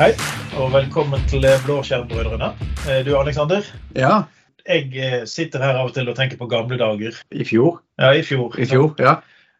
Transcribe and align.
Hei, 0.00 0.14
og 0.56 0.70
velkommen 0.72 1.20
til 1.28 1.42
Blåskjermbrødrene. 1.66 2.46
Eh, 2.88 3.02
Du, 3.04 3.10
Aleksander. 3.18 3.66
Ja, 3.92 4.22
Jeg 4.64 4.94
eh, 4.96 5.26
sitter 5.28 5.60
her 5.60 5.76
av 5.76 5.90
og 5.90 5.92
til 5.92 6.08
og 6.08 6.16
tenker 6.16 6.38
på 6.40 6.46
gamle 6.48 6.78
dager. 6.80 7.18
i 7.30 7.44
fjor. 7.44 7.82
Ja, 8.00 8.14
i 8.16 8.22
fjor. 8.24 8.56
I 8.56 8.64
fjor, 8.64 8.94
ja. 8.98 9.18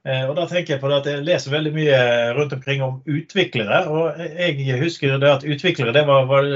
Eh, 0.09 0.23
Og 0.25 0.33
da 0.37 0.47
tenker 0.49 0.75
jeg 0.75 0.81
på 0.81 0.89
det 0.89 0.99
at 1.03 1.09
jeg 1.11 1.25
leser 1.27 1.53
veldig 1.53 1.71
mye 1.75 1.97
rundt 2.37 2.55
omkring 2.57 2.81
om 2.85 2.95
utviklere. 3.05 3.81
Og 3.93 4.23
jeg 4.25 4.79
husker 4.81 5.19
det 5.21 5.29
at 5.29 5.45
utviklere 5.45 5.93
det 5.93 6.07
var, 6.09 6.25
var, 6.31 6.49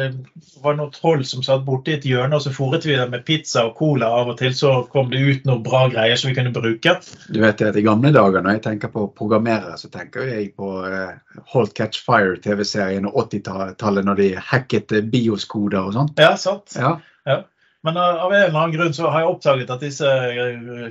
var 0.65 0.79
noen 0.79 0.95
troll 0.95 1.27
som 1.29 1.45
satt 1.45 1.67
borti 1.67 1.93
et 1.99 2.07
hjørne, 2.09 2.39
og 2.39 2.45
så 2.45 2.55
fòret 2.57 2.89
vi 2.89 2.97
det 2.97 3.05
med 3.13 3.27
pizza 3.29 3.67
og 3.69 3.77
cola 3.77 4.09
av 4.23 4.33
og 4.33 4.39
til. 4.41 4.57
Så 4.57 4.73
kom 4.95 5.13
det 5.13 5.21
ut 5.21 5.45
noen 5.49 5.63
bra 5.67 5.85
greier 5.93 6.17
som 6.17 6.31
vi 6.31 6.39
kunne 6.39 6.55
bruke. 6.57 6.97
Du 7.29 7.41
vet 7.45 7.61
at 7.69 7.77
I 7.77 7.85
gamle 7.85 8.15
dager 8.17 8.41
når 8.45 8.59
jeg 8.59 8.67
tenker 8.71 8.93
på 8.95 9.07
programmerere, 9.19 9.77
så 9.81 9.93
tenker 9.93 10.25
jeg 10.31 10.55
på 10.57 10.71
eh, 10.89 11.13
Hold 11.53 11.75
Catch 11.77 12.01
Fire-TV-serien 12.07 13.11
og 13.11 13.27
80-tallet 13.27 14.09
når 14.09 14.23
de 14.23 14.31
hacket 14.53 14.97
bioskoder 15.13 15.85
og 15.85 15.99
sånt. 15.99 16.17
Ja, 16.23 16.33
sant? 16.41 16.79
Ja. 16.81 16.97
Ja. 17.29 17.43
Men 17.85 17.97
av 18.01 18.17
av 18.25 18.33
en 18.33 18.43
eller 18.47 18.57
annen 18.59 18.73
grunn 18.73 18.95
så 18.97 19.11
har 19.13 19.21
jeg 19.21 19.29
oppdaget 19.35 19.71
at 19.75 19.83
disse 19.85 20.09
eh, 20.09 20.91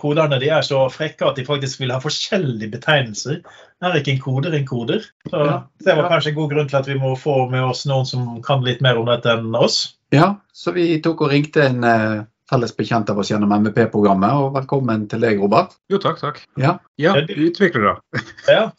koderne 0.00 0.38
de 0.40 0.48
er 0.48 0.64
så 0.64 0.86
frekke 0.92 1.26
at 1.28 1.36
de 1.36 1.44
faktisk 1.44 1.80
vil 1.82 1.92
ha 1.92 1.98
forskjellige 2.00 2.70
betegnelser. 2.72 3.42
Er 3.82 3.96
ikke 3.98 4.14
en 4.14 4.22
koder 4.22 4.54
en 4.56 4.66
koder? 4.68 5.04
Så 5.28 5.44
Det 5.84 5.96
var 5.98 6.08
kanskje 6.08 6.32
en 6.32 6.38
god 6.40 6.50
grunn 6.54 6.68
til 6.70 6.78
at 6.80 6.88
vi 6.88 6.96
må 6.98 7.14
få 7.20 7.36
med 7.52 7.62
oss 7.66 7.84
noen 7.90 8.06
som 8.08 8.42
kan 8.42 8.64
litt 8.64 8.80
mer 8.84 8.96
om 9.00 9.06
dette 9.10 9.28
enn 9.32 9.54
oss. 9.58 9.96
ja, 10.12 10.36
så 10.52 10.72
vi 10.72 11.00
tok 11.04 11.20
og 11.26 11.32
ringte 11.32 11.64
en 11.68 11.84
eh, 11.84 12.22
felles 12.50 12.72
bekjent 12.76 13.08
av 13.10 13.18
oss 13.18 13.30
gjennom 13.32 13.52
MVP-programmet. 13.52 14.32
Og 14.32 14.52
velkommen 14.56 15.08
til 15.08 15.20
deg, 15.24 15.40
Robert. 15.40 15.76
Jo, 15.92 15.98
takk, 15.98 16.20
takk. 16.20 16.40
Ja. 16.60 16.78
Ja, 17.00 17.14
Ja, 17.16 17.26
du- 17.26 17.34
utviklere. 17.48 17.98
Ja. 18.48 18.70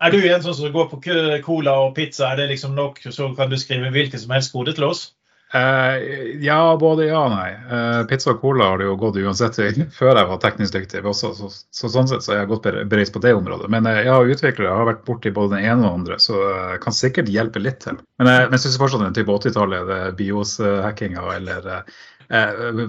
Er 0.00 0.10
du 0.14 0.22
en 0.24 0.40
sånn 0.42 0.54
som 0.56 0.72
går 0.72 0.86
på 0.88 0.98
cola 1.44 1.74
og 1.84 1.94
pizza? 1.94 2.30
Er 2.32 2.36
det 2.40 2.48
liksom 2.54 2.72
nok, 2.74 3.02
så 3.12 3.34
kan 3.36 3.50
du 3.50 3.56
skrive 3.60 3.90
hvilken 3.92 4.18
som 4.18 4.30
helst 4.32 4.52
kode 4.54 4.72
til 4.72 4.84
oss? 4.88 5.10
Eh, 5.54 5.96
ja, 6.44 6.76
både 6.78 7.08
ja 7.08 7.24
og 7.24 7.32
nei. 7.32 7.48
Uh, 7.66 8.02
pizza 8.10 8.30
og 8.30 8.42
cola 8.42 8.68
har 8.70 8.78
det 8.78 8.86
jo 8.86 8.96
gått 9.00 9.18
uansett 9.18 9.56
før 9.98 10.12
jeg 10.14 10.28
var 10.30 10.42
teknisk 10.44 10.76
dyktig 10.76 11.02
også. 11.02 11.32
Så, 11.34 11.50
så 11.50 11.90
sånn 11.90 12.10
sett 12.10 12.26
så 12.26 12.36
er 12.36 12.42
jeg 12.44 12.60
bere- 12.62 12.84
bereist 12.90 13.14
på 13.16 13.22
det 13.24 13.34
området. 13.34 13.70
Men 13.72 13.88
eh, 13.90 14.04
ja, 14.06 14.20
utviklere 14.22 14.76
har 14.76 14.86
vært 14.92 15.02
borti 15.08 15.34
både 15.34 15.56
den 15.56 15.66
ene 15.66 15.80
og 15.82 15.86
den 15.88 16.04
andre, 16.04 16.20
så 16.22 16.38
uh, 16.38 16.76
kan 16.82 16.94
sikkert 16.94 17.32
hjelpe 17.32 17.62
litt 17.62 17.82
til. 17.82 17.98
Men, 18.22 18.30
jeg 18.52 18.62
syns 18.62 18.78
fortsatt 18.78 19.02
den 19.08 19.16
type 19.16 19.34
80-tallet, 19.34 20.14
BIOS-hackinga 20.18 21.26
eller 21.34 21.72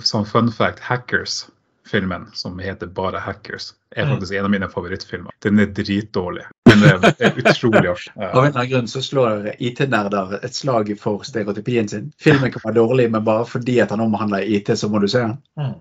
sånn 0.05 0.27
fun 0.29 0.51
fact, 0.53 0.83
Hackers. 0.85 1.45
Filmen 1.91 2.29
som 2.33 2.59
heter 2.63 2.87
bare 2.87 3.19
Hackers, 3.19 3.73
er 3.95 4.05
Mm. 4.05 4.13
faktisk 4.15 4.33
en 4.39 4.45
av 4.47 4.51
mine 4.53 4.69
favorittfilmer. 4.71 5.31
Den 5.43 5.59
er 5.59 5.65
dritdårlig, 5.75 6.45
men 6.69 6.79
det 6.79 7.11
er, 7.19 7.35
utrolig 7.41 7.89
artig. 7.93 8.11
Av 8.15 8.23
en 8.23 8.47
eller 8.47 8.59
annen 8.61 8.69
grunn 8.71 8.87
så 8.87 9.01
slår 9.03 9.49
IT-nerder 9.59 10.37
et 10.43 10.55
slag 10.55 10.93
for 10.99 11.23
stereotypien 11.27 11.89
sin. 11.91 12.11
Filmen 12.19 12.51
kan 12.53 12.61
være 12.63 12.79
dårlig, 12.79 13.09
men 13.11 13.23
bare 13.27 13.45
fordi 13.45 13.81
at 13.83 13.91
han 13.91 13.99
omhandler 14.07 14.47
IT, 14.47 14.71
så 14.79 14.87
må 14.89 15.01
du 15.03 15.07
se 15.11 15.19
den. 15.25 15.75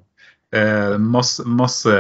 Eh, 0.53 0.99
masse 0.99 1.45
masse 1.47 1.93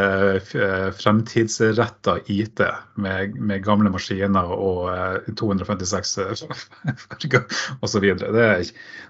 eh, 0.54 0.90
fremtidsretta 0.90 2.18
IT 2.26 2.60
med, 2.94 3.34
med 3.38 3.62
gamle 3.62 3.92
maskiner 3.94 4.50
og 4.50 4.88
eh, 4.90 5.28
256 5.38 6.16
farger 7.04 7.44
osv. 7.80 8.08
Det, 8.18 8.48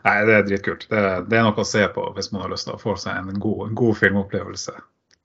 er 0.04 0.28
det 0.28 0.36
er 0.36 0.44
dritkult. 0.50 0.84
Det, 0.92 1.04
det 1.32 1.40
er 1.40 1.48
noe 1.48 1.56
å 1.56 1.70
se 1.70 1.86
på 1.94 2.04
hvis 2.18 2.28
man 2.34 2.44
har 2.44 2.52
lyst 2.52 2.68
til 2.68 2.76
å 2.76 2.82
få 2.82 2.98
seg 3.00 3.16
en 3.16 3.40
god, 3.40 3.70
en 3.70 3.80
god 3.80 3.96
filmopplevelse. 4.02 4.76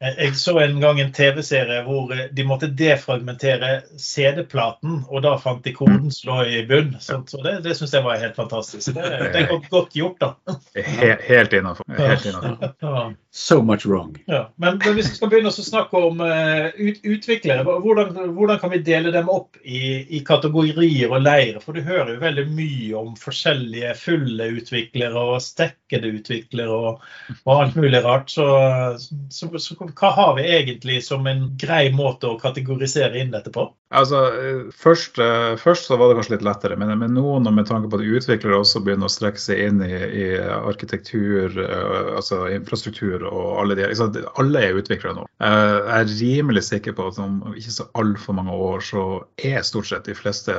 Jeg 0.04 0.16
jeg 0.20 0.36
så 0.36 0.58
en 0.60 0.82
gang 0.84 0.98
en 1.00 1.12
TV-serie 1.16 1.78
hvor 1.86 2.10
eh, 2.12 2.26
de 2.36 2.44
måtte 2.44 2.68
defragmentere 2.68 3.70
CD-platen, 3.96 4.98
og 5.08 5.22
da 5.24 5.38
fant 5.40 5.64
de 5.64 5.72
koden 5.76 6.10
som 6.12 6.34
lå 6.34 6.40
i 6.52 6.64
bunn. 6.68 6.98
Så, 7.00 7.22
det, 7.46 7.62
det 7.64 7.78
syns 7.80 7.94
jeg 7.96 8.04
var 8.04 8.20
helt 8.20 8.36
fantastisk. 8.36 8.92
Det, 8.92 9.06
det 9.32 9.46
er 9.46 9.54
godt, 9.72 9.96
gjort, 9.96 10.20
da. 10.20 10.58
He, 10.76 11.14
helt 11.30 11.56
innafor. 11.56 11.88
Ja. 11.96 13.06
So 13.32 13.62
much 13.64 13.86
wrong. 13.86 14.18
Ja. 14.28 14.50
Men, 14.60 14.82
men 14.84 14.98
hvis 14.98 15.14
vi 15.14 15.16
skal 15.16 15.32
begynne 15.32 15.52
å 15.52 15.56
snakke 15.56 16.04
om 16.10 16.20
eh, 16.24 16.76
ut, 16.76 17.00
utviklere, 17.04 17.64
hvordan, 17.64 18.12
hvordan 18.36 18.60
kan 18.60 18.72
vi 18.76 18.82
dele 18.84 19.16
dem 19.16 19.32
opp 19.32 19.56
i, 19.64 20.04
i 20.12 20.22
kategorier 20.28 21.08
og 21.12 21.24
leirer? 21.24 21.62
For 21.64 21.76
du 21.76 21.88
hører 21.88 22.18
jo 22.18 22.24
veldig 22.24 22.46
mye 22.52 23.00
om 23.00 23.16
forskjellige 23.20 23.96
fulle 24.00 24.52
utviklere 24.60 25.26
og 25.32 25.40
stekkede 25.44 26.12
utviklere 26.20 26.80
og, 26.92 27.04
og 27.46 27.56
alt 27.56 27.80
mulig 27.80 28.04
rart. 28.04 28.32
Så, 28.36 28.48
så, 29.32 29.52
så 29.56 29.80
hva 29.94 30.12
har 30.16 30.36
vi 30.38 30.48
egentlig 30.58 31.02
som 31.06 31.28
en 31.28 31.48
grei 31.62 31.90
måte 31.94 32.30
å 32.30 32.40
kategorisere 32.42 33.20
inn 33.22 33.34
dette 33.36 33.54
på? 33.54 33.70
Altså, 33.96 34.20
eh, 34.34 34.62
først, 34.74 35.20
eh, 35.20 35.56
først 35.62 35.88
så 35.88 35.98
var 35.98 36.10
det 36.10 36.18
kanskje 36.18 36.36
litt 36.36 36.46
lettere, 36.46 36.78
men 36.78 36.98
men 37.00 37.14
nå 37.14 37.24
og 37.36 37.54
med 37.54 37.68
tanke 37.68 37.90
på 37.90 38.00
at 38.00 38.08
utviklere 38.18 38.58
også 38.58 38.82
begynner 38.84 39.06
å 39.08 39.14
strekke 39.14 39.40
seg 39.40 39.62
inn 39.68 39.82
i, 39.86 39.92
i 39.94 40.26
arkitektur, 40.42 41.54
eh, 41.62 42.16
altså 42.18 42.46
infrastruktur 42.52 43.28
og 43.30 43.62
alle 43.62 43.78
de 43.78 43.86
liksom. 43.88 44.16
Alle 44.42 44.64
er 44.64 44.80
utviklere 44.80 45.16
nå. 45.16 45.26
Jeg 45.40 46.00
er 46.00 46.12
rimelig 46.20 46.64
sikker 46.68 46.96
på 46.98 47.08
at 47.12 47.20
om 47.22 47.38
ikke 47.54 47.76
så 47.76 47.88
altfor 48.00 48.38
mange 48.38 48.56
år 48.56 48.84
så 48.86 49.06
er 49.38 49.62
stort 49.68 49.90
sett 49.90 50.10
de 50.10 50.16
fleste 50.18 50.56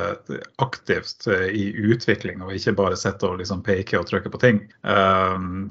aktivt 0.63 1.27
i 1.27 1.69
utvikling, 1.91 2.41
og 2.41 2.55
ikke 2.55 2.75
bare 2.77 2.97
sitter 2.99 3.33
og 3.33 3.41
liksom 3.41 3.63
peker 3.65 3.99
og 4.01 4.07
trykker 4.09 4.33
på 4.33 4.41
ting. 4.41 4.61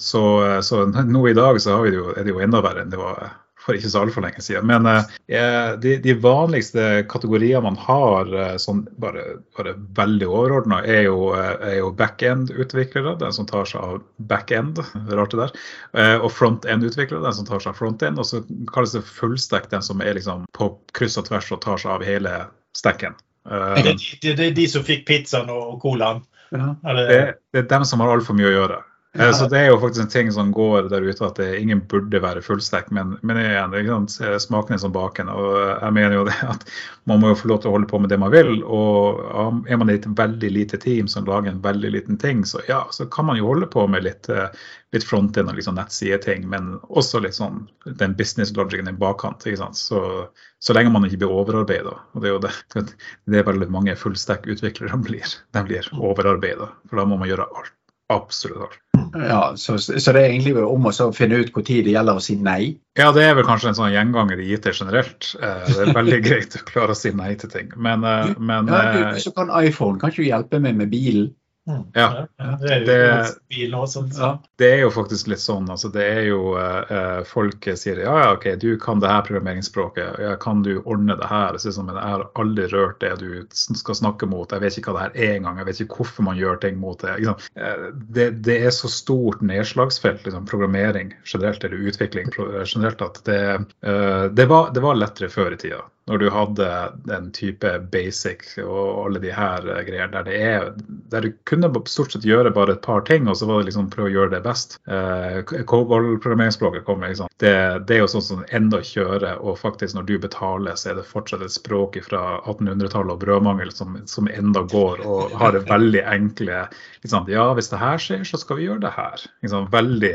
Så, 0.02 0.22
så 0.66 0.84
nå 0.86 1.26
i 1.30 1.36
dag 1.36 1.60
så 1.62 1.80
det 1.84 1.96
jo, 1.96 2.10
er 2.14 2.26
det 2.26 2.34
jo 2.34 2.42
enda 2.44 2.62
verre 2.64 2.84
enn 2.84 2.92
det 2.92 3.00
var 3.00 3.30
for 3.66 3.76
ikke 3.76 3.90
så 3.90 4.04
altfor 4.04 4.22
lenge 4.22 4.42
siden. 4.44 4.68
Men 4.70 4.86
eh, 4.86 5.72
de, 5.82 5.96
de 6.02 6.14
vanligste 6.22 7.02
kategoriene 7.10 7.64
man 7.64 7.78
har 7.82 8.30
eh, 8.30 8.54
sånn 8.62 8.84
bare, 9.02 9.24
bare 9.58 9.74
veldig 9.98 10.28
overordna, 10.30 10.80
er 10.86 11.08
jo, 11.08 11.32
eh, 11.34 11.52
er 11.72 11.76
jo 11.80 11.90
backend-utviklere, 11.98 13.16
den 13.20 13.34
som 13.34 13.48
tar 13.50 13.66
seg 13.68 13.82
av 13.82 14.00
backend, 14.30 14.78
rart 15.10 15.34
det 15.34 15.42
der. 15.42 15.56
Eh, 15.98 16.16
og 16.20 16.30
front-end-utviklere, 16.34 17.24
den 17.26 17.38
som 17.40 17.48
tar 17.48 17.64
seg 17.64 17.74
av 17.74 17.80
front-end. 17.82 18.22
Og 18.22 18.30
så 18.30 18.44
kalles 18.72 18.94
det 18.94 19.02
fullstack, 19.10 19.70
den 19.74 19.84
som 19.84 20.02
er 20.04 20.14
liksom 20.18 20.46
på 20.56 20.70
kryss 20.96 21.18
og 21.20 21.26
tvers 21.30 21.50
og 21.52 21.62
tar 21.66 21.82
seg 21.82 21.98
av 21.98 22.06
hele 22.06 22.38
stacken. 22.76 23.18
Uh, 23.46 23.74
Det 23.76 23.82
er 23.82 23.92
de, 23.92 24.10
det, 24.22 24.32
det 24.38 24.46
er 24.50 24.54
de 24.56 24.64
som 24.70 24.82
fikk 24.86 25.06
pizzaen 25.06 25.50
og 25.52 25.78
colaen. 25.82 26.24
Ja. 26.54 26.72
Det, 26.82 27.18
det 27.54 27.64
er 27.64 27.68
dem 27.70 27.84
som 27.86 28.02
har 28.02 28.14
altfor 28.14 28.36
mye 28.38 28.50
å 28.50 28.54
gjøre. 28.54 28.78
Eh, 29.18 29.32
Så 29.32 29.48
Det 29.48 29.58
er 29.58 29.66
jo 29.70 29.78
faktisk 29.80 30.02
en 30.04 30.12
ting 30.12 30.32
som 30.32 30.52
går 30.52 30.88
der 30.90 31.04
ute 31.06 31.26
at 31.26 31.38
det, 31.40 31.48
ingen 31.60 31.80
burde 31.88 32.20
være 32.22 32.42
fullstack, 32.44 32.90
men, 32.94 33.16
men 33.22 33.40
igjen, 33.40 33.74
ikke 33.74 33.94
sant, 33.94 34.42
smaken 34.42 34.76
er 34.76 34.82
som 34.82 34.94
baken. 34.94 35.30
og 35.32 35.56
Jeg 35.82 35.92
mener 35.96 36.16
jo 36.18 36.24
det 36.28 36.36
at 36.44 36.66
man 37.08 37.22
må 37.22 37.32
jo 37.32 37.38
få 37.42 37.50
lov 37.52 37.62
til 37.62 37.70
å 37.70 37.76
holde 37.76 37.90
på 37.90 38.00
med 38.02 38.12
det 38.12 38.20
man 38.22 38.34
vil. 38.34 38.62
og 38.64 39.66
Er 39.70 39.80
man 39.80 39.90
i 39.90 39.98
et 39.98 40.08
veldig 40.08 40.50
lite 40.52 40.80
team 40.82 41.08
som 41.08 41.28
lager 41.28 41.52
en 41.52 41.62
veldig 41.62 41.92
liten 41.92 42.18
ting, 42.20 42.44
så 42.44 42.60
ja, 42.68 42.84
så 42.90 43.08
kan 43.10 43.28
man 43.30 43.40
jo 43.40 43.48
holde 43.48 43.70
på 43.72 43.86
med 43.88 44.04
litt, 44.04 44.28
eh, 44.28 44.48
litt 44.92 45.04
fronten 45.04 45.48
og 45.48 45.56
liksom 45.56 45.76
nettsideting, 45.78 46.48
men 46.48 46.76
også 46.88 47.22
litt 47.24 47.38
sånn 47.38 47.66
den 47.86 48.14
business 48.16 48.52
logicen 48.56 48.88
i 48.88 48.96
bakkant. 48.96 49.46
ikke 49.46 49.64
sant, 49.64 49.76
så 49.76 50.28
så 50.58 50.74
lenge 50.74 50.90
man 50.90 51.04
ikke 51.06 51.20
blir 51.22 51.32
overarbeida. 51.32 51.92
Og 52.14 52.22
det 52.22 52.28
er 52.28 52.34
jo 52.34 52.42
det, 52.42 52.52
det 53.30 53.40
er 53.40 53.48
veldig 53.48 53.68
mange 53.72 53.96
fullstack-utviklere 53.98 54.98
blir. 55.04 55.36
Blir 55.66 55.90
overarbeida. 55.94 56.70
For 56.88 57.00
da 57.00 57.06
må 57.08 57.18
man 57.20 57.30
gjøre 57.30 57.46
alt. 57.46 57.72
Absolutt 58.12 58.62
alt. 58.68 58.78
Ja, 59.24 59.40
så, 59.56 59.76
så 59.78 60.12
det 60.12 60.20
er 60.22 60.28
egentlig 60.30 60.56
om 60.60 60.88
å 60.88 60.92
finne 61.16 61.40
ut 61.40 61.52
når 61.54 61.64
det 61.86 61.94
gjelder 61.94 62.18
å 62.18 62.22
si 62.22 62.36
nei. 62.36 62.76
Ja, 62.98 63.10
det 63.12 63.24
er 63.24 63.36
vel 63.38 63.46
kanskje 63.48 63.70
en 63.72 63.78
sånn 63.78 63.92
gjenganger 63.94 64.40
i 64.42 64.50
IT 64.56 64.68
generelt. 64.72 65.32
Eh, 65.40 65.64
Det 65.70 65.86
er 65.86 65.96
veldig 65.96 66.20
greit 66.28 66.56
å 66.58 66.64
klare 66.68 66.94
å 66.94 66.98
si 66.98 67.12
nei 67.16 67.34
til 67.40 67.52
ting. 67.52 67.72
Men, 67.76 68.04
eh, 68.04 68.34
men 68.38 68.70
Ja, 68.72 69.12
du, 69.14 69.20
Så 69.22 69.32
kan 69.36 69.52
iPhone, 69.62 70.00
kan 70.00 70.12
ikke 70.12 70.24
du 70.24 70.30
hjelpe 70.30 70.62
meg 70.62 70.78
med 70.78 70.92
bilen? 70.92 71.32
Mm. 71.66 71.80
Ja. 71.98 72.26
det 72.60 72.70
er 72.70 72.78
jo 72.78 72.86
Det- 72.86 73.88
sånn. 73.90 74.10
Ja. 74.14 74.28
det 74.58 74.66
er 74.72 74.80
jo 74.84 74.90
faktisk 74.94 75.26
litt 75.32 75.40
sånn. 75.42 75.66
altså 75.68 75.90
det 75.92 76.04
er 76.04 76.20
jo 76.28 76.54
eh, 76.56 76.92
eh, 76.94 77.22
Folk 77.26 77.64
sier 77.74 77.98
ja, 78.04 78.12
ja, 78.22 78.32
OK, 78.36 78.44
du 78.60 78.76
kan 78.78 79.00
det 79.00 79.08
her 79.10 79.22
programmeringsspråket. 79.26 80.20
Ja, 80.22 80.36
kan 80.36 80.62
du 80.62 80.80
ordne 80.84 81.16
det 81.18 81.26
her? 81.26 81.58
Så, 81.58 81.72
sånn, 81.74 81.86
men 81.90 81.96
jeg 81.98 82.04
har 82.04 82.24
aldri 82.38 82.68
rørt 82.70 83.00
det 83.00 83.18
du 83.18 83.46
skal 83.50 83.94
snakke 83.98 84.28
mot. 84.30 84.50
Jeg 84.52 84.60
vet 84.62 84.78
ikke 84.78 84.92
hva 84.94 85.10
det 85.10 85.16
her 85.18 85.30
er 85.32 85.34
engang. 85.40 85.58
Jeg 85.58 85.66
vet 85.66 85.80
ikke 85.80 85.96
hvorfor 86.04 86.22
man 86.28 86.38
gjør 86.38 86.60
ting 86.60 86.78
mot 86.78 86.98
det. 87.02 87.16
Eh, 87.56 87.90
Det, 88.16 88.42
det 88.42 88.60
er 88.66 88.70
så 88.70 88.88
stort 88.88 89.42
nedslagsfelt, 89.42 90.22
liksom, 90.24 90.46
programmering 90.46 91.12
generelt, 91.24 91.64
eller 91.64 91.76
utvikling 91.90 92.30
generelt, 92.64 93.02
at 93.02 93.20
det, 93.24 93.66
eh, 93.82 94.28
det, 94.28 94.46
var, 94.48 94.70
det 94.70 94.82
var 94.82 94.94
lettere 94.94 95.28
før 95.28 95.52
i 95.52 95.56
tida. 95.56 95.82
Når 96.06 96.18
du 96.22 96.28
hadde 96.30 96.66
den 97.08 97.32
type 97.34 97.70
basic 97.90 98.44
og 98.62 99.06
alle 99.06 99.22
de 99.22 99.32
her 99.34 99.64
greiene, 99.66 99.96
greier 99.96 100.12
der 100.12 100.26
det 100.26 100.36
er 100.38 100.68
Der 101.10 101.24
du 101.24 101.32
kunne 101.48 101.70
stort 101.90 102.12
sett 102.12 102.26
gjøre 102.26 102.52
bare 102.54 102.76
et 102.76 102.82
par 102.82 103.02
ting, 103.06 103.28
og 103.28 103.36
så 103.38 103.48
var 103.48 103.60
det 103.60 103.70
liksom 103.70 103.88
prøve 103.90 104.10
å 104.10 104.14
gjøre 104.14 104.34
det 104.34 104.42
best. 104.44 104.78
Eh, 104.86 105.42
COBOL-programmeringsspråket 105.46 106.84
kommer, 106.86 107.10
liksom. 107.10 107.30
Det, 107.42 107.54
det 107.88 107.96
er 107.96 108.02
jo 108.02 108.10
sånn 108.10 108.26
som 108.26 108.44
enda 108.54 108.80
kjører, 108.84 109.38
og 109.40 109.58
faktisk 109.60 109.96
når 109.96 110.08
du 110.08 110.14
betaler, 110.22 110.78
så 110.78 110.92
er 110.92 111.00
det 111.00 111.06
fortsatt 111.08 111.44
et 111.46 111.54
språk 111.54 111.98
fra 112.06 112.22
1800-tallet 112.44 113.14
og 113.14 113.22
brødmangel 113.22 113.72
som, 113.74 113.98
som 114.10 114.30
enda 114.30 114.64
går, 114.70 115.02
og 115.06 115.34
har 115.40 115.56
det 115.56 115.66
veldig 115.70 116.04
enkle 116.06 116.66
liksom, 117.02 117.30
Ja, 117.32 117.48
hvis 117.56 117.70
det 117.72 117.82
her 117.82 118.02
skjer, 118.02 118.22
så 118.26 118.40
skal 118.40 118.60
vi 118.60 118.68
gjøre 118.68 118.84
det 118.86 118.94
her. 118.96 119.26
Liksom, 119.46 119.70
veldig 119.74 120.14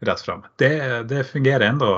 rett 0.00 0.20
fram. 0.24 0.44
Det, 0.62 0.72
det 1.10 1.24
fungerer 1.28 1.66
enda 1.68 1.90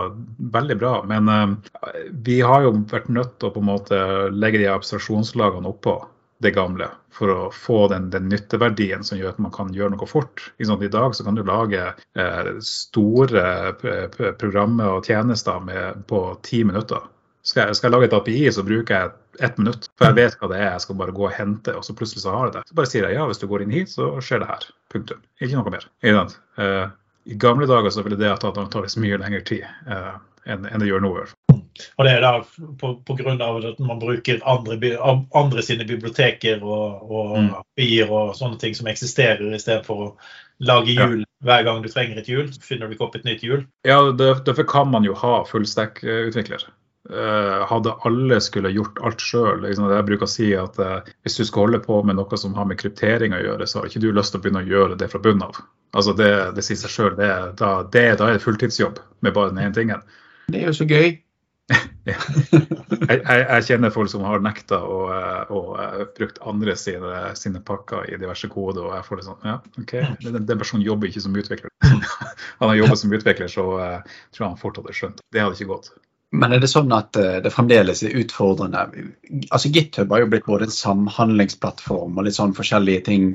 veldig 0.52 0.76
bra, 0.80 0.94
men 1.08 1.28
eh, 1.28 2.02
vi 2.24 2.40
har 2.42 2.66
jo 2.66 2.74
vært 2.90 3.08
nødt 3.12 3.21
til 3.24 3.50
å 3.50 3.54
på 3.54 3.62
en 3.62 3.70
måte 3.70 4.00
legge 4.34 4.62
de 4.62 4.70
abstraksjonslagene 4.72 5.70
oppå 5.70 6.00
det 6.42 6.54
gamle 6.56 6.88
for 7.14 7.30
å 7.30 7.40
få 7.54 7.86
den, 7.92 8.08
den 8.10 8.28
nytteverdien 8.32 9.04
som 9.06 9.18
gjør 9.18 9.34
at 9.34 9.40
man 9.42 9.52
kan 9.54 9.70
gjøre 9.74 9.94
noe 9.94 10.08
fort. 10.10 10.42
I 10.58 10.66
dag 10.66 11.14
så 11.14 11.24
kan 11.26 11.36
du 11.38 11.42
lage 11.46 11.82
eh, 12.18 12.52
store 12.66 13.72
programmer 14.40 14.98
og 14.98 15.06
tjenester 15.06 15.60
med, 15.62 16.02
på 16.10 16.24
ti 16.42 16.64
minutter. 16.66 17.04
Skal 17.42 17.68
jeg, 17.68 17.76
skal 17.78 17.88
jeg, 17.88 17.94
lage 17.96 18.08
et 18.08 18.16
API, 18.16 18.40
så 18.54 18.62
bruker 18.66 18.94
jeg 18.96 19.44
ett 19.46 19.58
minutt. 19.58 19.88
For 19.98 20.10
jeg 20.10 20.18
vet 20.18 20.36
hva 20.38 20.50
det 20.52 20.58
er. 20.60 20.72
Jeg 20.76 20.84
skal 20.84 20.98
bare 21.00 21.14
gå 21.14 21.26
og 21.26 21.34
hente, 21.34 21.74
og 21.74 21.86
så 21.86 21.94
plutselig 21.98 22.22
så 22.24 22.34
har 22.34 22.48
jeg 22.48 22.56
det. 22.56 22.64
Så 22.70 22.78
bare 22.78 22.90
sier 22.90 23.06
jeg 23.08 23.18
ja, 23.18 23.28
hvis 23.28 23.42
du 23.42 23.48
går 23.50 23.64
inn 23.64 23.74
hit, 23.74 23.90
så 23.90 24.12
skjer 24.22 24.44
det 24.44 24.50
her. 24.50 24.66
Punktum. 24.94 25.22
Ikke 25.42 25.58
noe 25.58 25.74
mer. 25.74 25.88
Uh, 26.58 26.86
I 27.26 27.38
gamle 27.42 27.66
dager 27.70 27.94
så 27.94 28.04
ville 28.06 28.18
det 28.20 28.30
ha 28.30 28.38
tatt 28.38 28.60
antakeligvis 28.62 29.00
mye 29.02 29.18
lengre 29.22 29.42
tid 29.48 29.66
Eh, 30.42 30.54
enn 30.54 30.82
det 30.82 30.88
gjør 30.88 31.02
nå. 31.04 31.12
Og 31.96 32.06
det 32.06 32.12
er 32.12 32.24
da 32.24 32.32
på, 32.80 32.92
av 33.32 33.58
at 33.64 33.80
man 33.82 34.00
bruker 34.02 34.42
andre, 34.48 34.76
andre 35.38 35.64
sine 35.64 35.86
biblioteker 35.88 36.62
og, 36.62 37.02
og 37.08 37.32
mm. 37.38 37.50
bier 37.78 38.12
og 38.12 38.34
sånne 38.38 38.60
ting 38.60 38.76
som 38.76 38.90
eksisterer, 38.92 39.48
i 39.48 39.60
stedet 39.62 39.86
for 39.88 40.06
å 40.06 40.10
lage 40.62 40.94
hjul 40.94 41.22
ja. 41.22 41.30
hver 41.46 41.64
gang 41.66 41.82
du 41.82 41.88
trenger 41.90 42.20
et 42.20 42.30
hjul. 42.30 42.52
Så 42.52 42.62
finner 42.66 42.86
du 42.86 42.96
ikke 42.96 43.08
opp 43.08 43.18
et 43.18 43.26
nytt 43.28 43.42
hjul. 43.46 43.64
Ja, 43.88 43.98
derfor 44.12 44.68
kan 44.68 44.92
man 44.92 45.08
jo 45.08 45.16
ha 45.18 45.42
fullstack-utvikler. 45.48 46.68
Uh, 47.10 47.64
hadde 47.66 47.96
alle 48.06 48.38
skulle 48.40 48.70
gjort 48.70 49.00
alt 49.02 49.20
sjøl. 49.20 49.64
Liksom, 49.64 49.88
jeg 49.90 50.06
bruker 50.06 50.28
å 50.28 50.30
si 50.30 50.52
at 50.54 50.78
uh, 50.78 51.00
hvis 51.26 51.40
du 51.40 51.42
skal 51.48 51.66
holde 51.66 51.82
på 51.82 51.98
med 52.06 52.16
noe 52.20 52.38
som 52.38 52.54
har 52.54 52.68
med 52.70 52.78
kryptering 52.78 53.34
å 53.34 53.40
gjøre, 53.42 53.66
så 53.66 53.80
har 53.80 53.90
ikke 53.90 54.04
du 54.04 54.12
lyst 54.14 54.34
til 54.34 54.38
å 54.38 54.44
begynne 54.44 54.62
å 54.62 54.70
gjøre 54.70 54.98
det 55.00 55.10
fra 55.10 55.20
bunnen 55.22 55.48
av. 55.48 55.58
Altså 55.98 56.14
Det, 56.16 56.30
det 56.56 56.64
sier 56.64 56.78
seg 56.78 56.94
sjøl. 56.94 57.18
Da, 57.18 57.50
da, 57.58 57.72
er 58.00 58.16
det 58.22 58.44
fulltidsjobb 58.44 59.02
med 59.20 59.34
bare 59.34 59.50
den 59.50 59.64
ene 59.64 59.76
tingen. 59.76 60.06
Det 60.46 60.62
er 60.62 60.70
jo 60.70 60.78
så 60.78 60.86
gøy. 60.88 61.18
jeg, 62.08 62.16
jeg, 63.08 63.18
jeg, 63.22 63.64
kjenner 63.68 63.92
folk 63.94 64.10
som 64.10 64.24
har 64.26 64.42
nekta 64.42 64.80
å, 64.82 64.98
å, 65.46 65.60
å 65.78 66.06
brukt 66.16 66.40
andre 66.48 66.74
sine, 66.78 67.12
sine, 67.38 67.62
pakker 67.64 68.08
i 68.10 68.18
diverse 68.18 68.50
koder, 68.50 68.88
og 68.88 68.96
jeg 68.96 69.06
får 69.06 69.20
det 69.20 69.26
sånn 69.28 69.46
Ja, 69.46 69.58
OK, 69.78 69.94
den, 70.24 70.40
den 70.48 70.62
personen 70.62 70.84
jobber 70.86 71.10
ikke 71.10 71.22
som 71.22 71.38
utvikler. 71.38 71.70
han 71.86 72.72
har 72.72 72.78
jobbet 72.80 73.02
som 73.04 73.14
utvikler, 73.14 73.52
så 73.52 73.66
uh, 73.78 74.16
tror 74.34 74.44
jeg 74.44 74.48
han 74.48 74.60
fort 74.60 74.82
hadde 74.82 74.96
skjønt. 74.98 75.22
Det 75.32 75.44
hadde 75.44 75.58
ikke 75.58 75.70
gått. 75.70 75.92
Men 76.32 76.56
er 76.56 76.62
det 76.62 76.72
sånn 76.72 76.92
at 76.96 77.12
det 77.14 77.50
fremdeles 77.52 78.00
er 78.08 78.14
utfordrende? 78.16 78.86
Altså 79.52 79.68
GitHub 79.68 80.14
har 80.14 80.22
jo 80.22 80.30
blitt 80.32 80.46
både 80.48 80.64
en 80.64 80.72
samhandlingsplattform 80.72 82.16
og 82.16 82.24
litt 82.24 82.38
sånn 82.38 82.54
forskjellige 82.56 83.04
ting 83.10 83.26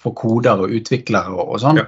for 0.00 0.16
koder 0.16 0.62
og 0.64 0.72
utviklere 0.72 1.34
og, 1.34 1.50
og 1.52 1.60
sånn. 1.62 1.82
Ja. 1.82 1.86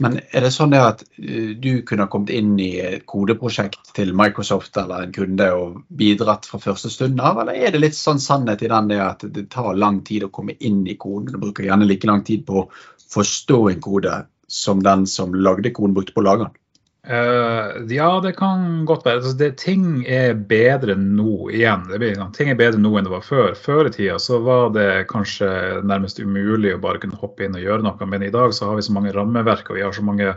Men 0.00 0.18
er 0.32 0.44
det 0.44 0.52
sånn 0.54 0.72
at 0.78 1.02
eh, 1.20 1.52
du 1.60 1.82
kunne 1.88 2.08
kommet 2.12 2.32
inn 2.32 2.54
i 2.60 2.70
et 2.80 3.04
kodeprosjekt 3.08 3.92
til 3.96 4.14
Microsoft 4.16 4.78
eller 4.80 5.06
en 5.06 5.14
kunde 5.14 5.48
og 5.56 5.82
bidratt 6.00 6.48
fra 6.48 6.60
første 6.62 6.90
stund 6.92 7.20
av, 7.20 7.42
eller 7.42 7.58
er 7.58 7.74
det 7.74 7.82
litt 7.82 7.98
sånn 7.98 8.22
sannhet 8.22 8.64
i 8.64 8.70
den 8.72 8.88
det 8.92 9.00
at 9.04 9.26
det 9.36 9.48
tar 9.52 9.76
lang 9.78 10.00
tid 10.06 10.26
å 10.26 10.32
komme 10.32 10.56
inn 10.60 10.82
i 10.88 10.96
koden? 10.96 11.34
Du 11.34 11.42
bruker 11.42 11.68
gjerne 11.68 11.88
like 11.88 12.08
lang 12.08 12.24
tid 12.26 12.46
på 12.48 12.64
å 12.64 12.68
forstå 13.12 13.60
en 13.74 13.84
kode 13.84 14.16
som 14.52 14.82
den 14.84 15.06
som 15.08 15.34
lagde 15.34 15.72
koden, 15.72 15.94
brukte 15.96 16.16
på 16.16 16.24
å 16.24 16.28
lage 16.30 16.48
den? 16.48 16.58
Uh, 17.02 17.82
ja, 17.90 18.20
det 18.20 18.36
kan 18.38 18.84
godt 18.86 19.06
være. 19.06 19.16
Altså, 19.18 19.32
det, 19.38 19.56
ting 19.58 20.04
er 20.06 20.36
bedre 20.38 20.94
nå 20.94 21.48
igjen. 21.50 21.88
Blir, 21.90 22.20
ting 22.36 22.52
er 22.52 22.58
bedre 22.60 22.78
nå 22.78 22.92
enn 22.94 23.08
det 23.08 23.14
var 23.14 23.24
før. 23.26 23.56
Før 23.58 23.90
i 23.90 23.94
tida 23.94 24.20
så 24.22 24.38
var 24.44 24.70
det 24.76 25.08
kanskje 25.10 25.48
nærmest 25.82 26.22
umulig 26.22 26.76
å 26.76 26.82
bare 26.82 27.02
kunne 27.02 27.18
hoppe 27.18 27.46
inn 27.46 27.58
og 27.58 27.64
gjøre 27.64 27.82
noe. 27.88 28.08
Men 28.08 28.22
i 28.22 28.30
dag 28.34 28.54
så 28.54 28.70
har 28.70 28.78
vi 28.78 28.86
så 28.86 28.94
mange 28.94 29.14
rammeverk 29.16 29.70
og 29.70 29.80
vi 29.80 29.82
har 29.82 29.96
så 29.96 30.06
mange 30.06 30.30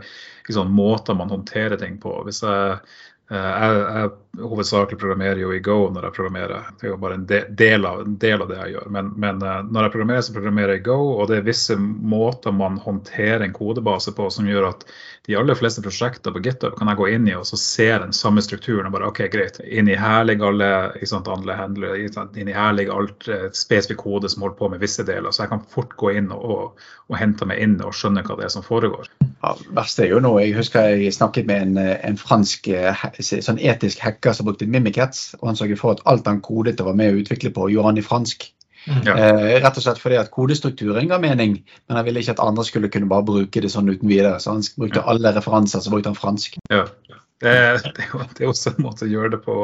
liksom, 0.48 0.74
måter 0.74 1.18
man 1.18 1.30
håndterer 1.30 1.78
ting 1.78 2.00
på. 2.02 2.18
Hvis 2.26 2.42
jeg 2.42 2.80
uh, 3.30 3.30
jeg, 3.30 3.78
jeg 3.78 4.10
hovedsakelig 4.42 4.98
programmerer 4.98 5.40
jo 5.40 5.52
i 5.54 5.60
Go 5.64 5.90
når 5.92 6.08
jeg 6.08 6.16
programmerer. 6.16 6.68
Det 6.80 6.86
er 6.86 6.92
jo 6.92 6.98
bare 7.00 7.16
en 7.18 7.26
del 7.26 7.86
av, 7.88 8.00
en 8.04 8.16
del 8.20 8.42
av 8.42 8.50
det 8.50 8.58
jeg 8.58 8.74
gjør. 8.76 8.88
Men, 8.96 9.10
men, 9.16 9.42
eh, 9.42 9.62
når 9.64 9.86
jeg 9.86 9.94
programmerer, 9.94 10.24
så 10.26 10.34
programmerer 10.36 10.74
jeg 10.74 10.82
i 10.82 10.86
Go, 10.88 10.98
og 11.16 11.30
det 11.30 11.38
er 11.38 11.46
visse 11.46 11.76
måter 11.76 12.54
man 12.56 12.78
håndterer 12.82 13.44
en 13.46 13.54
kodebase 13.56 14.14
på 14.16 14.28
som 14.32 14.48
gjør 14.48 14.70
at 14.70 14.86
de 15.26 15.34
aller 15.38 15.58
fleste 15.58 15.82
prosjekter 15.82 16.34
på 16.34 16.42
GitHub 16.44 16.76
kan 16.78 16.90
jeg 16.92 17.00
gå 17.00 17.08
inn 17.10 17.26
i 17.26 17.34
og 17.34 17.46
så 17.48 17.58
se 17.58 17.88
den 17.90 18.12
samme 18.14 18.42
strukturen. 18.44 18.86
og 18.86 18.94
bare, 18.94 19.10
ok, 19.10 19.24
greit, 19.32 19.60
Inni 19.66 19.96
her 19.98 20.24
ligger 20.24 20.52
alle 20.52 21.06
sant, 21.06 21.28
andre 21.28 21.56
handler, 21.58 21.96
inni 22.36 22.54
her 22.54 22.76
ligger 22.76 23.00
alt 23.00 23.28
eh, 23.28 23.48
spesifikk 23.56 24.04
kode 24.04 24.30
som 24.30 24.46
holder 24.46 24.58
på 24.60 24.70
med 24.74 24.84
visse 24.84 25.06
deler. 25.06 25.32
Så 25.32 25.44
jeg 25.44 25.54
kan 25.54 25.64
fort 25.72 25.96
gå 25.98 26.12
inn 26.18 26.30
og, 26.34 26.44
og, 26.44 26.86
og 27.10 27.18
hente 27.18 27.48
meg 27.48 27.62
inn 27.62 27.78
og 27.82 27.94
skjønne 27.96 28.22
hva 28.26 28.38
det 28.38 28.46
er 28.46 28.54
som 28.54 28.66
foregår. 28.66 29.10
Ja, 29.42 29.52
verste 29.76 30.06
er 30.06 30.14
jo 30.14 30.20
nå, 30.22 30.32
Jeg 30.40 30.56
husker 30.56 30.94
jeg 30.94 31.14
snakket 31.14 31.46
med 31.46 31.62
en, 31.62 31.78
en 31.78 32.16
fransk 32.18 32.70
sånn 33.20 33.60
etisk 33.60 34.00
hacker 34.02 34.25
som 34.34 34.48
brukte 34.48 34.66
Mimikets, 34.66 35.34
og 35.40 35.50
han 35.50 35.58
sørget 35.58 35.78
for 35.78 35.94
at 35.94 36.02
alt 36.10 36.26
han 36.26 36.42
kodet 36.44 36.80
og 36.80 36.90
var 36.90 36.98
med 36.98 37.14
å 37.14 37.20
utvikle 37.22 37.52
på, 37.54 37.68
gjorde 37.70 37.92
han 37.92 38.00
i 38.00 38.06
fransk. 38.06 38.48
Mm. 38.86 39.00
Ja. 39.02 39.14
Eh, 39.18 39.56
rett 39.62 39.78
og 39.78 39.82
slett 39.82 39.98
fordi 39.98 40.18
at 40.20 40.30
kodestrukturen 40.34 41.10
ga 41.10 41.18
mening, 41.22 41.58
men 41.88 41.98
han 41.98 42.06
ville 42.06 42.22
ikke 42.22 42.36
at 42.36 42.42
andre 42.44 42.64
skulle 42.66 42.90
kunne 42.92 43.10
bare 43.10 43.26
bruke 43.26 43.62
det 43.62 43.70
sånn 43.72 43.90
uten 43.90 44.08
videre. 44.10 44.38
Så 44.42 44.54
han 44.54 44.66
brukte 44.78 45.02
alle 45.02 45.34
referanser, 45.34 45.82
så 45.82 45.92
brukte 45.94 46.12
han 46.12 46.18
fransk. 46.18 46.58
Ja. 46.70 46.86
Det, 47.38 47.52
er 48.40 48.48
også 48.48 48.72
en 48.72 48.84
måte 48.86 49.04
å 49.04 49.10
gjøre 49.10 49.34
det 49.34 49.40
på. 49.44 49.54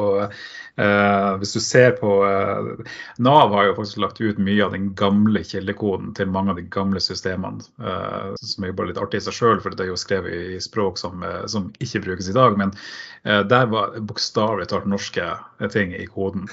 Eh, 0.76 1.28
hvis 1.40 1.54
du 1.56 1.60
ser 1.64 1.94
på 1.96 2.10
eh, 2.24 2.90
Nav 3.24 3.52
har 3.56 3.70
jo 3.70 3.76
faktisk 3.78 4.02
lagt 4.04 4.20
ut 4.20 4.40
mye 4.40 4.64
av 4.64 4.76
den 4.76 4.90
gamle 4.96 5.40
kildekoden 5.44 6.12
til 6.16 6.28
mange 6.32 6.52
av 6.52 6.60
de 6.60 6.66
gamle 6.72 7.00
systemene. 7.00 7.64
Eh, 7.80 8.34
som 8.40 8.64
er 8.64 8.72
jo 8.72 8.76
bare 8.80 8.92
litt 8.92 9.00
artig 9.00 9.22
i 9.22 9.26
seg 9.26 9.38
sjøl, 9.38 9.62
for 9.64 9.72
det 9.72 9.86
er 9.86 9.92
jo 9.92 10.00
skrevet 10.00 10.56
i 10.58 10.60
språk 10.64 11.00
som, 11.00 11.24
som 11.48 11.70
ikke 11.80 12.04
brukes 12.08 12.28
i 12.28 12.36
dag. 12.36 12.58
Men 12.60 12.76
der 13.22 13.69
var 13.70 13.96
bokstavelig 14.02 14.66
talt 14.72 14.88
norske 14.90 15.28
ting 15.72 15.92
i 15.94 16.08
koden. 16.10 16.48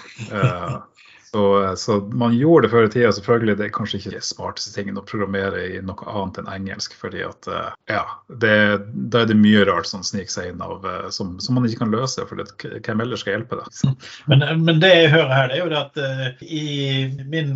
Eh, 1.36 1.76
så, 1.76 1.76
så, 1.76 2.00
man 2.14 2.38
gjorde 2.38 2.68
det 2.68 2.72
før 2.72 2.88
i 2.88 2.92
tida. 2.94 3.12
Selvfølgelig 3.14 3.58
det 3.60 3.68
er 3.68 3.74
kanskje 3.76 4.00
ikke 4.00 4.14
det 4.16 4.24
smarteste 4.26 4.74
tingen 4.76 5.00
å 5.00 5.06
programmere 5.06 5.66
i 5.68 5.82
noe 5.86 6.08
annet 6.10 6.42
enn 6.42 6.52
engelsk. 6.54 6.96
fordi 7.00 7.24
at 7.26 7.48
eh, 7.48 7.72
ja, 7.92 8.04
det, 8.42 8.56
da 9.12 9.24
er 9.24 9.30
det 9.30 9.38
mye 9.40 9.66
rart 9.70 9.90
som 9.90 10.04
sniker 10.06 10.34
seg 10.34 10.52
inn 10.54 10.64
av, 10.66 10.86
eh, 10.86 11.10
som, 11.14 11.38
som, 11.44 11.58
man 11.58 11.68
ikke 11.68 11.84
kan 11.84 11.94
løse. 11.94 12.26
For 12.30 12.40
det, 12.40 12.50
hvem 12.86 13.04
ellers 13.06 13.24
skal 13.26 13.38
hjelpe 13.38 13.62
deg? 13.62 14.00
Men, 14.30 14.44
men, 14.64 14.78
det 14.82 14.90
jeg 14.90 15.12
hører 15.12 15.32
her, 15.34 15.48
det 15.50 15.56
er 15.58 15.62
jo 15.64 15.70
det 15.72 15.80
at 15.80 16.42
i 16.46 16.64
min, 17.28 17.50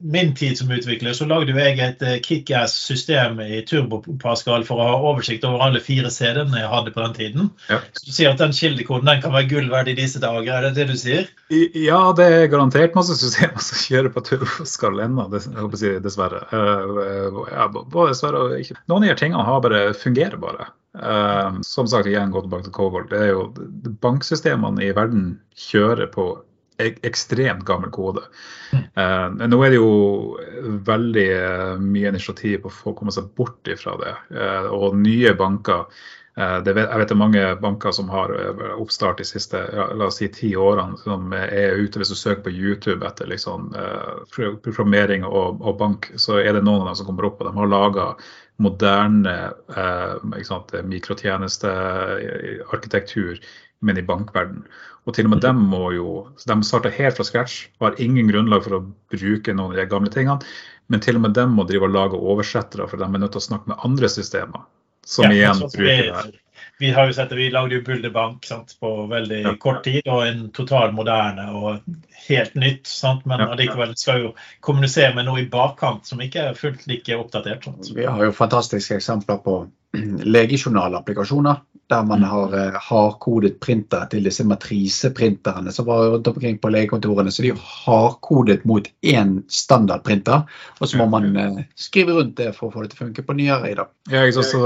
min, 0.00 0.32
tid 0.36 0.58
som 0.58 0.70
utvikler, 0.72 1.14
så 1.16 1.26
lagde 1.28 1.52
jo 1.52 1.60
jeg 1.60 1.78
et 1.82 2.02
kickass-system 2.24 3.38
i 3.44 3.60
Turbo 3.68 4.00
Pascal 4.20 4.64
for 4.66 4.82
å 4.82 4.88
ha 4.88 4.96
oversikt 5.12 5.46
over 5.46 5.62
alle 5.64 5.80
fire 5.84 6.10
CD-ene 6.12 6.60
jeg 6.60 6.72
hadde 6.72 6.92
på 6.94 7.04
den 7.04 7.16
tiden. 7.16 7.48
Ja. 7.70 7.78
Så 7.96 8.08
du 8.08 8.12
sier 8.16 8.32
at 8.32 8.42
den 8.42 8.56
kildekoden 8.56 9.08
den 9.08 9.22
kan 9.22 9.34
være 9.36 9.48
gull 9.52 9.70
verdt 9.72 9.92
i 9.92 9.96
disse 9.98 10.20
dager, 10.22 10.50
er 10.56 10.68
det 10.68 10.74
det 10.80 10.88
du 10.90 10.96
sier? 11.00 11.30
Ja, 11.52 12.00
det 12.18 12.26
er 12.26 12.50
garantert 12.52 12.75
garantert 12.76 12.96
masse 12.96 13.16
systemer 13.16 13.62
som 13.62 13.78
kjører 13.80 14.12
på 14.12 14.22
turboskall 14.26 15.00
ennå, 15.00 15.26
dessverre. 15.32 16.42
Uh, 16.52 17.44
ja, 17.50 17.68
dessverre 17.70 18.60
ikke. 18.60 18.76
Noen 18.90 19.06
av 19.06 19.14
de 19.14 19.20
tingene 19.20 19.46
har 19.46 19.62
bare, 19.64 19.82
fungerer 19.96 20.36
bare. 20.40 20.68
Uh, 20.96 21.60
som 21.66 21.88
sagt, 21.88 22.08
igjen 22.08 22.32
gå 22.32 22.42
tilbake 22.44 22.68
til 22.68 22.74
Cobalt. 22.76 23.10
Det 23.12 23.22
er 23.22 23.32
jo 23.32 23.48
Banksystemene 24.02 24.84
i 24.84 24.92
verden 24.96 25.38
kjører 25.56 26.10
på 26.12 26.34
ekstremt 26.76 27.64
gammel 27.64 27.88
kode. 27.88 28.26
Uh, 28.72 29.32
nå 29.32 29.62
er 29.64 29.72
det 29.72 29.78
jo 29.78 30.36
veldig 30.84 31.30
mye 31.80 32.12
initiativ 32.12 32.60
på 32.64 32.72
å 32.72 32.76
få 32.82 32.94
komme 32.98 33.14
seg 33.14 33.32
bort 33.38 33.72
ifra 33.72 33.96
det. 34.02 34.12
og 34.68 34.98
nye 35.00 35.32
banker 35.38 35.88
Eh, 35.88 36.25
vet, 36.36 36.66
jeg 36.66 36.98
vet 37.00 37.08
det 37.08 37.14
er 37.14 37.18
mange 37.18 37.42
banker 37.62 37.92
som 37.96 38.10
har 38.12 38.28
eh, 38.36 38.74
oppstart 38.76 39.18
de 39.22 39.24
siste 39.24 39.56
la 39.72 40.06
oss 40.06 40.18
si, 40.20 40.28
ti 40.28 40.56
årene 40.56 40.96
som 41.00 41.32
er 41.32 41.80
ute. 41.80 41.98
Hvis 42.00 42.12
du 42.12 42.16
søker 42.18 42.42
på 42.44 42.52
YouTube 42.52 43.06
etter 43.08 43.26
liksom, 43.30 43.72
programmering 44.34 45.24
og, 45.24 45.62
og, 45.62 45.78
bank, 45.80 46.10
så 46.20 46.32
er 46.42 46.52
det 46.52 46.64
noen 46.66 46.82
av 46.84 46.88
dem 46.90 46.98
som 47.00 47.08
kommer 47.08 47.24
opp. 47.30 47.40
og 47.40 47.46
De 47.48 47.56
har 47.56 47.72
laga 47.72 48.04
moderne 48.62 49.52
eh, 49.76 50.14
mikrotjenestearkitektur, 50.92 53.40
men 53.80 53.98
i 53.98 54.04
bankverden. 54.04 54.66
Og 55.06 55.14
til 55.14 55.24
og 55.28 55.32
med 55.36 55.42
dem 55.44 55.56
må 55.70 55.92
jo 55.94 56.08
De 56.48 56.62
starter 56.66 56.96
helt 56.96 57.16
fra 57.18 57.24
scratch 57.24 57.54
og 57.78 57.86
har 57.86 58.00
ingen 58.02 58.28
grunnlag 58.30 58.64
for 58.64 58.72
å 58.78 58.86
bruke 59.12 59.54
noen 59.54 59.72
av 59.72 59.78
de 59.78 59.90
gamle 59.90 60.10
tingene. 60.12 60.40
Men 60.90 61.00
til 61.02 61.16
og 61.18 61.22
med 61.26 61.32
dem 61.38 61.48
må 61.56 61.62
drive 61.66 61.84
og 61.88 61.94
lage 61.94 62.16
oversettere, 62.18 62.88
for 62.88 62.96
de 62.98 63.04
er 63.06 63.18
nødt 63.18 63.32
til 63.34 63.42
å 63.42 63.48
snakke 63.50 63.68
med 63.72 63.82
andre 63.86 64.08
systemer. 64.10 64.60
Som 65.06 65.28
ja, 65.28 65.36
igjen 65.38 65.62
bruker 65.62 65.86
det 65.86 65.96
her. 66.14 66.34
Vi 66.78 66.90
har 66.92 67.06
jo 67.08 67.12
sett 67.16 67.30
det, 67.30 67.36
vi 67.38 67.46
lagde 67.50 67.78
jo 67.78 67.82
Bulderbank 67.86 68.44
sant, 68.44 68.74
på 68.80 68.90
veldig 69.08 69.38
ja. 69.42 69.52
kort 69.60 69.84
tid, 69.84 70.02
og 70.12 70.26
en 70.26 70.42
total 70.52 70.90
moderne 70.92 71.46
og 71.56 71.86
helt 72.26 72.58
nytt. 72.58 72.84
Sant? 72.90 73.24
Men 73.24 73.40
ja. 73.40 73.46
allikevel 73.54 73.94
skal 73.96 74.26
jo 74.26 74.32
kommunisere 74.60 75.14
med 75.16 75.24
noe 75.28 75.40
i 75.40 75.46
bakkant 75.48 76.04
som 76.10 76.20
ikke 76.20 76.50
er 76.50 76.58
fullt 76.58 76.84
like 76.90 77.16
oppdatert. 77.16 77.64
Sant? 77.64 77.88
Vi 77.96 78.04
har 78.04 78.20
jo 78.26 78.34
fantastiske 78.36 78.98
eksempler 78.98 79.40
på 79.46 79.56
legejournalapplikasjoner 80.36 81.62
der 81.92 82.06
man 82.08 82.24
har 82.26 82.54
eh, 82.56 82.78
hardkodet 82.88 83.58
printere 83.62 84.08
til 84.10 84.26
disse 84.26 84.44
matriseprinterne 84.46 85.72
som 85.72 85.86
var 85.86 86.10
rundt 86.14 86.28
omkring 86.32 86.58
på 86.62 86.70
legekontorene. 86.74 87.32
Så 87.32 87.44
de 87.44 87.52
er 87.54 87.60
hardkodet 87.86 88.64
mot 88.68 88.88
én 89.06 89.38
standardprinter, 89.52 90.46
og 90.80 90.88
så 90.88 90.98
må 91.00 91.06
man 91.12 91.30
eh, 91.36 91.62
skrive 91.78 92.16
rundt 92.18 92.36
det 92.40 92.52
for 92.56 92.68
å 92.68 92.74
få 92.74 92.84
det 92.84 92.94
til 92.94 93.00
å 93.00 93.04
funke 93.06 93.26
på 93.26 93.38
nyere 93.38 93.70
i 93.70 93.76
dag. 93.78 93.92
Ja, 94.10 94.22
jeg 94.22 94.36
så, 94.36 94.42
så, 94.46 94.60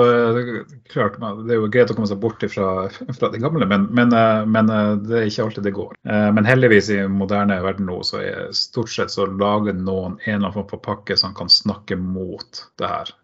klart, 0.93 1.17
Det 1.21 1.55
er 1.55 1.61
jo 1.61 1.69
greit 1.73 1.93
å 1.93 1.97
komme 1.97 2.09
seg 2.11 2.21
bort 2.21 2.43
fra, 2.53 2.89
fra 2.91 3.31
det 3.33 3.41
gamle, 3.43 3.69
men, 3.69 3.87
men, 3.97 4.13
eh, 4.17 4.43
men, 4.49 4.73
eh, 4.73 4.97
det 5.05 5.21
er 5.21 5.31
ikke 5.31 5.47
alltid 5.47 5.69
det 5.69 5.77
går. 5.77 5.95
Eh, 6.09 6.29
men 6.37 6.49
heldigvis 6.49 6.91
i 6.97 7.01
moderne 7.09 7.61
verden 7.65 7.89
nå, 7.89 8.01
så 8.07 8.21
er 8.25 8.51
stort 8.57 8.93
sett 8.93 9.15
så 9.15 9.29
lager 9.31 9.77
noen 9.77 10.19
en 10.19 10.35
eller 10.35 10.41
annen 10.41 10.57
form 10.57 10.69
for 10.73 10.85
pakke 10.85 11.17
som 11.21 11.37
kan 11.37 11.53
snakke 11.53 11.99
mot 12.01 12.65
det 12.81 12.91
her. 12.91 13.17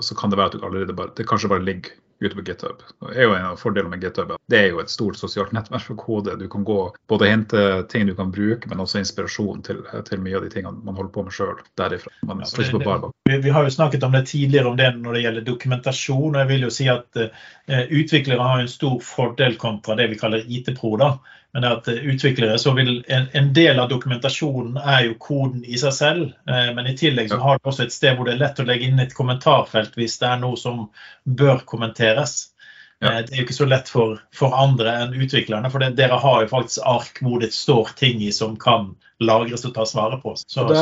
Så 0.00 0.14
kan 0.16 0.32
det 0.32 0.38
være 0.38 0.48
at 0.48 0.54
du 0.56 0.62
allerede 0.64 0.94
bare, 0.96 1.12
det 1.12 1.26
kanskje 1.28 1.50
bare 1.52 1.64
ligger 1.66 1.92
ute 2.20 2.34
på 2.34 2.44
GitHub. 2.46 2.82
Det 3.00 3.16
er 3.16 3.28
jo 3.28 3.34
En 3.36 3.50
av 3.52 3.60
fordelene 3.60 3.92
med 3.92 4.04
GitHub 4.04 4.36
det 4.50 4.58
er 4.58 4.68
jo 4.70 4.80
et 4.80 4.90
stort 4.92 5.18
sosialt 5.18 5.52
nettverk 5.56 5.82
for 5.82 5.98
kode. 5.98 6.36
Du 6.38 6.46
kan 6.48 6.64
gå 6.64 6.78
både 7.10 7.28
hente 7.30 7.62
ting 7.90 8.06
du 8.06 8.14
kan 8.14 8.30
bruke, 8.32 8.68
men 8.70 8.82
også 8.82 9.00
inspirasjon 9.02 9.62
til, 9.66 9.82
til 10.06 10.22
mye 10.22 10.38
av 10.38 10.46
de 10.46 10.50
tingene 10.52 10.84
man 10.86 10.96
holder 10.98 11.12
på 11.16 11.24
med 11.26 11.34
sjøl 11.34 11.56
derifra. 11.80 12.12
Man 12.26 12.44
ja, 12.44 12.50
det, 12.56 12.84
det, 12.84 13.10
vi, 13.30 13.38
vi, 13.48 13.54
har 13.56 13.66
jo 13.66 13.74
snakket 13.74 14.06
om 14.06 14.14
det 14.14 14.26
tidligere 14.30 14.70
om 14.70 14.78
det 14.78 14.92
når 15.00 15.18
det 15.18 15.24
gjelder 15.24 15.48
dokumentasjon. 15.48 16.34
og 16.34 16.40
jeg 16.42 16.50
vil 16.52 16.68
jo 16.68 16.74
si 16.78 16.88
at 16.92 17.22
uh, 17.22 17.82
Utviklere 17.96 18.46
har 18.46 18.62
en 18.62 18.70
stor 18.70 19.00
fordel 19.02 19.58
kontra 19.58 19.98
det 19.98 20.10
vi 20.12 20.20
kaller 20.20 20.46
IT-pro. 20.46 20.94
da, 21.02 21.16
men 21.56 21.64
at 21.64 21.88
utviklere 21.88 22.58
så 22.58 22.74
vil 22.76 22.98
en, 23.08 23.26
en, 23.32 23.46
del 23.56 23.78
av 23.80 23.88
dokumentasjonen 23.88 24.74
er 24.76 25.06
jo 25.06 25.14
koden 25.24 25.62
i 25.64 25.78
seg 25.80 25.94
selv. 25.96 26.26
Eh, 26.44 26.66
men 26.76 26.90
i 26.90 26.92
tillegg 27.00 27.30
så 27.32 27.38
har 27.40 27.56
du 27.56 27.70
også 27.70 27.86
et 27.86 27.94
sted 27.94 28.18
hvor 28.18 28.28
det 28.28 28.34
er 28.34 28.42
lett 28.42 28.60
å 28.60 28.66
legge 28.68 28.84
inn 28.84 29.00
et 29.00 29.14
kommentarfelt 29.16 29.96
hvis 29.96 30.18
det 30.20 30.28
er 30.28 30.42
noe 30.42 30.60
som 30.60 30.82
bør 31.24 31.64
kommenteres. 31.64 32.34
Eh, 33.00 33.22
det 33.22 33.32
er 33.32 33.40
jo 33.40 33.46
ikke 33.46 33.56
så 33.56 33.70
lett 33.70 33.88
for, 33.88 34.20
for 34.36 34.52
andre 34.52 34.98
enn 35.06 35.16
utviklerne, 35.16 35.72
for 35.72 35.80
det, 35.80 35.94
dere 35.96 36.20
har 36.20 36.44
jo 36.44 36.52
faktisk 36.52 36.84
ark 36.92 37.24
hvor 37.24 37.40
det 37.40 37.54
står 37.56 37.96
ting 37.96 38.20
i 38.20 38.28
som 38.36 38.60
kan 38.60 38.92
lagres 39.24 39.64
og 39.64 39.72
tas 39.78 39.96
vare 39.96 40.20
på. 40.20 40.36
Så, 40.36 40.68
det, 40.68 40.76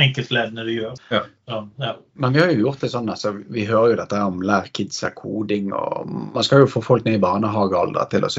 enkeltleddene 0.00 0.64
du 0.64 0.72
gjør. 0.72 0.94
Ja. 1.12 1.24
Ja. 1.48 1.96
Men 2.18 2.32
vi 2.32 2.40
har 2.40 2.50
jo 2.50 2.64
gjort 2.64 2.80
det 2.80 2.88
sånn, 2.90 3.10
altså, 3.12 3.30
vi 3.52 3.66
hører 3.68 3.92
jo 3.92 3.96
dette 4.00 4.20
om 4.24 4.40
lær 4.42 4.66
kidsa 4.74 5.12
koding. 5.14 5.68
og 5.76 6.08
Man 6.08 6.44
skal 6.44 6.64
jo 6.64 6.70
få 6.70 6.80
folk 6.82 7.04
ned 7.06 7.18
i 7.18 7.22
barnehagealder 7.22 8.08
til 8.10 8.24
å 8.26 8.30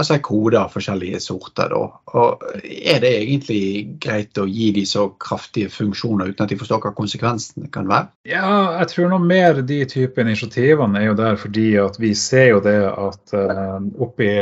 altså, 0.00 0.16
kode 0.24 0.58
av 0.58 0.72
forskjellige 0.72 1.20
sorter. 1.22 1.70
Da. 1.70 1.82
Og 2.18 2.46
Er 2.64 3.02
det 3.04 3.12
egentlig 3.20 3.60
greit 4.02 4.40
å 4.40 4.46
gi 4.48 4.70
de 4.74 4.84
så 4.88 5.06
kraftige 5.20 5.70
funksjoner 5.70 6.32
uten 6.32 6.46
at 6.46 6.54
de 6.54 6.58
forstår 6.58 6.82
hva 6.82 6.94
konsekvensene 6.96 7.70
kan 7.74 7.86
være? 7.90 8.08
Ja, 8.32 8.80
jeg 8.80 8.90
tror 8.94 9.12
noe 9.12 9.22
mer 9.22 9.60
de 9.62 9.82
type 9.86 10.24
initiativene 10.24 11.02
er 11.02 11.10
jo 11.10 11.18
der 11.20 11.38
fordi 11.38 11.68
at 11.78 12.00
vi 12.00 12.14
ser 12.18 12.50
jo 12.54 12.64
det 12.64 12.78
at 12.88 13.36
uh, 13.36 13.78
oppe 14.02 14.24
i 14.24 14.34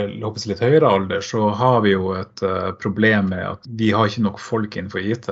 litt 0.46 0.62
høyere 0.62 0.88
alder, 0.88 1.20
så 1.26 1.50
har 1.58 1.82
vi 1.84 1.92
jo 1.96 2.14
et 2.16 2.44
uh, 2.46 2.70
problem 2.80 3.32
med 3.34 3.44
at 3.50 3.66
vi 3.66 3.90
har 3.92 4.08
ikke 4.08 4.24
nok 4.24 4.40
folk 4.40 4.78
innenfor 4.78 5.02
IT. 5.02 5.28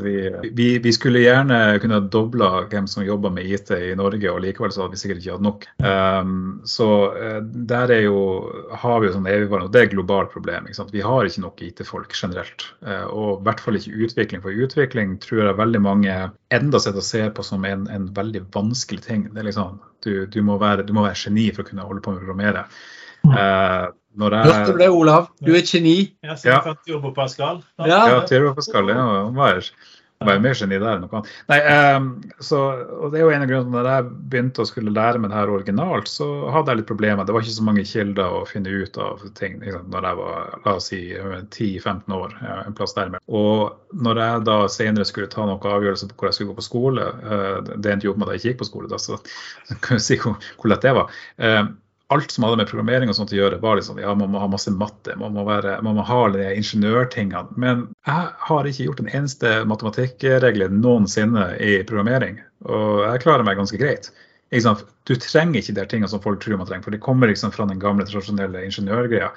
Vi, 0.00 0.16
vi, 0.56 0.68
vi, 0.80 0.92
skulle 0.94 1.22
gjerne 1.22 1.60
kunne 1.82 2.00
dobla 2.24 2.50
hvem 2.72 2.86
som 2.90 3.04
jobber 3.04 3.32
med 3.34 3.46
IT 3.46 3.70
i 3.76 3.94
Norge, 3.98 4.30
og 4.30 4.42
likevel 4.44 4.72
så 4.74 4.84
hadde 4.84 4.96
vi 4.96 5.02
sikkert 5.02 5.22
ikke 5.22 5.36
hatt 5.36 5.44
nok. 5.44 5.66
Um, 5.84 6.36
så 6.68 6.88
uh, 7.14 7.40
der 7.44 7.92
er 7.94 8.04
jo, 8.06 8.18
har 8.72 9.00
vi 9.00 9.10
jo 9.10 9.14
sånn 9.16 9.28
evigvarende, 9.30 9.68
og 9.68 9.74
det 9.74 9.82
er 9.82 9.88
et 9.88 9.94
globalt 9.96 10.32
problem. 10.34 10.68
Ikke 10.68 10.80
sant? 10.80 10.94
Vi 10.94 11.04
har 11.04 11.28
ikke 11.28 11.44
nok 11.44 11.64
IT-folk 11.68 12.16
generelt. 12.16 12.68
Uh, 12.84 13.06
og 13.10 13.28
i 13.36 13.48
hvert 13.48 13.64
fall 13.64 13.80
ikke 13.80 13.96
utvikling. 14.06 14.44
For 14.44 14.64
utvikling 14.66 15.16
tror 15.24 15.44
jeg 15.44 15.60
veldig 15.60 15.82
mange 15.84 16.18
enda 16.54 16.82
sitter 16.82 17.02
og 17.02 17.08
ser 17.08 17.34
på 17.36 17.46
som 17.46 17.66
en, 17.68 17.88
en 17.92 18.08
veldig 18.16 18.46
vanskelig 18.54 19.04
ting. 19.06 19.28
Det 19.32 19.42
er 19.42 19.50
liksom, 19.50 19.80
du, 20.06 20.14
du, 20.30 20.40
må 20.46 20.58
være, 20.62 20.86
du 20.86 20.94
må 20.96 21.06
være 21.06 21.20
geni 21.26 21.50
for 21.54 21.64
å 21.64 21.70
kunne 21.70 21.88
holde 21.88 22.04
på 22.04 22.14
med 22.14 22.22
å 22.22 22.26
programmere. 22.26 22.66
Uh, 23.24 23.92
jeg... 24.14 24.30
Hørte 24.30 24.72
du 24.72 24.78
det, 24.78 24.88
Olav? 24.94 25.26
Du 25.42 25.50
er 25.50 25.58
et 25.58 25.70
geni. 25.74 25.96
Ja, 26.22 26.36
du 26.38 26.92
ja. 26.92 27.00
på 27.02 27.10
Pascal. 27.16 27.64
Ja, 27.82 28.04
ja 28.12 28.20
på 28.22 28.52
Pascal. 28.54 28.92
Ja, 28.94 29.06
var 30.26 30.40
mer 30.44 30.56
geni 30.58 30.78
der 30.80 30.96
enn 30.96 31.04
noe 31.04 31.18
annet. 31.18 31.32
Nei, 31.50 31.58
um, 31.96 32.08
så, 32.42 32.60
og 32.98 33.12
det 33.12 33.20
er 33.20 33.24
jo 33.24 33.32
en 33.34 33.44
av 33.44 33.50
grunnene 33.50 33.74
Når 33.74 33.88
jeg 33.90 34.06
begynte 34.32 34.64
å 34.64 34.68
skulle 34.68 34.94
lære 34.94 35.20
meg 35.22 35.32
det 35.32 35.38
her 35.38 35.52
originalt, 35.52 36.10
så 36.10 36.28
hadde 36.54 36.72
jeg 36.72 36.82
litt 36.82 36.90
problemer. 36.90 37.26
Det 37.26 37.36
var 37.36 37.44
ikke 37.44 37.56
så 37.58 37.66
mange 37.68 37.86
kilder 37.88 38.38
å 38.38 38.42
finne 38.48 38.72
ut 38.72 38.98
av 39.00 39.22
ting 39.38 39.58
liksom, 39.62 39.86
når 39.92 40.08
jeg 40.08 40.20
var 40.22 40.58
la 40.64 40.76
oss 40.78 40.90
si 40.92 41.00
10-15 41.14 42.16
år. 42.16 42.36
en 42.54 42.76
plass 42.76 42.96
der. 42.96 43.14
Og 43.28 44.00
når 44.06 44.22
jeg 44.24 44.44
da 44.48 44.58
senere 44.72 45.08
skulle 45.08 45.30
ta 45.32 45.46
noen 45.46 45.70
avgjørelse 45.74 46.10
på 46.10 46.18
hvor 46.18 46.30
jeg 46.30 46.38
skulle 46.38 46.52
gå 46.52 46.60
på 46.60 46.68
skole, 46.70 47.08
uh, 47.24 47.60
det 47.74 47.92
endte 47.92 48.08
jo 48.08 48.14
opp 48.14 48.22
med 48.22 48.28
at 48.28 48.36
jeg 48.36 48.42
ikke 48.42 48.52
gikk 48.54 48.62
på 48.64 48.70
skole, 48.72 48.92
da, 48.92 49.00
så 49.00 49.20
kan 49.84 50.00
du 50.00 50.04
si 50.04 50.20
hvor, 50.20 50.38
hvor 50.60 50.72
lett 50.72 50.84
det 50.84 50.94
var. 50.96 51.22
Uh, 51.40 51.64
alt 52.14 52.30
som 52.30 52.46
hadde 52.46 52.60
med 52.60 52.68
programmering 52.70 53.10
og 53.10 53.16
sånt 53.18 53.32
å 53.34 53.38
gjøre, 53.38 53.60
var 53.62 53.78
liksom, 53.78 53.98
ja, 54.02 54.12
man 54.18 54.30
må 54.32 54.42
ha 54.42 54.48
masse 54.50 54.72
matte, 54.72 55.16
man 55.20 55.34
må, 55.36 55.44
være, 55.48 55.76
man 55.86 55.98
må 55.98 56.04
ha 56.06 56.20
de 56.34 56.46
ingeniørtingene. 56.54 57.56
Men 57.60 57.88
jeg 58.06 58.28
har 58.48 58.68
ikke 58.70 58.86
gjort 58.88 59.02
en 59.02 59.10
eneste 59.10 59.56
matematikkregel 59.70 60.68
noensinne 60.74 61.50
i 61.58 61.80
programmering. 61.88 62.38
Og 62.68 63.02
jeg 63.08 63.24
klarer 63.26 63.46
meg 63.46 63.58
ganske 63.60 63.80
greit. 63.80 64.12
Du 64.54 65.14
trenger 65.18 65.58
ikke 65.58 65.74
de 65.74 65.84
tingene 65.90 66.08
som 66.12 66.22
folk 66.22 66.40
tror 66.44 66.60
man 66.60 66.68
trenger, 66.68 66.86
for 66.86 66.94
de 66.94 67.02
kommer 67.02 67.30
liksom 67.30 67.52
fra 67.54 67.66
den 67.66 67.82
gamle, 67.82 68.06
tradisjonelle 68.06 68.62
ingeniørgreia. 68.68 69.32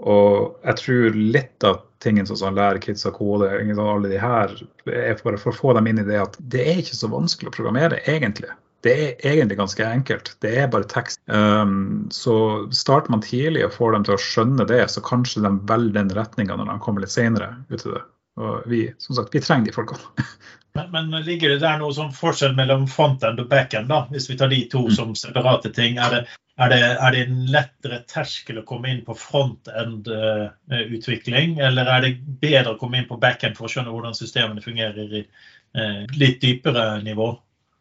Og 0.00 0.56
jeg 0.64 0.80
tror 0.80 1.16
litt 1.36 1.66
av 1.66 1.82
tingene 2.00 2.28
som 2.28 2.38
sånn, 2.40 2.56
lærer 2.56 2.80
kids 2.80 3.04
å 3.04 3.12
kode, 3.12 3.50
alle 3.52 4.12
de 4.12 4.20
her, 4.22 4.54
er 4.88 5.18
bare 5.20 5.40
for 5.40 5.52
å 5.52 5.58
få 5.58 5.74
dem 5.76 5.90
inn 5.90 6.00
i 6.00 6.06
det 6.06 6.20
at 6.22 6.38
det 6.52 6.62
er 6.64 6.80
ikke 6.80 6.96
så 6.96 7.10
vanskelig 7.12 7.50
å 7.50 7.56
programmere, 7.58 8.00
egentlig. 8.08 8.48
Det 8.84 8.92
er 8.96 9.34
egentlig 9.34 9.58
ganske 9.58 9.84
enkelt. 9.84 10.36
Det 10.40 10.54
er 10.62 10.70
bare 10.72 10.88
tekst. 10.88 11.20
Um, 11.28 12.08
så 12.14 12.34
starter 12.72 13.12
man 13.12 13.24
tidlig 13.24 13.66
og 13.66 13.74
får 13.76 13.92
dem 13.96 14.04
til 14.06 14.14
å 14.16 14.24
skjønne 14.24 14.64
det, 14.70 14.90
så 14.92 15.00
kanskje 15.04 15.44
de 15.44 15.50
velger 15.68 15.96
den 15.98 16.14
retninga 16.16 16.54
når 16.56 16.66
de 16.72 16.84
kommer 16.84 17.00
litt 17.04 17.12
senere 17.12 17.48
ut 17.68 17.84
i 17.84 17.92
det. 17.92 18.02
Og 18.40 18.52
vi, 18.70 18.80
som 19.02 19.14
sagt, 19.18 19.34
vi 19.34 19.40
trenger 19.44 19.66
de 19.68 19.74
folkene. 19.74 20.00
men, 20.78 21.10
men, 21.10 21.24
ligger 21.26 21.48
det 21.52 21.60
der 21.64 21.76
noe 21.80 21.92
sånn 21.92 22.16
forskjell 22.16 22.54
mellom 22.56 22.82
frontend 22.88 23.40
og 23.42 23.48
backend, 23.50 23.88
da? 23.90 23.98
Hvis 24.12 24.28
vi 24.30 24.36
tar 24.40 24.50
de 24.52 24.60
to 24.72 24.82
mm. 24.86 24.94
som 24.96 25.08
separate 25.18 25.70
ting. 25.76 25.92
Er 26.00 26.10
det, 26.14 26.20
er, 26.56 26.68
det, 26.72 26.80
er 26.94 27.10
det, 27.12 27.20
en 27.26 27.40
lettere 27.52 27.98
terskel 28.08 28.60
å 28.62 28.68
komme 28.68 28.88
inn 28.94 29.04
på 29.04 29.14
frontend-utvikling, 29.18 31.48
uh, 31.58 31.64
eller 31.68 31.84
er 31.98 32.00
det 32.06 32.22
bedre 32.40 32.70
å 32.72 32.80
komme 32.80 32.96
inn 33.02 33.10
på 33.10 33.20
backend 33.20 33.54
for 33.58 33.64
å 33.68 33.70
skjønne 33.74 33.92
hvordan 33.92 34.16
systemene 34.16 34.64
fungerer 34.64 35.08
i 35.20 35.22
uh, 35.26 36.02
litt 36.16 36.38
dypere 36.40 36.84
nivå? 37.04 37.28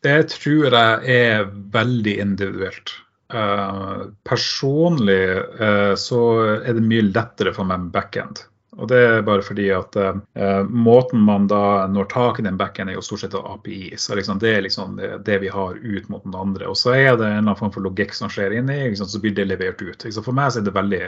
Det 0.06 0.20
tror 0.32 0.72
jeg 0.72 1.16
er 1.16 1.50
veldig 1.74 2.16
individuelt. 2.24 2.94
Uh, 3.30 4.10
personlig 4.26 5.22
uh, 5.60 5.94
så 6.00 6.22
er 6.64 6.78
det 6.78 6.86
mye 6.86 7.10
lettere 7.12 7.54
for 7.54 7.68
meg 7.70 7.84
med 7.84 7.92
backend. 7.94 8.46
Og 8.78 8.88
det 8.92 9.00
er 9.02 9.24
bare 9.26 9.42
fordi 9.42 9.66
at 9.74 9.96
eh, 9.98 10.60
måten 10.70 11.24
man 11.26 11.48
da 11.50 11.88
når 11.90 12.10
tak 12.12 12.40
i 12.40 12.46
den 12.46 12.58
backen 12.60 12.90
er 12.90 13.00
jo 13.00 13.04
stort 13.06 13.24
sett 13.24 13.38
API. 13.38 13.96
Så 13.98 14.18
liksom, 14.18 14.38
det 14.42 14.52
er 14.54 14.62
liksom 14.66 15.00
det, 15.26 15.40
vi 15.42 15.50
har 15.50 15.80
ut 15.80 16.10
mot 16.10 16.24
den 16.24 16.38
andre. 16.38 16.68
Og 16.70 16.78
så 16.78 16.94
er 16.94 17.18
det 17.18 17.26
en 17.26 17.32
eller 17.32 17.42
annen 17.48 17.60
form 17.60 17.74
for 17.74 17.86
logikk 17.86 18.14
som 18.16 18.30
skjer 18.32 18.60
inni, 18.60 18.78
liksom, 18.92 19.10
så 19.10 19.22
blir 19.24 19.34
det 19.38 19.48
levert 19.50 19.82
ut. 19.82 20.06
Liksom. 20.06 20.26
For 20.26 20.38
meg 20.38 20.54
så 20.54 20.62
er 20.62 20.68
det 20.68 20.76
veldig, 20.78 21.02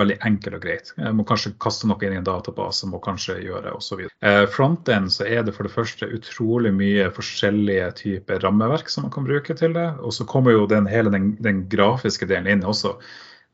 veldig 0.00 0.16
enkelt 0.30 0.58
og 0.58 0.64
greit. 0.64 0.94
Jeg 0.96 1.18
må 1.18 1.26
kanskje 1.28 1.52
kaste 1.62 1.90
noe 1.90 2.08
inn 2.08 2.16
i 2.16 2.20
en 2.22 2.26
database, 2.26 2.88
må 2.88 3.02
kanskje 3.04 3.36
gjøre 3.44 3.76
osv. 3.76 4.06
Uh, 4.24 4.46
Frontend 4.54 5.12
så 5.12 5.28
er 5.28 5.44
det 5.44 5.54
for 5.56 5.68
det 5.68 5.74
første 5.74 6.08
utrolig 6.08 6.72
mye 6.74 7.10
forskjellige 7.14 7.92
typer 8.00 8.40
rammeverk 8.46 8.88
som 8.88 9.06
man 9.06 9.14
kan 9.14 9.28
bruke 9.28 9.56
til 9.60 9.76
det. 9.76 9.90
Og 10.00 10.16
så 10.16 10.26
kommer 10.28 10.56
jo 10.56 10.64
den, 10.70 10.88
hele 10.88 11.12
den, 11.12 11.34
den 11.44 11.66
grafiske 11.68 12.28
delen 12.30 12.48
inn 12.50 12.66
også. 12.66 12.96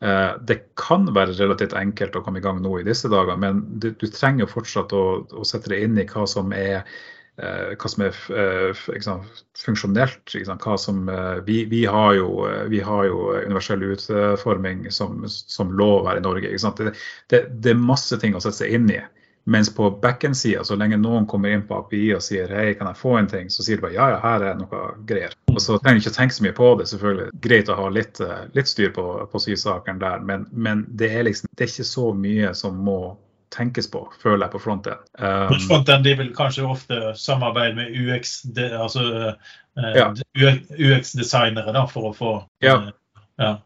Eh, 0.00 0.32
det 0.48 0.56
kan 0.80 1.04
være 1.12 1.36
relativt 1.36 1.76
enkelt 1.76 2.14
å 2.16 2.22
komme 2.24 2.40
i 2.40 2.44
gang 2.44 2.62
nå 2.64 2.78
i 2.78 2.86
disse 2.86 3.08
dager, 3.12 3.36
men 3.36 3.60
du, 3.82 3.90
du 4.00 4.06
trenger 4.08 4.48
fortsatt 4.48 4.94
å, 4.96 5.04
å, 5.28 5.44
sette 5.44 5.74
deg 5.74 5.84
inn 5.84 6.00
i 6.00 6.06
hva 6.08 6.24
som 6.30 6.54
er, 6.56 6.86
eh, 7.36 7.74
hva 7.76 7.90
som 7.92 8.06
er 8.06 8.20
liksom, 8.94 9.26
funksjonelt. 9.60 10.36
Hva 10.64 10.78
som, 10.80 11.04
vi, 11.44 11.62
vi, 11.68 11.84
har 11.84 12.14
jo, 12.16 12.48
vi, 12.72 12.80
har 12.86 13.06
jo, 13.10 13.30
universell 13.44 13.84
utforming 13.92 14.88
som, 14.94 15.20
som 15.28 15.76
lov 15.76 16.08
her 16.08 16.22
i 16.22 16.24
Norge. 16.24 16.56
Det, 16.80 16.94
det, 17.28 17.44
det, 17.60 17.74
er 17.74 17.88
masse 17.92 18.16
ting 18.22 18.36
å 18.36 18.40
sette 18.40 18.62
seg 18.62 18.80
inn 18.80 18.88
i. 18.96 19.02
Mens 19.44 19.74
på 19.74 19.88
backend-sida, 20.02 20.64
så 20.64 20.76
lenge 20.76 20.98
noen 21.00 21.24
kommer 21.26 21.54
inn 21.54 21.62
på 21.66 21.78
API 21.80 22.02
og 22.14 22.20
sier 22.22 22.50
hei, 22.52 22.74
kan 22.78 22.90
jeg 22.90 23.00
få 23.00 23.14
en 23.18 23.30
ting, 23.30 23.48
så 23.50 23.64
sier 23.64 23.80
de 23.80 23.86
bare 23.86 23.96
ja, 23.96 24.10
ja, 24.12 24.18
her 24.20 24.44
er 24.50 24.58
noe 24.60 24.82
greier. 25.08 25.32
Og 25.50 25.62
så 25.64 25.78
trenger 25.80 26.02
du 26.02 26.04
ikke 26.04 26.18
tenke 26.18 26.36
så 26.36 26.44
mye 26.44 26.56
på 26.58 26.68
det. 26.78 26.86
selvfølgelig. 26.90 27.30
Greit 27.46 27.72
å 27.72 27.78
ha 27.78 27.88
litt, 27.94 28.20
eh, 28.20 28.44
litt 28.58 28.70
styr 28.70 28.92
på, 28.96 29.06
på 29.32 29.42
sysakene 29.42 30.02
der, 30.02 30.20
men, 30.28 30.46
men 30.52 30.84
det, 30.88 31.10
er 31.16 31.26
liksom, 31.30 31.50
det 31.56 31.66
er 31.66 31.72
ikke 31.72 31.88
så 31.88 32.06
mye 32.14 32.52
som 32.58 32.78
må 32.84 33.00
tenkes 33.50 33.90
på, 33.90 34.04
føler 34.22 34.44
jeg, 34.44 34.52
på 34.52 34.60
frontend. 34.62 35.08
Um, 35.18 35.56
frontend 35.66 36.06
de 36.06 36.14
vil 36.20 36.30
kanskje 36.36 36.68
ofte 36.70 37.00
samarbeide 37.18 37.74
med 37.80 37.96
UX, 37.96 38.36
de, 38.54 38.68
altså, 38.78 39.34
uh, 39.80 39.90
ja. 39.96 40.06
UX-designere 40.38 41.86
for 41.90 42.12
å 42.12 42.14
få 42.14 42.36
ja. 42.62 42.76
Uh, 42.76 42.92
ja. 43.40 43.56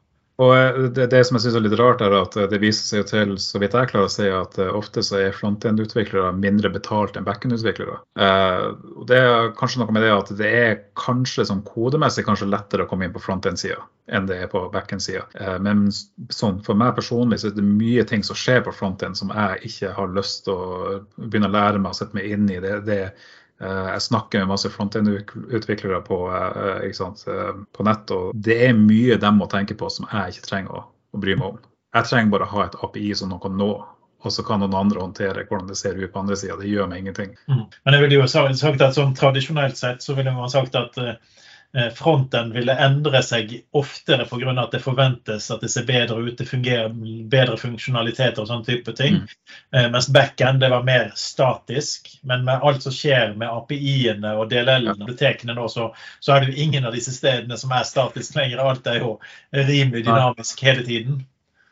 Og 0.43 0.51
eh, 0.57 0.79
det, 0.97 1.07
det, 1.13 1.21
som 1.27 1.37
jeg 1.37 1.45
synes 1.45 1.57
er 1.61 1.65
litt 1.65 1.77
rart, 1.79 2.03
er 2.03 2.15
at 2.19 2.37
eh, 2.39 2.49
det 2.51 2.59
viser 2.63 2.89
seg 2.89 3.05
til, 3.11 3.35
så 3.39 3.61
vidt 3.63 3.77
jeg 3.79 3.91
klarer 3.93 4.09
å 4.09 4.13
si, 4.13 4.27
at 4.27 4.59
eh, 4.59 4.73
ofte 4.75 5.05
så 5.07 5.21
er 5.21 5.37
frontend-utviklere 5.37 6.33
mindre 6.35 6.73
betalt 6.75 7.19
enn 7.19 7.27
backend-utviklere. 7.29 8.01
Eh, 8.19 8.65
Det 9.07 9.21
er 9.21 9.53
kanskje 9.59 9.83
noe 9.83 9.95
med 9.95 10.03
det 10.03 10.11
at 10.15 10.33
det 10.41 10.51
er 10.51 10.81
kanskje 10.99 11.47
sånn 11.51 11.63
kodemessig 11.69 12.27
kanskje 12.27 12.51
lettere 12.51 12.87
å 12.87 12.91
komme 12.91 13.07
inn 13.07 13.15
på 13.15 13.23
frontend-sida 13.23 13.79
enn 14.13 14.27
det 14.29 14.37
er 14.43 14.51
på 14.53 14.67
backend-sida. 14.75 15.23
Eh, 15.39 15.55
men 15.65 15.87
sånn, 15.95 16.59
for 16.67 16.77
meg 16.77 16.97
personlig 16.99 17.41
så 17.41 17.53
er 17.53 17.57
det 17.57 17.65
mye 17.65 18.03
ting 18.09 18.27
som 18.27 18.37
skjer 18.37 18.67
på 18.67 18.75
frontend 18.75 19.17
som 19.17 19.31
jeg 19.33 19.71
ikke 19.71 19.95
har 19.97 20.13
lyst 20.19 20.45
til 20.49 20.59
å 20.59 20.99
begynne 21.23 21.49
å 21.49 21.55
lære 21.55 21.79
meg 21.81 21.95
og 21.95 22.01
sette 22.01 22.19
meg 22.19 22.35
inn 22.35 22.51
i. 22.51 22.59
Det, 22.61 22.81
det 22.89 23.01
jeg 23.63 24.03
snakker 24.03 24.43
med 24.43 24.51
masse 24.51 24.71
frontend-utviklere 24.73 26.01
på, 26.07 26.19
eh, 26.35 26.87
eh, 26.89 27.51
på, 27.73 27.87
nett, 27.87 28.11
og 28.11 28.33
det 28.35 28.57
er 28.67 28.75
mye 28.79 29.19
de 29.21 29.31
må 29.37 29.47
tenke 29.51 29.77
på 29.79 29.91
som 29.93 30.09
jeg 30.11 30.35
ikke 30.35 30.49
trenger 30.49 30.81
å, 30.81 30.85
å 31.15 31.23
bry 31.23 31.37
meg 31.39 31.53
om. 31.53 31.61
Jeg 31.95 32.11
trenger 32.11 32.33
bare 32.35 32.49
å 32.49 32.55
ha 32.57 32.65
et 32.67 32.79
API 32.83 33.13
som 33.15 33.31
noen 33.31 33.45
kan 33.45 33.55
nå, 33.61 33.71
og 34.25 34.33
så 34.33 34.43
kan 34.43 34.65
noen 34.65 34.75
andre 34.75 35.05
håndtere 35.05 35.47
hvordan 35.47 35.71
det 35.71 35.79
ser 35.79 36.01
ut 36.01 36.11
på 36.11 36.25
andre 36.25 36.37
sida. 36.41 36.57
Det 36.59 36.73
gjør 36.73 36.91
meg 36.91 37.05
ingenting. 37.05 37.37
Mm. 37.47 37.65
Men 37.85 37.97
jeg 37.97 38.05
ville 38.05 38.21
jo 38.23 38.29
sagt 38.29 38.83
at 38.83 38.97
sånn 38.97 39.15
Tradisjonelt 39.15 39.79
sett 39.79 40.03
så 40.03 40.17
ville 40.19 40.33
man 40.35 40.51
sagt 40.51 40.75
at 40.81 40.97
uh, 40.99 41.13
Eh, 41.13 41.54
fronten 41.95 42.53
ville 42.55 42.75
endre 42.79 43.23
seg 43.23 43.51
oftere 43.75 44.27
pga. 44.31 44.53
at 44.63 44.71
det 44.71 44.83
forventes 44.83 45.51
at 45.51 45.61
det 45.61 45.71
ser 45.73 45.87
bedre 45.89 46.21
ut, 46.23 46.39
det 46.39 46.47
fungerer 46.47 46.93
bedre 47.31 47.57
funksjonaliteter 47.59 48.43
og 48.43 48.49
sånne 48.49 48.69
type 48.69 48.95
ting. 48.95 49.21
Mm. 49.23 49.35
Eh, 49.75 49.89
mens 49.91 50.09
backend 50.15 50.61
det 50.63 50.71
var 50.71 50.87
mer 50.87 51.11
statisk. 51.19 52.13
Men 52.23 52.45
med 52.45 52.63
alt 52.63 52.83
som 52.83 52.95
skjer 52.95 53.35
med 53.35 53.51
API-ene 53.51 54.37
og 54.39 54.49
DLL-ene, 54.53 54.95
bibliotekene 55.01 55.57
nå, 55.59 55.69
så, 55.69 55.91
så, 56.21 56.35
er 56.35 56.45
det 56.45 56.53
jo 56.53 56.67
ingen 56.69 56.87
av 56.87 56.95
disse 56.95 57.15
stedene 57.15 57.59
som 57.59 57.75
er 57.75 57.87
statisk 57.89 58.39
lenger. 58.39 58.63
Alt 58.63 58.87
er 58.87 59.03
jo 59.03 59.17
rimelig 59.53 60.05
dynamisk 60.07 60.63
hele 60.67 60.87
tiden. 60.87 61.25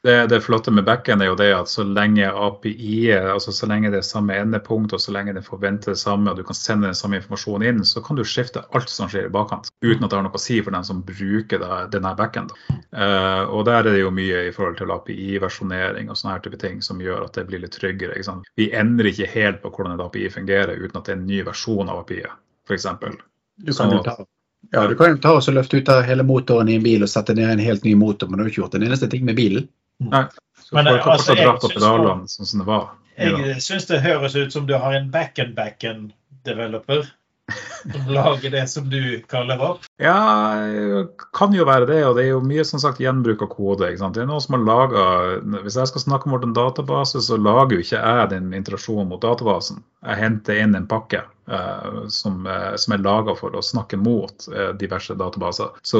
Det, 0.02 0.26
det, 0.26 0.40
flotte 0.40 0.70
med 0.74 0.84
backend 0.84 1.22
er 1.22 1.28
jo 1.28 1.36
det 1.38 1.52
at 1.54 1.68
så 1.70 1.84
lenge 1.86 2.26
API, 2.26 3.12
altså 3.14 3.52
så 3.54 3.68
lenge 3.70 3.92
det 3.92 4.00
er 4.00 4.06
samme 4.06 4.34
endepunkt 4.34 4.96
og 4.96 5.00
så 5.00 5.12
lenge 5.14 5.34
det 5.36 5.44
forventer 5.46 5.94
det 5.94 6.00
samme 6.00 6.32
og 6.32 6.40
du 6.40 6.42
kan 6.48 6.58
sende 6.58 6.88
den 6.90 6.98
samme 6.98 7.20
informasjonen 7.20 7.68
inn, 7.68 7.84
så 7.86 8.02
kan 8.02 8.18
du 8.18 8.24
skifte 8.26 8.64
alt 8.74 8.90
som 8.90 9.06
skjer 9.12 9.28
i 9.28 9.30
bakkant 9.30 9.70
uten 9.84 10.02
at 10.02 10.10
det 10.10 10.18
har 10.18 10.26
noe 10.26 10.34
å 10.34 10.42
si 10.42 10.58
for 10.58 10.74
den 10.74 10.88
som 10.88 11.04
bruker 11.06 11.62
denne 11.94 12.14
backend. 12.18 12.50
Uh, 12.90 13.46
og 13.54 13.62
der 13.70 13.78
er 13.84 13.92
det 13.92 14.02
jo 14.02 14.10
mye 14.10 14.42
i 14.48 14.52
forhold 14.56 14.80
til 14.80 14.90
API-versjonering 14.90 16.10
og 16.10 16.18
sånne 16.18 16.34
her 16.34 16.44
type 16.48 16.58
ting 16.64 16.82
som 16.82 16.98
gjør 16.98 17.28
at 17.28 17.38
det 17.38 17.46
blir 17.46 17.62
litt 17.62 17.78
tryggere. 17.78 18.18
Vi 18.58 18.72
endrer 18.74 19.12
ikke 19.12 19.30
helt 19.36 19.62
på 19.62 19.70
hvordan 19.70 19.94
et 19.94 20.02
API 20.08 20.26
fungerer 20.34 20.82
uten 20.82 20.98
at 20.98 21.06
det 21.06 21.14
er 21.14 21.20
en 21.20 21.28
ny 21.30 21.44
versjon 21.46 21.94
av 21.94 22.02
API-et, 22.02 22.38
f.eks. 22.66 22.90
Du 23.62 23.70
kan 23.70 23.94
jo 23.94 24.02
ta 24.02 24.18
ja, 24.70 24.86
du 24.88 24.94
kan 24.96 25.10
jo 25.10 25.18
ta 25.22 25.34
og 25.34 25.54
løfte 25.54 25.78
ut 25.78 25.88
av 25.90 26.04
hele 26.06 26.24
motoren 26.26 26.68
i 26.70 26.76
en 26.78 26.84
bil 26.84 27.02
og 27.02 27.10
sette 27.10 27.34
ned 27.34 27.50
en 27.50 27.62
helt 27.62 27.82
ny 27.84 27.96
motor, 27.98 28.28
men 28.30 28.38
du 28.38 28.44
har 28.44 28.50
ikke 28.50 28.62
gjort 28.62 28.76
en 28.78 28.84
eneste 28.86 29.08
ting 29.10 29.24
med 29.26 29.36
bilen. 29.36 29.66
Nei. 30.10 30.24
Så 30.62 30.74
Men, 30.76 30.88
folk 30.88 31.02
har 31.02 31.12
altså, 31.12 31.32
fortsatt 31.32 31.46
dratt 31.46 31.62
på 31.62 31.72
pedalene 31.74 32.28
sånn 32.30 32.48
som 32.48 32.62
det 32.62 32.68
var. 32.68 32.90
Jeg 33.20 33.62
syns 33.62 33.88
det 33.90 34.00
høres 34.02 34.36
ut 34.36 34.54
som 34.54 34.66
du 34.66 34.74
har 34.78 34.94
en 34.96 35.10
back-and-back-and-developer. 35.12 37.10
Som 37.92 38.12
lager 38.14 38.52
det 38.54 38.66
som 38.70 38.90
du 38.90 39.20
kaller 39.30 39.62
opp? 39.62 39.86
Ja, 39.98 40.14
kan 41.34 41.54
jo 41.56 41.66
være 41.66 41.88
det. 41.90 42.00
Og 42.06 42.16
det 42.16 42.26
er 42.26 42.30
jo 42.30 42.42
mye 42.46 42.64
som 42.66 42.78
sagt 42.82 43.02
gjenbruk 43.02 43.42
av 43.42 43.50
kode. 43.50 43.88
ikke 43.88 44.04
sant? 44.04 44.14
Det 44.14 44.22
er 44.22 44.30
noen 44.30 44.44
som 44.44 44.54
har 44.58 44.66
laget, 44.68 45.48
Hvis 45.64 45.78
jeg 45.80 45.90
skal 45.90 46.04
snakke 46.04 46.30
om 46.30 46.38
en 46.38 46.54
database, 46.56 47.22
så 47.26 47.38
lager 47.40 47.76
jo 47.76 47.84
ikke 47.86 47.98
jeg 47.98 48.30
den 48.30 48.52
interaksjonen 48.54 49.10
mot 49.10 49.22
databasen. 49.22 49.82
Jeg 50.06 50.22
henter 50.22 50.62
inn 50.62 50.78
en 50.78 50.86
pakke. 50.90 51.24
Uh, 51.48 52.06
som, 52.08 52.46
uh, 52.46 52.76
som, 52.76 52.92
er 52.94 53.00
laga 53.02 53.32
for 53.34 53.50
å 53.58 53.62
snakke 53.66 53.98
mot 53.98 54.44
uh, 54.54 54.70
diverse 54.78 55.14
databaser. 55.18 55.72
Så 55.82 55.98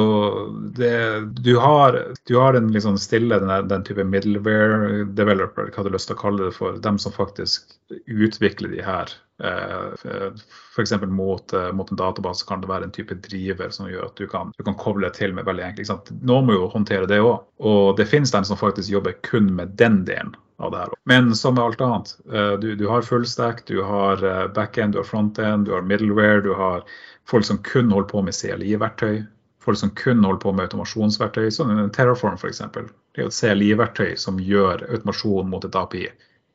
det, 0.77 0.95
du, 1.43 1.57
har, 1.59 1.97
du 2.29 2.37
har 2.39 2.55
den 2.55 2.71
liksom 2.71 2.95
stille, 2.97 3.41
den, 3.43 3.51
den, 3.67 3.83
type 3.83 4.05
middleware 4.07 5.03
developer, 5.03 5.67
hva 5.67 5.83
du 5.83 5.91
har 5.91 5.97
lyst 5.97 6.07
til 6.09 6.15
å 6.15 6.21
kalle 6.21 6.47
det 6.47 6.55
for, 6.55 6.79
dem 6.87 6.95
som 6.95 7.11
faktisk 7.11 7.75
utvikler 8.07 8.71
de 8.71 8.87
her. 8.87 9.11
F.eks. 9.43 10.93
Mot, 11.11 11.53
mot 11.75 11.91
en 11.91 11.99
database 11.99 12.45
kan 12.47 12.63
det 12.63 12.69
være 12.71 12.87
en 12.87 12.93
type 12.95 13.17
driver 13.25 13.73
som 13.75 13.89
gjør 13.91 14.07
at 14.07 14.19
du 14.19 14.27
kan, 14.31 14.53
du 14.57 14.63
kan 14.63 14.77
koble 14.79 15.09
til 15.15 15.35
med 15.35 15.47
veldig 15.49 15.65
enkelt. 15.67 16.13
Noen 16.23 16.47
må 16.47 16.55
jo 16.55 16.71
håndtere 16.71 17.09
det 17.09 17.19
òg. 17.23 17.43
Og 17.63 17.97
det 17.99 18.07
finnes 18.11 18.31
dem 18.33 18.47
som 18.47 18.59
faktisk 18.59 18.93
jobber 18.93 19.17
kun 19.27 19.51
med 19.57 19.75
den 19.79 20.01
delen 20.07 20.33
av 20.63 20.71
det 20.71 20.77
her. 20.77 20.89
Men 21.05 21.35
som 21.35 21.55
med 21.55 21.63
alt 21.63 21.81
annet, 21.81 22.17
eh, 22.33 22.53
du, 22.59 22.75
du 22.75 22.87
har 22.87 23.01
fullstack, 23.01 23.65
du 23.67 23.81
har 23.83 24.23
eh, 24.23 24.47
backend, 24.53 24.93
du 24.93 25.01
har 25.01 25.07
frontend, 25.07 25.65
du 25.65 25.73
har 25.73 25.81
middleware, 25.81 26.41
du 26.41 26.53
har 26.53 26.83
folk 27.29 27.45
som 27.45 27.57
kun 27.63 27.91
holder 27.91 28.09
på 28.09 28.21
med 28.21 28.35
CLI-verktøy. 28.35 29.23
Folk 29.63 29.79
som 29.79 29.93
kun 29.95 30.23
holder 30.23 30.41
på 30.43 30.51
med 30.51 30.67
automasjonsverktøy, 30.67 31.49
som 31.51 31.71
Terraform 31.95 32.35
f.eks. 32.35 32.59
Det 32.59 33.21
er 33.21 33.27
jo 33.27 33.31
et 33.31 33.39
CLI-verktøy 33.39 34.15
som 34.19 34.41
gjør 34.41 34.83
automasjon 34.89 35.49
mot 35.49 35.65
et 35.65 35.77
API. 35.79 36.07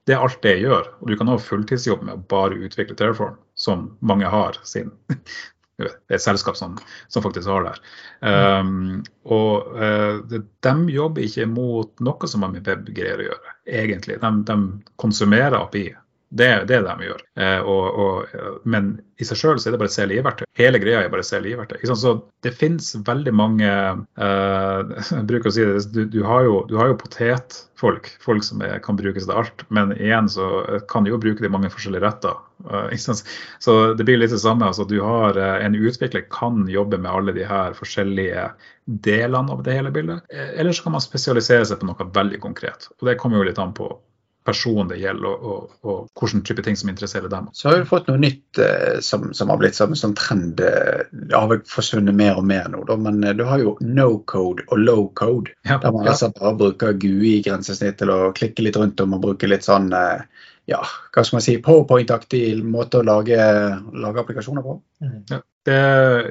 Det 0.09 0.16
er 0.16 0.25
alt 0.25 0.40
det 0.42 0.57
jeg 0.57 0.64
gjør. 0.64 0.88
Og 1.03 1.11
du 1.11 1.18
kan 1.21 1.29
ha 1.29 1.37
fulltidsjobb 1.42 2.03
med 2.07 2.16
å 2.16 2.27
bare 2.33 2.59
utvikle 2.64 2.97
Terraform, 2.97 3.37
som 3.59 3.90
mange 4.01 4.31
har 4.33 4.57
sin 4.64 4.94
det 5.79 5.87
er 6.11 6.16
et 6.16 6.25
selskap 6.25 6.57
som, 6.59 6.75
som 7.12 7.23
faktisk 7.23 7.47
har 7.53 7.68
det. 7.68 7.75
Um, 8.27 9.05
og 9.31 9.68
uh, 9.79 10.18
de 10.27 10.73
jobber 10.90 11.23
ikke 11.23 11.47
mot 11.47 11.92
noe 12.03 12.31
som 12.31 12.42
har 12.42 12.51
med 12.51 12.66
web-greier 12.66 13.23
å 13.23 13.29
gjøre, 13.29 13.55
egentlig. 13.85 14.16
De, 14.25 14.33
de 14.49 14.57
konsumerer 14.99 15.55
API. 15.61 15.92
Det, 16.28 16.46
er 16.46 16.64
det 16.68 16.82
de 16.84 17.06
gjør. 17.06 17.22
Uh, 17.40 17.60
og, 17.64 17.84
og, 18.02 18.64
men 18.68 18.90
i 19.18 19.26
seg 19.26 19.38
sjøl 19.40 19.56
er 19.56 19.74
det 19.74 19.80
bare 19.80 19.92
CLI-verktøy. 19.92 20.44
Hele 20.60 20.80
greia 20.82 21.00
er 21.00 21.12
bare 21.12 21.24
CLI-verktøy. 21.24 21.80
Så 21.88 22.12
det 22.44 22.52
finnes 22.58 22.90
veldig 23.06 23.32
mange 23.34 23.68
uh, 24.20 25.22
bruker 25.30 25.48
å 25.48 25.54
si 25.54 25.64
det, 25.64 25.86
du, 25.94 26.02
du, 26.12 26.20
har, 26.28 26.44
jo, 26.44 26.60
du 26.68 26.76
har 26.80 26.92
jo 26.92 26.98
potetfolk, 27.00 28.10
folk 28.24 28.44
som 28.44 28.60
er, 28.66 28.76
kan 28.84 28.98
brukes 29.00 29.24
til 29.24 29.40
alt. 29.40 29.64
Men 29.72 29.94
igjen 29.96 30.28
så 30.32 30.50
kan 30.92 31.06
du 31.06 31.14
jo 31.14 31.20
bruke 31.22 31.40
det 31.44 31.48
i 31.48 31.54
mange 31.54 31.72
forskjellige 31.72 32.04
retter. 32.04 32.36
Uh, 32.68 32.92
så 33.64 33.78
det 33.96 34.04
blir 34.04 34.20
litt 34.20 34.34
det 34.34 34.42
samme. 34.44 34.68
altså 34.68 34.84
du 34.84 34.98
har 35.00 35.38
En 35.38 35.78
utvikler 35.78 36.26
kan 36.28 36.66
jobbe 36.68 37.00
med 37.00 37.10
alle 37.10 37.32
de 37.32 37.48
her 37.48 37.72
forskjellige 37.78 38.50
delene 38.84 39.56
av 39.56 39.64
det 39.64 39.80
hele 39.80 39.94
bildet. 39.94 40.28
Eller 40.28 40.76
så 40.76 40.84
kan 40.84 40.98
man 40.98 41.04
spesialisere 41.04 41.64
seg 41.64 41.80
på 41.80 41.88
noe 41.88 42.10
veldig 42.12 42.42
konkret. 42.44 42.90
Og 43.00 43.08
det 43.08 43.16
kommer 43.16 43.40
jo 43.40 43.48
litt 43.48 43.60
an 43.62 43.72
på 43.76 43.88
person 44.48 44.88
det 44.90 44.98
gjelder, 45.02 45.28
og, 45.28 45.44
og, 45.52 45.76
og 45.84 46.20
hvilken 46.20 46.44
type 46.48 46.64
ting 46.64 46.78
som 46.80 46.90
interesserer 46.90 47.28
dem. 47.32 47.50
Så 47.52 47.68
har 47.68 47.78
vi 47.78 47.88
fått 47.90 48.08
noe 48.08 48.20
nytt 48.22 48.61
eh, 48.64 48.98
som, 49.04 49.28
som, 49.37 49.52
har 49.52 49.61
blitt 49.61 49.76
som 49.78 49.92
en 49.92 50.00
sånn 50.00 50.16
trend. 50.18 50.62
Eh, 50.64 51.04
det 51.12 51.37
har 51.37 51.50
vel 51.52 51.62
forsvunnet 51.68 52.16
mer 52.16 52.40
og 52.40 52.48
mer 52.48 52.70
nå, 52.72 52.82
da, 52.88 52.96
men 53.00 53.20
eh, 53.22 53.37
du 53.37 53.44
har 53.48 53.62
jo 53.62 53.76
no 53.84 54.11
code 54.30 54.64
og 54.68 54.80
low 54.80 55.06
code. 55.18 55.54
Ja, 55.68 55.78
der 55.82 55.94
man 55.94 56.08
ja. 56.08 56.16
altså 56.16 56.32
bare 56.34 56.56
bruker 56.58 56.96
GUI-grensesnitt 56.96 58.00
til 58.00 58.14
å 58.14 58.20
klikke 58.37 58.64
litt 58.64 58.78
rundt 58.80 59.00
om 59.04 59.18
og 59.18 59.24
bruke 59.26 59.50
litt 59.50 59.68
sånn 59.68 59.92
eh, 59.96 60.24
ja, 60.68 60.82
hva 61.14 61.24
skal 61.24 61.38
man 61.38 61.44
si, 61.44 61.56
powerpoint-aktig 61.64 62.42
måte 62.64 63.00
å 63.00 63.06
lage, 63.06 63.38
lage 63.96 64.20
applikasjoner 64.20 64.64
på. 64.64 64.74
Mm. 65.04 65.20
Ja, 65.30 65.38
det, 65.68 65.78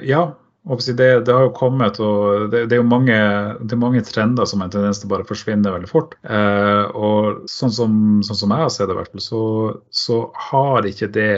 ja, 0.05 0.21
det, 0.67 1.19
det, 1.25 1.33
har 1.33 1.45
jo 1.47 1.53
kommet, 1.55 1.99
og 2.03 2.49
det, 2.51 2.65
det, 2.67 2.75
er 2.75 2.81
jo 2.81 2.87
mange, 2.89 3.17
det 3.61 3.75
er 3.75 3.79
mange 3.79 4.01
trender 4.03 4.47
som 4.49 4.59
har 4.59 4.67
en 4.67 4.73
tendens 4.75 4.99
til 4.99 5.07
å 5.07 5.13
bare 5.13 5.27
forsvinne 5.27 5.71
veldig 5.71 5.89
fort. 5.89 6.17
Eh, 6.27 6.83
og 6.91 7.45
sånn 7.51 7.71
som, 7.71 7.93
sånn 8.27 8.39
som, 8.41 8.51
jeg 8.51 8.65
har 8.65 8.73
sett 8.73 8.89
det, 8.89 8.97
i 8.97 8.99
hvert 8.99 9.23
så, 9.23 9.43
så, 9.89 10.19
har 10.49 10.87
ikke 10.89 11.09
det 11.15 11.31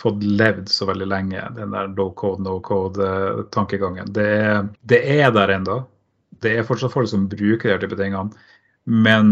fått 0.00 0.24
levd 0.26 0.70
så 0.72 0.88
veldig 0.88 1.06
lenge, 1.06 1.44
den 1.54 1.76
der 1.76 1.92
low 1.94 2.10
code, 2.18 2.42
no 2.42 2.58
code-tankegangen. 2.64 4.10
Det, 4.16 4.30
det, 4.82 5.02
er 5.14 5.30
der 5.36 5.54
ennå. 5.60 5.84
Det 6.42 6.56
er 6.56 6.66
fortsatt 6.66 6.94
folk 6.94 7.10
som 7.12 7.28
bruker 7.30 7.76
de 7.76 7.86
type 7.86 7.98
tingene, 8.00 8.34
men 8.86 9.30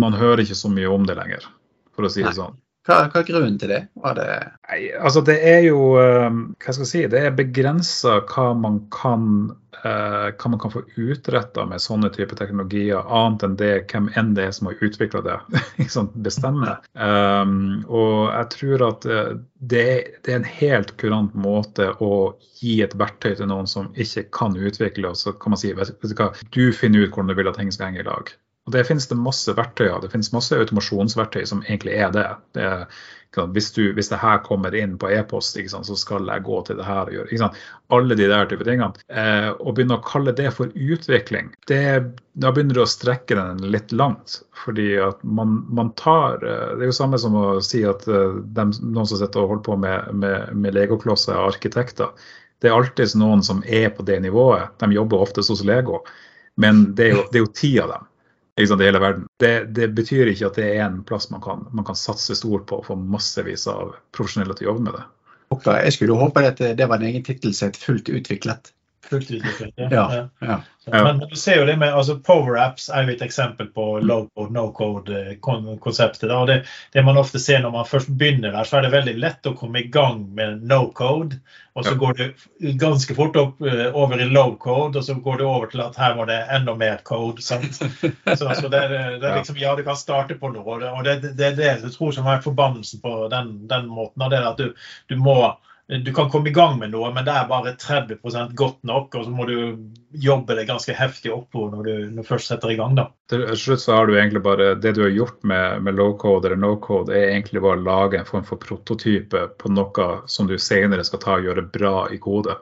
man 0.00 0.16
hører 0.16 0.44
ikke 0.44 0.58
så 0.60 0.68
mye 0.72 0.92
om 0.92 1.08
det 1.08 1.16
lenger, 1.16 1.48
for 1.96 2.04
å 2.04 2.12
si 2.12 2.24
det 2.24 2.36
sånn. 2.36 2.56
Hva, 2.84 3.06
hva, 3.08 3.20
er 3.22 3.28
grunnen 3.28 3.56
til 3.60 3.70
det? 3.72 3.82
det... 4.18 4.30
Nei, 4.68 4.80
altså 5.00 5.22
det 5.24 5.38
er 5.48 5.62
jo 5.64 5.94
ehm, 5.96 6.40
Hva 6.60 6.74
skal 6.74 6.84
jeg 6.84 6.90
si? 6.90 7.04
Det 7.12 7.22
er 7.24 7.36
begrensa 7.36 8.18
hva 8.28 8.50
man 8.58 8.82
kan 8.92 9.54
uh, 9.84 10.28
hva 10.36 10.50
man 10.52 10.60
kan 10.60 10.72
få 10.72 10.82
utretta 11.00 11.64
med 11.68 11.82
sånne 11.82 12.10
typer 12.14 12.38
teknologier, 12.38 13.00
annet 13.04 13.44
enn 13.46 13.56
det 13.60 13.72
hvem 13.92 14.10
enn 14.20 14.34
det 14.36 14.48
er 14.48 14.54
som 14.56 14.68
har 14.70 14.84
utvikla 14.84 15.22
det, 15.24 15.38
bestemmer. 16.26 16.80
Um, 16.92 17.84
og 17.88 18.30
jeg 18.30 18.50
tror 18.54 18.86
at 18.90 19.08
eh, 19.08 19.34
det, 19.60 19.86
det, 20.24 20.32
er 20.32 20.40
en 20.40 20.48
helt 20.48 20.94
kurant 21.00 21.34
måte 21.36 21.90
å 22.04 22.34
gi 22.60 22.78
et 22.84 22.96
verktøy 23.00 23.34
til 23.34 23.48
noen 23.50 23.68
som 23.70 23.90
ikke 23.96 24.26
kan 24.34 24.56
utvikle, 24.56 25.12
og 25.12 25.20
så 25.20 25.34
kan 25.36 25.54
man 25.54 25.60
si 25.60 25.72
vet 25.76 25.94
du 26.00 26.16
hva, 26.18 26.32
du 26.54 26.64
finner 26.76 27.04
ut 27.04 27.14
hvordan 27.14 27.32
du 27.32 27.38
vil 27.40 27.50
at 27.50 27.60
ting 27.60 27.72
skal 27.74 27.90
henge 27.90 28.04
i 28.04 28.08
lag. 28.08 28.32
Og 28.64 28.72
Det 28.72 28.84
finnes 28.88 29.06
det 29.10 29.20
masse 29.20 29.52
verktøyer. 29.52 30.00
Det 30.00 30.08
finnes 30.12 30.32
masse 30.32 30.56
automasjonsverktøy 30.56 31.44
som 31.48 31.60
egentlig 31.66 31.98
er 32.00 32.12
det. 32.14 32.28
det 32.56 32.68
Hvis, 33.52 33.72
du, 33.76 33.90
hvis 33.92 34.08
det 34.08 34.20
her 34.22 34.38
kommer 34.46 34.74
inn 34.78 34.94
på 34.98 35.10
e-post, 35.12 35.58
så 35.68 35.96
skal 36.00 36.30
jeg 36.30 36.44
gå 36.46 36.60
til 36.64 36.78
det 36.78 36.86
her 36.86 37.10
og 37.10 37.12
gjøre 37.12 37.50
Alle 37.92 38.16
de 38.16 38.28
der 38.30 38.46
type 38.48 38.64
tingene. 38.64 38.94
Eh, 39.08 39.50
å 39.52 39.74
begynne 39.74 39.98
å 39.98 40.06
kalle 40.06 40.32
det 40.32 40.48
for 40.56 40.72
utvikling, 40.72 41.50
det, 41.68 41.82
da 42.32 42.52
begynner 42.52 42.78
du 42.78 42.82
å 42.84 42.88
strekke 42.88 43.36
den 43.36 43.66
litt 43.74 43.92
langt. 43.92 44.38
Fordi 44.64 44.94
at 45.10 45.20
man, 45.24 45.58
man 45.68 45.92
tar 46.00 46.40
eh, 46.40 46.72
Det 46.78 46.86
er 46.86 46.92
jo 46.92 46.96
samme 46.96 47.20
som 47.20 47.36
å 47.36 47.60
si 47.60 47.82
at 47.84 48.06
de, 48.08 48.66
noen 48.80 49.04
som 49.04 49.18
sitter 49.18 49.42
og 49.42 49.52
holder 49.52 49.66
på 49.68 49.76
med, 49.84 50.08
med, 50.24 50.56
med 50.56 50.78
legoklosser, 50.78 51.34
er 51.36 51.52
arkitekter. 51.52 52.16
Det 52.62 52.70
er 52.70 52.78
alltid 52.78 53.12
noen 53.20 53.44
som 53.44 53.60
er 53.66 53.90
på 53.92 54.06
det 54.08 54.22
nivået. 54.24 54.72
De 54.80 54.88
jobber 54.94 55.26
oftest 55.26 55.52
hos 55.52 55.66
Lego. 55.68 56.00
Men 56.56 56.94
det 56.94 57.10
er 57.10 57.16
jo, 57.18 57.28
det 57.28 57.40
er 57.40 57.44
jo 57.44 57.54
ti 57.60 57.76
av 57.82 57.92
dem 57.92 58.10
liksom, 58.60 58.80
i 58.80 58.86
hele 58.88 59.02
verden. 59.02 59.26
Det, 59.40 59.52
det, 59.74 59.88
betyr 59.96 60.30
ikke 60.30 60.48
at 60.50 60.60
det 60.60 60.68
er 60.76 60.84
en 60.86 61.02
plass 61.06 61.30
man 61.30 61.42
kan, 61.44 61.66
man 61.72 61.86
kan 61.86 61.98
satse 61.98 62.36
stort 62.38 62.66
på 62.70 62.80
og 62.80 62.88
få 62.88 62.96
massevis 62.98 63.66
av 63.70 63.96
profesjonelle 64.16 64.56
til 64.58 64.68
å 64.68 64.72
jobbe 64.72 64.86
med 64.88 64.98
det. 64.98 65.04
Jeg 65.54 65.94
skulle 65.94 66.16
håpe 66.18 66.42
at 66.48 66.58
det 66.58 66.88
var 66.90 66.98
en 66.98 67.10
egen 67.10 67.22
tittel 67.26 67.54
som 67.54 67.70
het 67.70 67.78
Fullt 67.78 68.08
utviklet. 68.10 68.72
Fullt 69.04 69.30
utviklet, 69.30 69.72
ja. 69.76 69.88
ja, 69.90 70.28
ja. 70.40 70.60
Men, 70.86 71.18
du 71.18 71.36
ser 71.36 71.58
jo 71.58 71.64
det 71.64 71.76
med 71.80 71.94
altså 71.94 72.16
Power-apps 72.20 72.90
er 72.92 73.04
jo 73.04 73.14
et 73.14 73.22
eksempel 73.24 73.68
på 73.72 73.84
low-code, 74.04 74.52
no-code-konseptet. 74.52 76.30
og 76.30 76.46
det, 76.48 76.58
det, 76.92 77.04
man 77.04 77.20
ofte 77.20 77.40
ser 77.40 77.62
når 77.64 77.72
man 77.72 77.88
først 77.88 78.08
begynner 78.08 78.52
der, 78.52 78.68
så 78.68 78.78
er 78.78 78.86
det 78.86 78.92
veldig 78.94 79.14
lett 79.20 79.48
å 79.48 79.54
komme 79.56 79.80
i 79.80 79.88
gang 79.92 80.26
med 80.36 80.64
no-code. 80.68 81.40
Og 81.74 81.86
så 81.86 81.94
går 81.98 82.18
det 82.18 82.26
ganske 82.78 83.16
fort 83.16 83.36
opp 83.40 83.62
uh, 83.64 83.88
over 83.98 84.20
i 84.22 84.28
low-code, 84.30 84.98
og 85.00 85.04
så 85.04 85.16
går 85.18 85.40
det 85.40 85.48
over 85.48 85.72
til 85.72 85.82
at 85.82 85.96
her 85.98 86.14
må 86.14 86.28
det 86.28 86.38
enda 86.54 86.76
mer 86.78 87.00
code. 87.02 87.42
Sant? 87.42 87.80
Så, 88.38 88.48
så 88.54 88.68
det, 88.68 88.80
det, 88.88 89.26
er 89.28 89.36
liksom, 89.36 89.58
ja, 89.58 89.74
du 89.76 89.82
kan 89.86 89.96
starte 89.98 90.36
på 90.38 90.48
noe. 90.54 90.78
Og 90.90 91.04
det 91.04 91.12
er 91.12 91.20
det, 91.24 91.50
det, 91.58 91.66
jeg 91.66 91.92
tror 91.96 92.12
som 92.14 92.26
er 92.30 92.42
forbannelsen 92.44 93.02
på 93.02 93.28
den, 93.32 93.52
den 93.70 93.88
måten. 93.90 94.22
Og 94.22 94.30
det 94.32 94.38
er 94.38 94.48
at 94.52 94.60
du, 94.60 94.72
du 95.10 95.16
må 95.20 95.36
du 95.86 96.12
kan 96.14 96.30
komme 96.30 96.48
i 96.48 96.52
gang 96.52 96.78
med 96.78 96.94
noe, 96.94 97.10
men 97.12 97.26
det 97.26 97.32
er 97.36 97.48
bare 97.48 97.74
30 97.76 98.16
godt 98.56 98.78
nok. 98.88 99.14
Og 99.14 99.26
så 99.26 99.30
må 99.30 99.44
du 99.48 99.56
jobbe 100.10 100.56
deg 100.56 100.70
ganske 100.70 100.94
heftig 100.96 101.32
oppover 101.34 101.74
når 101.74 101.84
du, 101.84 101.92
når 102.14 102.24
du 102.24 102.28
først 102.28 102.48
setter 102.48 102.72
i 102.72 102.78
gang. 102.78 102.94
da. 102.96 103.10
Til 103.28 103.44
slutt 103.60 103.82
så 103.82 103.98
har 103.98 104.08
du 104.08 104.16
egentlig 104.16 104.42
bare, 104.46 104.74
Det 104.74 104.94
du 104.96 105.02
har 105.02 105.12
gjort 105.12 105.42
med, 105.42 105.82
med 105.82 105.98
low 106.00 106.16
code 106.18 106.48
eller 106.48 106.60
no 106.60 106.76
code, 106.80 107.12
er 107.12 107.34
egentlig 107.34 107.60
bare 107.60 107.76
å 107.76 107.84
lage 107.84 108.18
en 108.18 108.28
form 108.28 108.46
for 108.48 108.62
prototype 108.62 109.44
på 109.60 109.74
noe 109.76 110.08
som 110.26 110.48
du 110.48 110.56
senere 110.58 111.04
skal 111.04 111.20
ta 111.20 111.36
og 111.36 111.50
gjøre 111.50 111.68
bra 111.76 112.08
i 112.08 112.18
kode. 112.18 112.56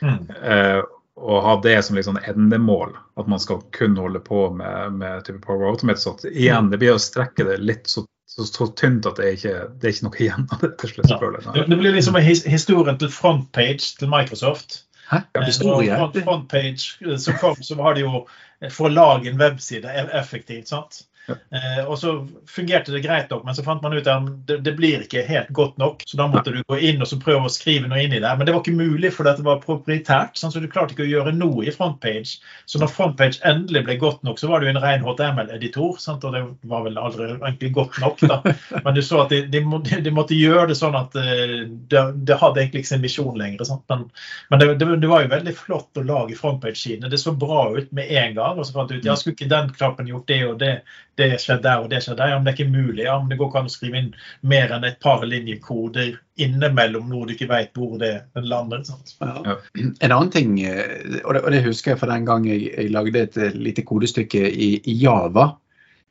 Mm. 0.00 0.30
Eh, 0.30 0.80
og 1.20 1.42
ha 1.44 1.56
det 1.60 1.82
som 1.84 1.98
liksom 1.98 2.16
endemål, 2.22 2.94
at 3.20 3.26
man 3.28 3.42
skal 3.42 3.60
kun 3.76 3.98
holde 3.98 4.22
på 4.24 4.46
med, 4.54 4.94
med 5.02 5.26
type 5.26 5.42
Power 5.42 5.68
Automate. 5.68 6.00
Så 6.00 6.14
igjen, 6.30 6.70
det 6.70 6.78
blir 6.80 6.94
å 6.94 7.02
strekke 7.02 7.44
det 7.44 7.58
litt 7.60 7.90
så 7.90 8.06
så, 8.40 8.46
så, 8.48 8.68
tynt 8.76 9.06
at 9.06 9.18
det 9.20 9.26
er 9.26 9.36
ikke 9.38 9.56
det 9.80 9.88
er 9.88 9.94
ikke 9.94 10.06
noe 10.06 10.20
igjen 10.20 10.46
av 10.50 10.62
det 10.64 10.70
til 10.80 10.94
slutt. 10.94 11.10
Ja. 11.12 11.64
Det 11.68 11.78
blir 11.78 11.96
liksom 11.96 12.16
historien 12.20 13.00
til 13.00 13.12
frontpage 13.12 13.98
til 14.00 14.10
Microsoft. 14.12 14.84
Hæ? 15.10 15.24
Ja, 15.34 15.44
historie? 15.44 15.96
Front, 15.96 16.18
frontpage 16.24 17.18
som 17.18 17.38
kom, 17.40 17.58
så 17.62 17.76
var 17.78 17.98
det 17.98 18.04
jo 18.06 18.24
for 18.70 18.88
å 18.88 18.92
lage 18.92 19.30
en 19.30 19.40
webside 19.40 19.90
effektivt. 20.16 20.68
sant? 20.70 21.04
Eh, 21.36 21.80
og 21.84 21.98
så 21.98 22.14
fungerte 22.48 22.92
det 22.94 23.02
greit 23.04 23.30
nok, 23.30 23.44
men 23.46 23.56
så 23.56 23.64
fant 23.66 23.82
man 23.84 23.94
ut 23.96 24.08
at 24.08 24.28
det, 24.48 24.60
det, 24.66 24.74
blir 24.78 25.04
ikke 25.04 25.24
helt 25.26 25.50
godt 25.56 25.78
nok. 25.80 26.04
Så 26.06 26.18
da 26.20 26.26
måtte 26.30 26.54
du 26.54 26.60
gå 26.68 26.78
inn 26.78 27.02
og 27.02 27.08
så 27.10 27.18
prøve 27.20 27.48
å 27.48 27.52
skrive 27.52 27.90
noe 27.90 28.02
inn 28.04 28.14
i 28.16 28.22
det. 28.22 28.32
Men 28.38 28.46
det 28.46 28.54
var 28.54 28.62
ikke 28.62 28.76
mulig, 28.78 29.12
for 29.14 29.28
det 29.28 29.44
var 29.46 29.62
proprietært. 29.64 30.38
Sånn, 30.38 30.52
så 30.54 30.62
du 30.62 30.68
klarte 30.70 30.96
ikke 30.96 31.06
å 31.06 31.10
gjøre 31.10 31.34
noe 31.36 31.66
i 31.66 31.74
frontpage. 31.74 32.38
Så 32.70 32.80
når 32.82 32.92
frontpage 32.94 33.42
endelig 33.48 33.84
ble 33.86 33.98
godt 34.00 34.22
nok, 34.26 34.40
så 34.40 34.50
var 34.50 34.60
det 34.60 34.70
jo 34.70 34.74
en 34.74 34.82
ren 34.84 35.06
HTML-editor. 35.06 35.98
Og 36.10 36.26
det 36.34 36.44
var 36.70 36.86
vel 36.86 37.00
aldri 37.00 37.28
egentlig 37.34 37.72
godt 37.76 38.00
nok, 38.02 38.24
da. 38.30 38.40
Men 38.84 38.96
du 38.96 39.02
så 39.04 39.24
at 39.24 39.34
de, 39.34 39.42
de, 39.50 39.64
må, 39.66 39.82
de 39.82 40.14
måtte 40.14 40.38
gjøre 40.38 40.70
det 40.70 40.78
sånn 40.78 40.96
at 40.98 41.16
uh, 41.18 41.56
det, 41.90 42.04
de 42.26 42.38
hadde 42.38 42.62
egentlig 42.62 42.84
ikke 42.84 42.92
sin 42.94 43.04
misjon 43.04 43.38
lenger. 43.38 43.66
Men, 43.90 44.06
men 44.50 44.62
det, 44.62 44.68
det, 44.80 45.08
var 45.10 45.24
jo 45.24 45.32
veldig 45.32 45.54
flott 45.56 46.00
å 46.00 46.06
lage 46.06 46.38
frontpage-sidene. 46.38 47.10
Det 47.10 47.20
så 47.20 47.34
bra 47.36 47.68
ut 47.76 47.92
med 47.96 48.10
en 48.10 48.36
gang. 48.38 48.58
Og 48.58 48.66
så 48.66 48.76
fant 48.76 48.90
du 48.90 48.98
ut 48.98 49.06
ja, 49.06 49.16
skulle 49.18 49.36
ikke 49.36 49.50
den 49.50 49.70
knappen 49.76 50.10
gjort 50.10 50.28
det 50.30 50.40
og 50.46 50.58
det 50.62 50.74
det 51.20 51.28
skjedde 51.42 51.64
der 51.66 51.84
og 51.84 51.90
det 51.92 52.00
skjedde 52.04 52.18
der. 52.22 52.32
Ja, 52.32 52.38
men 52.38 52.48
det 52.48 52.52
er 52.52 52.58
ikke 52.58 52.72
mulig. 52.72 53.04
Ja, 53.04 53.16
men 53.20 53.30
det 53.30 53.38
går 53.40 53.50
ikke 53.50 53.62
an 53.62 53.70
å 53.70 53.72
skrive 53.72 54.00
inn 54.00 54.10
mer 54.52 54.74
enn 54.76 54.86
et 54.88 54.98
par 55.04 55.24
linjekoder 55.26 56.18
innimellom 56.40 57.08
noe 57.10 57.28
du 57.28 57.34
ikke 57.34 57.50
vet 57.50 57.76
hvor 57.76 57.96
det 58.00 58.12
lander. 58.34 58.84
Ja. 59.20 59.56
En 59.76 60.12
annen 60.12 60.30
ting, 60.32 60.54
eh, 60.64 61.20
og 61.24 61.34
det, 61.36 61.42
og 61.42 61.50
det, 61.54 61.64
husker 61.66 61.94
jeg 61.94 62.02
fra 62.02 62.12
den 62.12 62.28
gang 62.28 62.46
jeg, 62.48 62.70
jeg 62.72 62.94
lagde 62.94 63.24
et 63.26 63.40
eh, 63.40 63.56
lite 63.56 63.84
kodestykke 63.86 64.44
i, 64.48 64.70
i, 64.80 64.96
Java. 65.02 65.50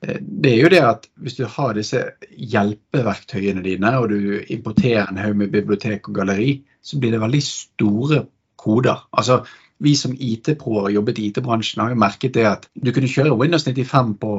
Eh, 0.05 0.19
det 0.19 0.53
er 0.53 0.61
jo 0.63 0.73
det 0.75 0.83
at 0.85 1.07
hvis 1.23 1.39
du 1.39 1.45
har 1.49 1.77
disse 1.77 2.03
hjelpeverktøyene 2.29 3.65
dine, 3.65 3.95
og 3.97 4.13
du 4.13 4.43
importerer 4.53 5.09
en 5.09 5.21
haug 5.21 5.39
med 5.41 5.55
bibliotek 5.55 6.11
og 6.11 6.21
galleri, 6.21 6.59
så 6.81 7.01
blir 7.01 7.15
det 7.15 7.23
veldig 7.23 7.43
store 7.45 8.23
koder. 8.59 9.07
Altså, 9.15 9.41
vi 9.79 9.95
som 9.95 10.13
IT-proer 10.13 10.89
jobbet 10.91 11.19
i 11.19 11.29
IT-bransjen, 11.29 11.81
har 11.83 11.93
jo 11.93 11.99
merket 11.99 12.35
det 12.35 12.45
at 12.49 12.67
du 12.75 12.91
kunne 12.95 13.09
kjøre 13.09 13.37
Windows 13.39 13.65
95 13.67 14.13
på 14.21 14.33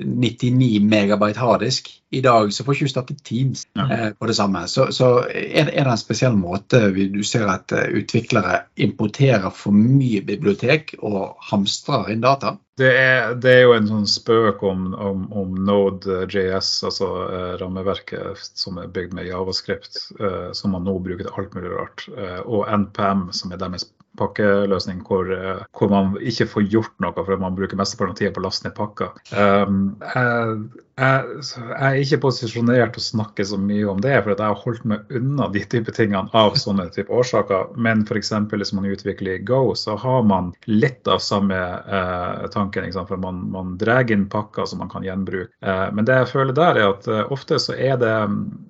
99 0.00 0.68
eh, 0.78 0.84
megabyte 0.84 1.40
harddisk. 1.42 1.90
I 2.16 2.22
dag 2.24 2.52
så 2.54 2.64
får 2.64 2.76
ikke 2.76 2.88
du 2.88 2.92
startet 2.94 3.24
Teams 3.26 3.66
eh, 3.76 4.08
på 4.16 4.28
det 4.30 4.36
samme. 4.38 4.64
Så, 4.72 4.88
så 4.96 5.10
er, 5.28 5.68
er, 5.68 5.82
det 5.84 5.92
en 5.92 6.00
spesiell 6.00 6.36
måte 6.38 6.86
du 6.94 7.22
ser 7.26 7.48
at 7.52 7.74
eh, 7.76 7.90
utviklere 8.00 8.62
importerer 8.76 9.50
for 9.52 9.76
mye 9.76 10.22
bibliotek 10.24 10.96
og 11.02 11.36
hamstrer 11.50 12.14
inn 12.14 12.24
data? 12.24 12.56
Det 12.76 12.90
er, 12.92 13.30
det 13.40 13.52
er, 13.54 13.62
jo 13.64 13.72
en 13.72 13.86
sånn 13.88 14.08
spøk 14.10 14.60
om, 14.68 14.90
om, 15.00 15.22
om 15.32 15.54
Node.js, 15.64 16.72
altså 16.84 17.06
eh, 17.24 17.52
rammeverket 17.62 18.42
som 18.52 18.76
er 18.82 18.90
bygd 18.92 19.16
med 19.16 19.30
javascript, 19.30 20.02
eh, 20.20 20.50
som 20.56 20.76
man 20.76 20.84
nå 20.84 20.98
bruker 21.00 21.24
til 21.24 21.40
alt 21.40 21.56
mulig 21.56 21.72
rart, 21.72 22.04
eh, 22.12 22.42
og 22.44 22.68
NPM, 22.68 23.30
som 23.32 23.54
er 23.56 23.62
deres 23.64 23.88
pakkeløsning 24.18 25.02
hvor, 25.06 25.30
eh, 25.32 25.62
hvor, 25.76 25.92
man 25.92 26.16
ikke 26.20 26.48
får 26.52 26.66
gjort 26.72 26.94
noe 27.04 27.14
fordi 27.16 27.40
man 27.42 27.56
bruker 27.58 27.78
mesteparten 27.80 28.14
av 28.14 28.20
tida 28.20 28.34
på 28.34 28.42
å 28.42 28.46
laste 28.46 28.68
ned 28.68 28.76
pakker. 28.76 29.14
Um, 29.32 29.96
jeg, 30.02 30.84
jeg, 30.96 31.64
er 31.76 31.98
ikke 32.00 32.22
posisjonert 32.22 32.94
til 32.94 33.02
å 33.02 33.04
snakke 33.04 33.44
så 33.44 33.58
mye 33.60 33.84
om 33.90 33.98
det, 34.00 34.14
for 34.22 34.32
jeg 34.32 34.40
har 34.40 34.60
holdt 34.62 34.84
meg 34.88 35.10
unna 35.12 35.48
de 35.52 35.60
type 35.68 35.92
tingene 35.92 36.32
av 36.32 36.56
sånne 36.56 36.86
type 36.94 37.12
årsaker. 37.12 37.74
Men 37.76 38.06
f.eks. 38.06 38.32
hvis 38.48 38.72
man 38.72 38.88
utvikler 38.88 39.42
Go, 39.44 39.74
så 39.76 39.98
har 40.00 40.24
man 40.24 40.54
litt 40.64 41.04
av 41.08 41.20
samme 41.20 41.56
eh, 41.56 42.46
tanken. 42.54 42.88
For 42.96 43.20
man, 43.20 43.42
man 43.52 43.74
drar 43.80 44.08
inn 44.12 44.24
pakker 44.32 44.64
som 44.70 44.80
man 44.80 44.88
kan 44.92 45.04
gjenbruke. 45.04 45.52
Eh, 45.60 45.82
men 45.92 46.08
det 46.08 46.16
jeg 46.22 46.30
føler 46.32 46.56
der, 46.56 46.80
er 46.80 46.94
at 46.94 47.08
eh, 47.12 47.32
ofte 47.34 47.60
så 47.60 47.76
er 47.76 48.00
det 48.00 48.14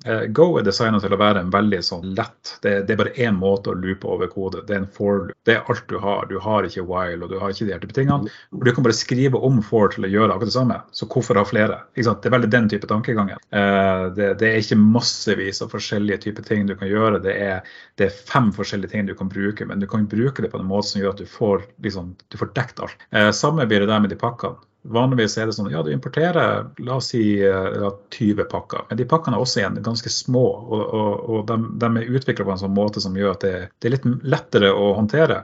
eh, 0.07 0.27
Go 0.35 0.49
er 0.59 0.67
designet 0.67 1.05
til 1.07 1.15
å 1.15 1.21
være 1.21 1.45
en 1.45 1.53
veldig 1.55 1.83
sånn 1.85 2.11
lett 2.17 2.57
Det, 2.65 2.73
det 2.89 2.95
er 2.95 3.01
bare 3.05 3.15
én 3.23 3.39
måte 3.39 3.71
å 3.71 3.79
loope 3.79 4.11
over 4.11 4.31
kode. 4.33 4.65
Det 4.67 4.75
er 4.75 4.83
en 4.83 4.91
for 4.97 5.31
det 5.47 5.61
er 5.61 5.71
alt 5.71 5.87
du 5.93 6.01
har. 6.03 6.27
Du 6.27 6.41
har 6.43 6.67
ikke 6.67 6.87
while 6.89 7.23
og 7.23 7.31
du 7.31 7.39
har 7.39 7.55
ikke 7.55 7.69
de 7.69 7.77
her 7.77 7.87
type 7.87 7.95
tingene. 7.95 8.35
Du 8.51 8.73
kan 8.73 8.87
bare 8.87 8.99
skrive 8.99 9.39
om 9.47 9.63
for 9.63 9.95
til 9.95 10.09
å 10.09 10.11
gjøre 10.11 10.35
akkurat 10.35 10.51
det 10.51 10.59
samme. 10.59 10.83
Så 10.91 11.07
hvorfor 11.13 11.39
ha 11.39 11.47
flere? 11.47 11.83
Det 12.23 12.29
er 12.29 12.35
veldig 12.37 12.51
den 12.53 12.69
type 12.71 12.89
tankegangen. 12.91 13.41
Eh, 13.51 14.05
det, 14.17 14.47
er 14.47 14.61
ikke 14.61 14.79
massevis 14.81 15.63
av 15.65 15.73
forskjellige 15.75 16.23
typer 16.27 16.47
ting 16.47 16.69
du 16.69 16.75
kan 16.79 16.91
gjøre. 16.91 17.21
Det 17.25 17.35
er, 17.35 17.67
det 17.99 18.09
er, 18.09 18.23
fem 18.31 18.53
forskjellige 18.57 18.95
ting 18.95 19.09
du 19.09 19.15
kan 19.19 19.31
bruke, 19.33 19.67
men 19.69 19.83
du 19.83 19.89
kan 19.91 20.09
bruke 20.11 20.45
det 20.45 20.53
på 20.53 20.61
en 20.61 20.71
måte 20.71 20.93
som 20.93 21.03
gjør 21.03 21.15
at 21.15 21.23
du 21.23 21.29
får, 21.31 21.67
liksom, 21.85 22.15
du 22.33 22.39
får 22.41 22.53
dekt 22.57 22.83
alt. 22.85 23.07
Eh, 23.11 23.31
samme 23.37 23.69
blir 23.69 23.85
det 23.85 23.93
der 23.93 24.03
med 24.05 24.15
de 24.15 24.21
pakkene. 24.21 24.63
Vanligvis 24.87 25.35
er 25.35 25.49
det 25.49 25.57
sånn 25.57 25.73
ja, 25.73 25.81
du 25.83 25.89
importerer 25.91 26.69
la 26.87 26.99
oss 27.01 27.09
si 27.11 27.21
20 27.43 28.45
pakker, 28.47 28.85
men 28.87 29.01
de 29.01 29.07
pakkene 29.11 29.35
er 29.35 29.43
også 29.43 29.59
igjen 29.59 29.81
ganske 29.83 30.13
små. 30.15 30.45
Og, 30.63 30.83
og, 30.85 31.25
og 31.27 31.41
de, 31.49 31.57
de, 31.83 31.89
er 31.91 32.13
utvikla 32.21 32.47
på 32.47 32.55
en 32.55 32.61
sånn 32.61 32.77
måte 32.77 33.03
som 33.03 33.17
gjør 33.19 33.33
at 33.35 33.43
det, 33.43 33.57
det 33.83 33.91
er 33.91 33.97
litt 33.97 34.07
lettere 34.23 34.71
å 34.71 34.93
håndtere. 34.95 35.41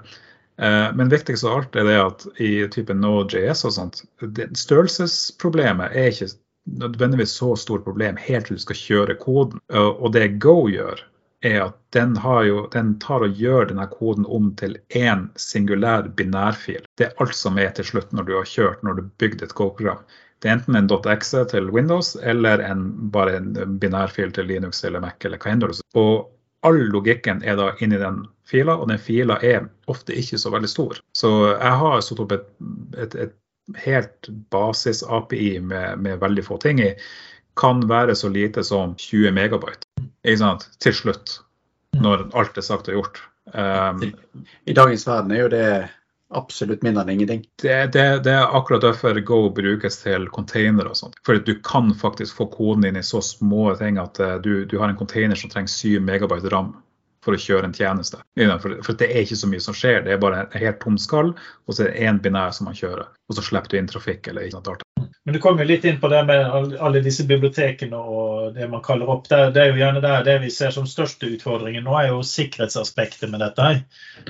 Eh, 0.56 0.94
men 0.94 1.08
viktigst 1.08 1.44
av 1.44 1.56
alt 1.56 1.76
er 1.76 1.88
det 1.88 1.98
at 1.98 2.26
i 2.40 2.52
type 2.72 2.94
Node.js 2.94 3.64
og 3.66 3.74
sånt, 3.74 4.02
størrelsesproblemet 4.58 5.96
er 5.96 6.12
ikke 6.12 6.28
nødvendigvis 6.66 7.34
så 7.38 7.54
stort 7.56 7.84
problem 7.84 8.18
helt 8.20 8.46
til 8.46 8.58
du 8.58 8.62
skal 8.62 8.78
kjøre 8.78 9.18
koden. 9.20 9.62
Og 9.72 10.12
det 10.14 10.38
Go 10.42 10.68
gjør, 10.70 11.00
er 11.42 11.60
at 11.64 11.78
den, 11.92 12.14
jo, 12.46 12.66
den, 12.72 12.98
tar 13.02 13.24
og 13.26 13.38
gjør 13.38 13.66
denne 13.72 13.86
koden 13.90 14.26
om 14.26 14.52
til 14.56 14.76
én 14.94 15.26
singulær 15.36 16.08
binærfil. 16.16 16.84
Det 16.98 17.08
er 17.08 17.16
alt 17.22 17.34
som 17.36 17.58
er 17.58 17.72
til 17.74 17.88
slutt 17.88 18.12
når 18.12 18.28
du 18.28 18.36
har 18.36 18.46
kjørt, 18.46 18.82
når 18.82 18.94
du 18.94 19.02
har 19.02 19.10
bygd 19.18 19.42
et 19.42 19.54
Go-program. 19.58 20.04
Det 20.42 20.50
er 20.50 20.56
enten 20.58 20.76
en 20.78 20.90
.exe 20.90 21.44
til 21.50 21.70
Windows 21.70 22.16
eller 22.16 22.62
en, 22.66 22.86
bare 23.14 23.36
en 23.38 23.78
binærfil 23.78 24.32
til 24.34 24.46
Linux 24.50 24.84
eller 24.84 25.02
Mac 25.02 25.22
eller 25.24 25.38
hva 25.38 25.52
enn 25.52 25.62
det 25.62 25.74
Og 25.94 26.30
all 26.66 26.80
logikken 26.94 27.42
er 27.42 27.58
da 27.58 27.72
inni 27.82 27.98
den 27.98 28.24
fila, 28.46 28.76
og 28.78 28.88
den 28.90 28.98
fila 28.98 29.38
er 29.42 29.68
ofte 29.90 30.14
ikke 30.14 30.38
så 30.38 30.50
veldig 30.50 30.70
stor. 30.70 30.98
Så 31.16 31.30
jeg 31.52 31.78
har 31.82 32.02
satt 32.02 32.22
opp 32.22 32.34
et, 32.34 32.48
et, 32.98 33.14
et 33.14 33.34
helt 33.78 34.28
basis-API 34.50 35.60
med, 35.60 35.98
med 35.98 36.20
veldig 36.20 36.44
få 36.44 36.58
ting 36.62 36.80
i. 36.80 36.92
Kan 37.60 37.84
være 37.88 38.14
så 38.16 38.28
lite 38.32 38.64
som 38.64 38.94
20 38.96 39.32
megabyte 39.36 39.86
til 40.80 40.94
slutt, 40.94 41.40
når 42.00 42.30
alt 42.38 42.58
er 42.58 42.64
sagt 42.64 42.88
og 42.88 43.00
gjort. 43.00 43.22
Um, 43.52 44.04
I 44.64 44.72
dagens 44.72 45.04
verden 45.06 45.34
er 45.34 45.42
jo 45.42 45.50
det 45.52 45.66
absolutt 46.32 46.82
mindre 46.82 47.04
enn 47.04 47.12
ingenting. 47.16 47.42
Det, 47.60 47.92
det, 47.92 48.04
det 48.24 48.32
er 48.32 48.54
akkurat 48.56 48.84
derfor 48.84 49.18
Go 49.26 49.42
brukes 49.52 49.98
til 50.02 50.28
container 50.32 50.88
og 50.88 50.96
sånt. 50.96 51.18
For 51.26 51.36
du 51.36 51.54
kan 51.64 51.92
faktisk 51.98 52.38
få 52.38 52.48
koden 52.54 52.86
din 52.86 52.96
i 52.96 53.04
så 53.04 53.20
små 53.24 53.74
ting 53.80 54.00
at 54.00 54.20
eh, 54.20 54.38
du, 54.44 54.64
du 54.64 54.78
har 54.80 54.88
en 54.88 54.98
container 54.98 55.38
som 55.38 55.52
trenger 55.52 55.72
7 55.72 56.00
megabyte 56.00 56.52
ram 56.52 56.72
for 57.22 57.36
å 57.36 57.40
kjøre 57.40 57.68
en 57.68 57.76
tjeneste. 57.76 58.20
For, 58.62 58.94
det 58.98 59.08
er 59.08 59.24
ikke 59.24 59.38
så 59.38 59.50
mye 59.50 59.62
som 59.62 59.76
skjer. 59.76 60.02
Det 60.06 60.14
er 60.14 60.22
bare 60.22 60.44
en 60.46 60.62
helt 60.64 60.80
tom 60.82 60.98
skall, 61.00 61.34
og 61.66 61.76
så 61.76 61.86
er 61.86 61.92
det 61.92 62.06
én 62.08 62.22
binær 62.22 62.54
som 62.56 62.70
man 62.70 62.78
kjører. 62.78 63.10
Og 63.30 63.38
så 63.38 63.44
slipper 63.46 63.72
du 63.72 63.78
inn 63.78 63.90
trafikk 63.90 64.32
eller 64.32 64.48
ikke 64.48 64.64
data. 64.70 64.91
Men 65.24 65.34
du 65.34 65.38
kom 65.38 65.58
jo 65.60 65.64
litt 65.64 65.84
inn 65.86 66.00
på 66.02 66.08
det 66.10 66.24
med 66.26 66.48
alle 66.82 67.00
disse 67.04 67.22
bibliotekene 67.28 67.94
og 67.94 68.56
det 68.56 68.66
man 68.70 68.82
kaller 68.82 69.10
opp. 69.12 69.28
Det, 69.30 69.38
det 69.54 69.60
er 69.62 69.68
jo 69.70 69.78
gjerne 69.78 70.00
der 70.02 70.24
det 70.26 70.34
vi 70.42 70.48
ser 70.50 70.72
som 70.74 70.88
største 70.90 71.28
utfordringen 71.36 71.86
nå, 71.86 71.94
er 71.94 72.08
jo 72.10 72.24
sikkerhetsaspektet 72.26 73.30
med 73.30 73.38
dette. 73.44 73.68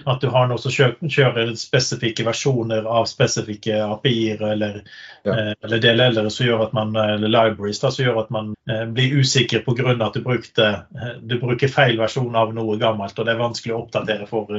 At 0.05 0.21
du 0.21 0.29
har 0.35 0.51
noe 0.51 0.61
som 0.61 0.75
kjører 0.75 1.55
spesifikke 1.57 2.27
versjoner 2.29 2.85
av 2.85 3.09
spesifikke 3.09 3.81
API-er 3.87 4.45
eller, 4.51 4.83
Ja. 5.25 5.33
eh, 5.39 5.53
eller 5.65 5.81
DLL-ere 5.81 6.31
som 6.35 6.47
gjør 6.47 6.67
at 6.67 6.77
man, 6.77 6.93
eller 6.97 7.31
libraries 7.31 7.81
da, 7.81 7.89
som 7.95 8.05
gjør 8.05 8.21
at 8.27 8.31
man 8.35 8.53
eh, 8.69 8.85
blir 8.85 9.17
usikker 9.23 9.65
pga. 9.65 9.97
at 9.97 10.15
du, 10.15 10.21
brukte, 10.21 10.69
eh, 10.93 11.17
du 11.23 11.39
bruker 11.41 11.73
feil 11.73 11.97
versjon 11.97 12.37
av 12.37 12.53
noe 12.53 12.77
gammelt. 12.77 13.17
Og 13.17 13.25
det 13.25 13.33
er 13.33 13.41
vanskelig 13.41 13.79
å 13.79 13.85
oppdatere 13.87 14.29
for, 14.29 14.53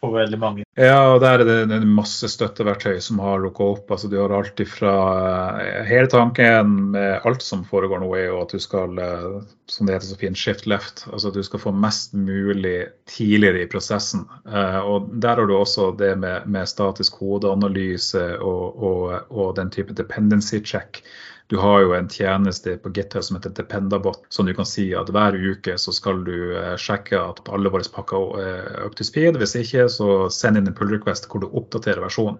for 0.00 0.20
veldig 0.20 0.38
mange. 0.44 0.67
Ja, 0.78 0.98
og 1.10 1.18
der 1.24 1.40
er 1.40 1.48
det, 1.48 1.74
er 1.74 1.86
masse 1.90 2.28
støtteverktøy 2.30 3.00
som 3.02 3.18
har 3.18 3.42
dukket 3.42 3.66
opp. 3.66 3.88
Altså, 3.90 4.06
du 4.10 4.14
har 4.20 4.30
alt 4.36 4.60
ifra 4.62 4.92
eh, 5.58 5.80
Hele 5.88 6.06
tanken 6.12 6.92
med 6.92 7.26
alt 7.26 7.42
som 7.42 7.64
foregår 7.66 7.98
nå, 8.04 8.12
er 8.14 8.28
jo 8.28 8.36
at 8.44 8.54
du 8.54 8.62
skal, 8.62 8.94
eh, 9.02 9.24
som 9.66 9.88
det 9.88 9.96
heter 9.96 10.06
så 10.12 10.18
fint, 10.20 10.38
shift 10.38 10.68
left. 10.70 11.02
Altså 11.10 11.32
at 11.32 11.38
du 11.40 11.42
skal 11.42 11.64
få 11.64 11.72
mest 11.74 12.14
mulig 12.14 12.76
tidligere 13.10 13.64
i 13.64 13.70
prosessen. 13.72 14.22
Eh, 14.46 14.78
og 14.78 15.10
der 15.18 15.42
har 15.42 15.50
du 15.50 15.56
også 15.56 15.90
det 15.98 16.12
med, 16.22 16.46
med 16.46 16.70
statisk 16.70 17.18
kodeanalyse 17.18 18.28
og, 18.38 18.78
og, 18.78 19.32
og 19.34 19.56
den 19.58 19.74
type 19.74 19.98
dependency 19.98 20.62
check. 20.62 21.02
Du 21.48 21.56
har 21.56 21.80
jo 21.80 21.94
en 21.96 22.08
tjeneste 22.12 22.74
på 22.76 22.90
GitHub 22.92 23.24
som 23.24 23.38
heter 23.38 23.54
Dependabot, 23.56 24.20
som 24.28 24.46
du 24.46 24.52
kan 24.54 24.66
si 24.68 24.90
at 24.94 25.08
hver 25.14 25.36
uke 25.36 25.78
så 25.80 25.94
skal 25.96 26.20
du 26.26 26.34
eh, 26.60 26.74
sjekke 26.76 27.16
at 27.16 27.40
alle 27.48 27.72
våre 27.72 27.88
pakker 27.94 28.40
er 28.42 28.66
up 28.84 28.98
to 28.98 29.06
speed. 29.08 29.38
Hvis 29.40 29.56
ikke, 29.56 29.86
så 29.88 30.28
send 30.32 30.60
inn 30.60 30.68
en 30.68 30.76
pull 30.76 30.92
request 30.92 31.30
hvor 31.30 31.40
du 31.40 31.48
oppdaterer 31.48 32.04
versjonen. 32.04 32.36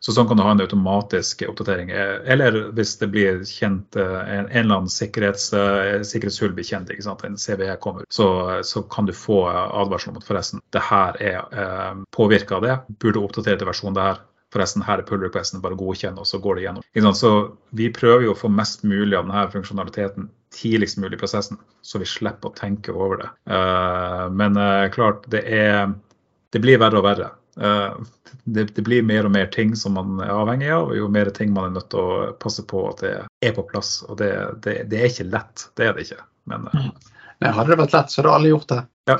Så 0.00 0.14
sånn 0.14 0.28
kan 0.30 0.38
du 0.38 0.44
ha 0.46 0.50
en 0.54 0.62
automatisk 0.62 1.42
oppdatering. 1.46 1.90
Eh, 1.90 2.18
Eller 2.34 2.58
hvis 2.74 2.96
det 2.98 3.10
blir 3.14 3.40
kjent 3.46 3.98
eh, 3.98 4.18
en, 4.38 4.50
eller 4.50 4.80
annen 4.80 4.90
sikkerhets, 4.90 5.52
eh, 5.58 6.02
sikkerhetshull 6.06 6.54
blir 6.54 6.66
kjent, 6.66 6.90
ikke 6.94 7.06
sant? 7.06 7.22
en 7.26 7.38
CVE 7.38 7.76
kommer, 7.82 8.06
så, 8.10 8.28
så 8.66 8.82
kan 8.90 9.06
du 9.06 9.14
få 9.14 9.44
advarsel 9.50 10.12
om 10.14 10.18
at 10.18 10.26
forresten, 10.26 10.62
det 10.74 10.82
her 10.90 11.18
er 11.22 11.40
eh, 11.62 12.02
påvirka 12.14 12.58
av 12.58 12.66
det. 12.66 12.76
Burde 13.02 13.22
oppdatere 13.22 13.58
til 13.62 13.70
versjonen 13.70 13.98
det 13.98 14.10
her. 14.10 14.22
Forresten, 14.54 14.82
her 14.86 15.02
er 15.02 15.06
pull 15.08 15.20
requesten, 15.20 15.60
bare 15.60 15.76
godkjenn, 15.76 16.18
og 16.20 16.26
så 16.28 16.38
går 16.40 16.56
det 16.56 16.62
gjennom. 16.66 17.14
Så 17.16 17.32
vi 17.76 17.90
prøver 17.92 18.24
jo 18.24 18.32
å 18.32 18.38
få 18.38 18.48
mest 18.48 18.84
mulig 18.88 19.16
av 19.18 19.26
denne 19.26 19.42
funksjonaliteten 19.52 20.30
tidligst 20.56 20.96
mulig 21.02 21.18
i 21.18 21.20
prosessen, 21.20 21.58
så 21.84 22.00
vi 22.00 22.08
slipper 22.08 22.48
å 22.48 22.56
tenke 22.56 22.94
over 22.96 23.20
det. 23.20 23.28
Eh, 23.52 24.22
men 24.32 24.56
eh, 24.56 24.86
klart, 24.94 25.28
det 25.28 25.44
er 25.44 25.92
Det 26.48 26.62
blir 26.64 26.78
verre 26.80 26.96
og 26.96 27.04
verre. 27.04 27.26
Eh, 27.60 27.98
det, 28.44 28.62
det 28.72 28.82
blir 28.86 29.02
mer 29.04 29.26
og 29.28 29.34
mer 29.34 29.50
ting 29.52 29.74
som 29.76 29.98
man 29.98 30.22
er 30.24 30.32
avhengig 30.32 30.70
av, 30.72 30.88
og 30.88 30.96
jo 30.96 31.08
mer 31.12 31.28
ting 31.36 31.52
man 31.52 31.68
er 31.68 31.74
nødt 31.76 31.90
til 31.92 32.00
å 32.00 32.32
passe 32.40 32.64
på 32.64 32.86
at 32.88 33.02
det 33.04 33.14
er 33.44 33.52
på 33.52 33.66
plass. 33.68 33.98
Og 34.08 34.16
det, 34.22 34.30
det, 34.64 34.78
det 34.88 35.02
er 35.02 35.10
ikke 35.12 35.28
lett, 35.28 35.66
det 35.76 35.90
er 35.90 35.92
det 35.98 36.06
ikke. 36.06 36.22
Men 36.48 36.64
eh, 36.72 36.88
Nei, 37.44 37.52
hadde 37.52 37.74
det 37.74 37.82
vært 37.82 37.98
lett, 37.98 38.14
så 38.14 38.22
hadde 38.22 38.38
alle 38.38 38.54
gjort 38.54 38.72
det. 38.72 38.80
ja. 39.12 39.18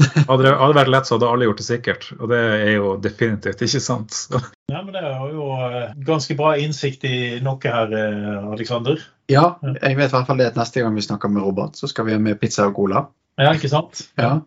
Hadde 0.00 0.44
det 0.46 0.52
hadde 0.56 0.76
vært 0.78 0.88
lett, 0.88 1.06
så 1.08 1.16
hadde 1.18 1.28
alle 1.28 1.44
gjort 1.48 1.58
det 1.60 1.66
sikkert. 1.66 2.06
Og 2.18 2.30
det 2.32 2.38
er 2.40 2.70
jo 2.78 2.92
definitivt 3.04 3.60
ikke 3.66 3.80
sant. 3.84 4.14
Så, 4.16 4.40
Ja, 4.72 4.80
men 4.80 4.94
Det 4.94 5.02
er 5.04 5.34
jo 5.34 5.48
eh, 5.52 5.90
ganske 6.06 6.36
bra 6.38 6.54
innsikt 6.56 7.04
i 7.04 7.40
noe 7.44 7.60
her, 7.60 7.92
eh, 7.92 8.46
Aleksander. 8.54 9.02
Ja, 9.28 9.56
jeg 9.62 9.98
vet 9.98 10.08
i 10.08 10.14
hvert 10.16 10.26
fall 10.30 10.40
det 10.40 10.46
at 10.52 10.56
neste 10.56 10.80
gang 10.80 10.96
vi 10.96 11.04
snakker 11.04 11.28
med 11.32 11.44
Robert, 11.44 11.76
så 11.76 11.88
skal 11.90 12.08
vi 12.08 12.16
ha 12.16 12.18
med 12.22 12.40
pizza 12.40 12.66
og 12.70 12.74
cola. 12.78 13.04
Ja, 13.40 13.52
ikke 13.52 13.68
sant? 13.72 14.06
Ja. 14.20 14.38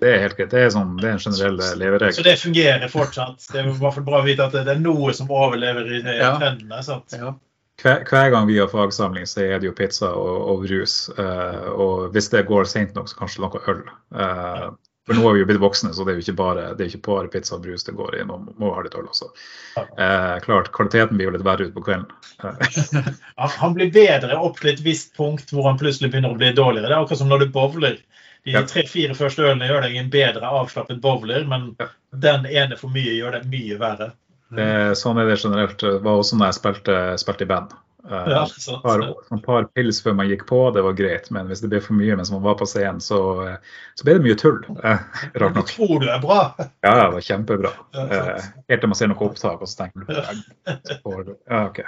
det 0.00 0.08
er 0.12 0.22
helt 0.26 0.36
greit. 0.36 0.52
Det 0.52 0.60
er, 0.66 0.72
sånn, 0.74 0.96
det 1.00 1.08
er 1.08 1.16
en 1.16 1.24
generell 1.24 2.12
Så 2.12 2.24
det 2.24 2.36
fungerer 2.40 2.88
fortsatt. 2.92 3.40
Det 3.52 3.60
er 3.62 3.68
i 3.70 3.72
hvert 3.72 3.96
fall 3.96 4.04
bra 4.04 4.20
å 4.20 4.26
vite 4.26 4.44
at 4.44 4.52
det 4.52 4.68
er 4.68 4.80
noe 4.80 5.14
som 5.16 5.30
overlever 5.32 5.88
i 5.88 6.02
Ja. 6.04 6.34
trendene. 6.38 6.82
sant? 6.84 7.16
ja. 7.16 7.34
Hver, 7.80 8.02
hver 8.04 8.30
gang 8.34 8.46
vi 8.46 8.58
har 8.58 8.68
fagsamling, 8.68 9.24
så 9.24 9.40
er 9.40 9.60
det 9.60 9.70
jo 9.70 9.72
pizza 9.72 10.10
og, 10.12 10.40
og 10.52 10.64
rus. 10.68 11.08
Uh, 11.16 11.70
og 11.72 12.10
hvis 12.12 12.28
det 12.28 12.42
går 12.50 12.68
sent 12.68 12.92
nok, 12.94 13.08
så 13.08 13.16
kanskje 13.16 13.40
noe 13.40 13.62
øl. 13.72 13.80
Eh, 14.12 14.66
for 15.10 15.18
nå 15.18 15.24
er 15.28 15.34
vi 15.36 15.42
jo 15.42 15.48
blitt 15.50 15.60
voksne, 15.62 15.90
så 15.96 16.04
det 16.06 16.12
er 16.14 16.18
jo 16.20 16.24
ikke 16.24 16.36
bare, 16.38 16.66
det 16.78 16.86
ikke 16.92 17.02
bare 17.08 17.30
pizza 17.32 17.56
og 17.58 17.64
brus 17.66 17.84
det 17.86 17.96
går 17.98 18.20
i. 18.20 18.24
Nå 18.28 18.36
må 18.62 18.70
ha 18.76 18.84
litt 18.86 18.94
øl 18.94 19.08
også. 19.10 19.28
Eh, 19.76 20.36
klart, 20.46 20.70
kvaliteten 20.76 21.18
blir 21.18 21.26
jo 21.28 21.34
litt 21.34 21.44
verre 21.46 21.66
utpå 21.70 21.82
kvelden. 21.88 22.06
Eh, 22.40 23.10
Han, 23.36 23.50
han 23.58 23.74
blir 23.76 23.90
bedre 23.92 24.38
opp 24.38 24.60
til 24.62 24.70
et 24.72 24.80
visst 24.84 25.10
punkt 25.18 25.50
hvor 25.52 25.66
han 25.68 25.76
plutselig 25.80 26.08
begynner 26.12 26.32
å 26.32 26.38
bli 26.40 26.52
dårligere. 26.56 26.88
Det 26.88 26.96
er 26.96 27.02
akkurat 27.02 27.20
som 27.20 27.28
når 27.28 27.44
du 27.44 27.50
bowler. 27.52 27.98
De 28.46 28.54
Ja. 28.54 28.62
tre-fire 28.64 29.12
første 29.18 29.42
ølene 29.44 29.66
gjør 29.68 29.82
deg 29.84 29.96
en 30.00 30.08
bedre 30.14 30.48
avslappet 30.62 31.00
bowler, 31.04 31.44
men 31.44 31.74
Ja. 31.78 31.88
den 32.16 32.46
ene 32.46 32.76
for 32.80 32.88
mye 32.88 33.12
gjør 33.18 33.32
deg 33.36 33.50
mye 33.52 33.76
verre. 33.82 34.12
det, 34.56 34.96
sånn 34.96 35.20
er 35.20 35.28
det 35.28 35.36
generelt. 35.42 35.78
Det 35.78 36.00
var 36.02 36.16
også 36.22 36.38
når 36.40 36.46
jeg 36.48 36.58
spilte, 36.62 36.96
spilte 37.20 37.42
i 37.44 37.50
band. 37.52 37.74
Eh, 38.08 38.28
Ja, 38.32 38.44
sant? 38.46 38.82
par, 38.82 39.00
et 39.02 39.42
par 39.44 39.64
pils 39.74 40.00
før 40.02 40.14
man 40.16 40.28
gikk 40.30 40.46
på, 40.48 40.60
det 40.74 40.82
var 40.82 40.92
greit. 40.98 41.30
Men 41.30 41.46
hvis 41.50 41.60
det 41.60 41.70
ble 41.70 41.80
for 41.84 41.94
mye 41.98 42.16
mens 42.16 42.30
man 42.32 42.42
var 42.42 42.54
på 42.60 42.66
scenen, 42.66 43.00
så, 43.04 43.18
eh, 43.46 43.56
så 43.98 44.04
ble 44.06 44.14
det 44.18 44.24
mye 44.28 44.38
tull. 44.40 44.60
Eh, 44.84 44.98
rart 45.42 45.54
Du 45.54 45.62
tror 45.68 46.00
du 46.00 46.08
er 46.08 46.20
bra. 46.22 46.40
Ja, 46.86 46.94
det 47.04 47.12
var 47.18 47.20
kjempebra. 47.20 47.72
Ja, 47.94 48.06
Eh, 48.10 48.50
helt 48.70 48.80
til 48.80 48.88
man 48.88 48.96
ser 48.98 49.08
noe 49.12 49.26
opptak, 49.28 49.60
og 49.60 49.68
så 49.68 49.82
tenker 49.84 50.04
man 50.04 51.34
ja, 51.50 51.66
OK. 51.66 51.82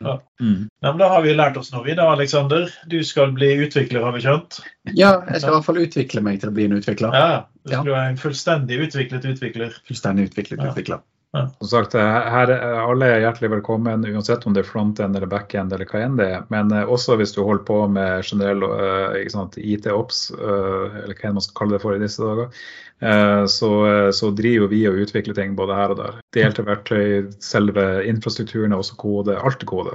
Ja. 0.00 0.12
Mm. 0.40 0.68
Men 0.82 0.98
da 1.00 1.08
har 1.10 1.22
vi 1.24 1.32
lært 1.34 1.56
oss 1.58 1.72
noe, 1.74 1.82
vi 1.82 1.94
da, 1.98 2.04
Aleksander. 2.12 2.68
Du 2.86 3.00
skal 3.02 3.32
bli 3.34 3.48
utvikler, 3.66 4.04
har 4.06 4.12
vi 4.14 4.20
skjønt? 4.22 4.60
ja, 4.94 5.16
jeg 5.26 5.40
skal 5.42 5.50
i 5.50 5.54
hvert 5.56 5.66
fall 5.66 5.80
utvikle 5.82 6.22
meg 6.22 6.38
til 6.40 6.52
å 6.52 6.54
bli 6.54 6.68
en 6.68 6.76
utvikler. 6.78 7.16
Ja, 7.18 7.44
Du 7.66 7.90
være 7.90 8.12
en 8.12 8.16
fullstendig 8.20 8.78
utviklet 8.86 9.26
utvikler. 9.26 9.74
Fullstendig 9.90 10.28
utviklet 10.30 10.62
Ja. 10.62 10.70
utvikler. 10.70 11.02
Som 11.30 11.68
sagt, 11.68 11.94
eh, 11.94 12.00
her 12.32 12.48
er 12.48 12.78
alle 12.80 13.08
er 13.12 13.20
hjertelig 13.20 13.50
velkommen, 13.52 14.04
uansett 14.08 14.46
om 14.48 14.54
det 14.56 14.62
er 14.62 14.68
front-end 14.68 15.16
eller 15.16 15.28
back-end 15.28 15.74
eller 15.76 15.88
hva 15.90 16.00
enn 16.06 16.16
det 16.16 16.28
er. 16.32 16.46
Men 16.48 16.72
eh, 16.72 16.88
også 16.88 17.18
hvis 17.20 17.34
du 17.36 17.42
holder 17.42 17.66
på 17.68 17.82
med 17.92 18.24
generell 18.24 18.64
eh, 18.64 19.18
IT-ops, 19.74 20.22
eller 20.38 21.12
hva 21.12 21.28
enn 21.28 21.36
man 21.36 21.44
skal 21.44 21.58
kalle 21.60 21.76
det 21.76 21.82
for 21.84 21.96
i 21.96 22.00
disse 22.00 22.24
dager, 22.24 22.48
så, 23.46 23.68
så 24.10 24.28
driver 24.34 24.66
vi 24.72 24.80
og 24.90 24.96
utvikler 25.04 25.36
ting 25.36 25.52
både 25.54 25.76
her 25.76 25.92
og 25.94 26.00
der. 26.00 26.16
Delte 26.34 26.64
verktøy, 26.66 27.28
selve 27.44 27.84
infrastrukturen 28.10 28.74
er 28.74 28.80
også 28.82 28.96
kode. 28.98 29.36
Alt 29.38 29.62
er 29.62 29.70
kode. 29.70 29.94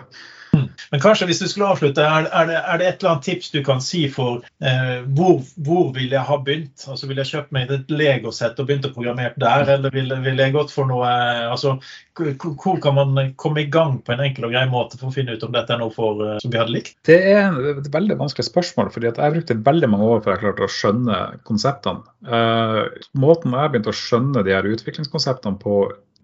Men 0.94 1.02
kanskje 1.02 1.26
hvis 1.30 1.42
du 1.42 1.48
skulle 1.50 1.72
avslutte, 1.74 2.04
er, 2.06 2.28
er, 2.30 2.50
det, 2.50 2.58
er 2.60 2.80
det 2.80 2.88
et 2.88 3.02
eller 3.02 3.16
annet 3.16 3.28
tips 3.28 3.52
du 3.54 3.60
kan 3.66 3.82
si 3.82 4.04
for 4.14 4.44
eh, 4.62 5.00
hvor, 5.18 5.40
hvor 5.66 5.92
vil 5.96 6.14
jeg 6.14 6.28
ha 6.28 6.38
begynt? 6.38 6.86
Altså 6.88 7.10
Vil 7.10 7.22
jeg 7.22 7.32
kjøpt 7.32 7.54
meg 7.56 7.72
et 7.74 7.94
legosett 7.94 8.60
og 8.62 8.70
begynt 8.70 8.86
å 8.90 8.94
programmere 8.94 9.34
der, 9.42 9.66
eller 9.78 9.94
ville 9.94 10.20
vil 10.24 10.42
jeg 10.44 10.56
gått 10.56 10.74
for 10.74 10.90
noe 10.90 11.10
eh, 11.10 11.50
altså 11.50 11.78
hvor, 12.14 12.78
kan 12.82 12.94
man 12.94 13.34
komme 13.42 13.64
i 13.64 13.70
gang 13.74 13.98
på 14.06 14.14
en 14.14 14.22
enkel 14.22 14.46
og 14.48 14.54
grei 14.54 14.64
måte 14.70 15.00
for 15.00 15.10
å 15.10 15.16
finne 15.16 15.34
ut 15.34 15.44
om 15.46 15.54
dette 15.56 15.74
er 15.74 15.82
noe 15.82 15.94
for, 15.94 16.22
eh, 16.22 16.38
som 16.44 16.54
vi 16.54 16.62
hadde 16.62 16.76
likt? 16.76 16.96
Det 17.10 17.18
er 17.34 17.58
et 17.74 17.90
veldig 17.94 18.20
vanskelig 18.22 18.46
spørsmål, 18.52 18.92
fordi 18.94 19.10
jeg 19.10 19.36
brukte 19.38 19.60
veldig 19.66 19.90
mange 19.90 20.10
år 20.14 20.24
før 20.24 20.36
jeg 20.36 20.44
klarte 20.44 20.68
å 20.68 20.74
skjønne 20.78 21.20
konseptene. 21.50 22.06
Eh, 22.28 22.82
måten 23.18 23.58
jeg 23.58 23.74
begynte 23.74 23.94
å 23.94 24.02
skjønne 24.04 24.46
de 24.46 24.54
her 24.54 24.70
utviklingskonseptene 24.70 25.58
på, 25.64 25.80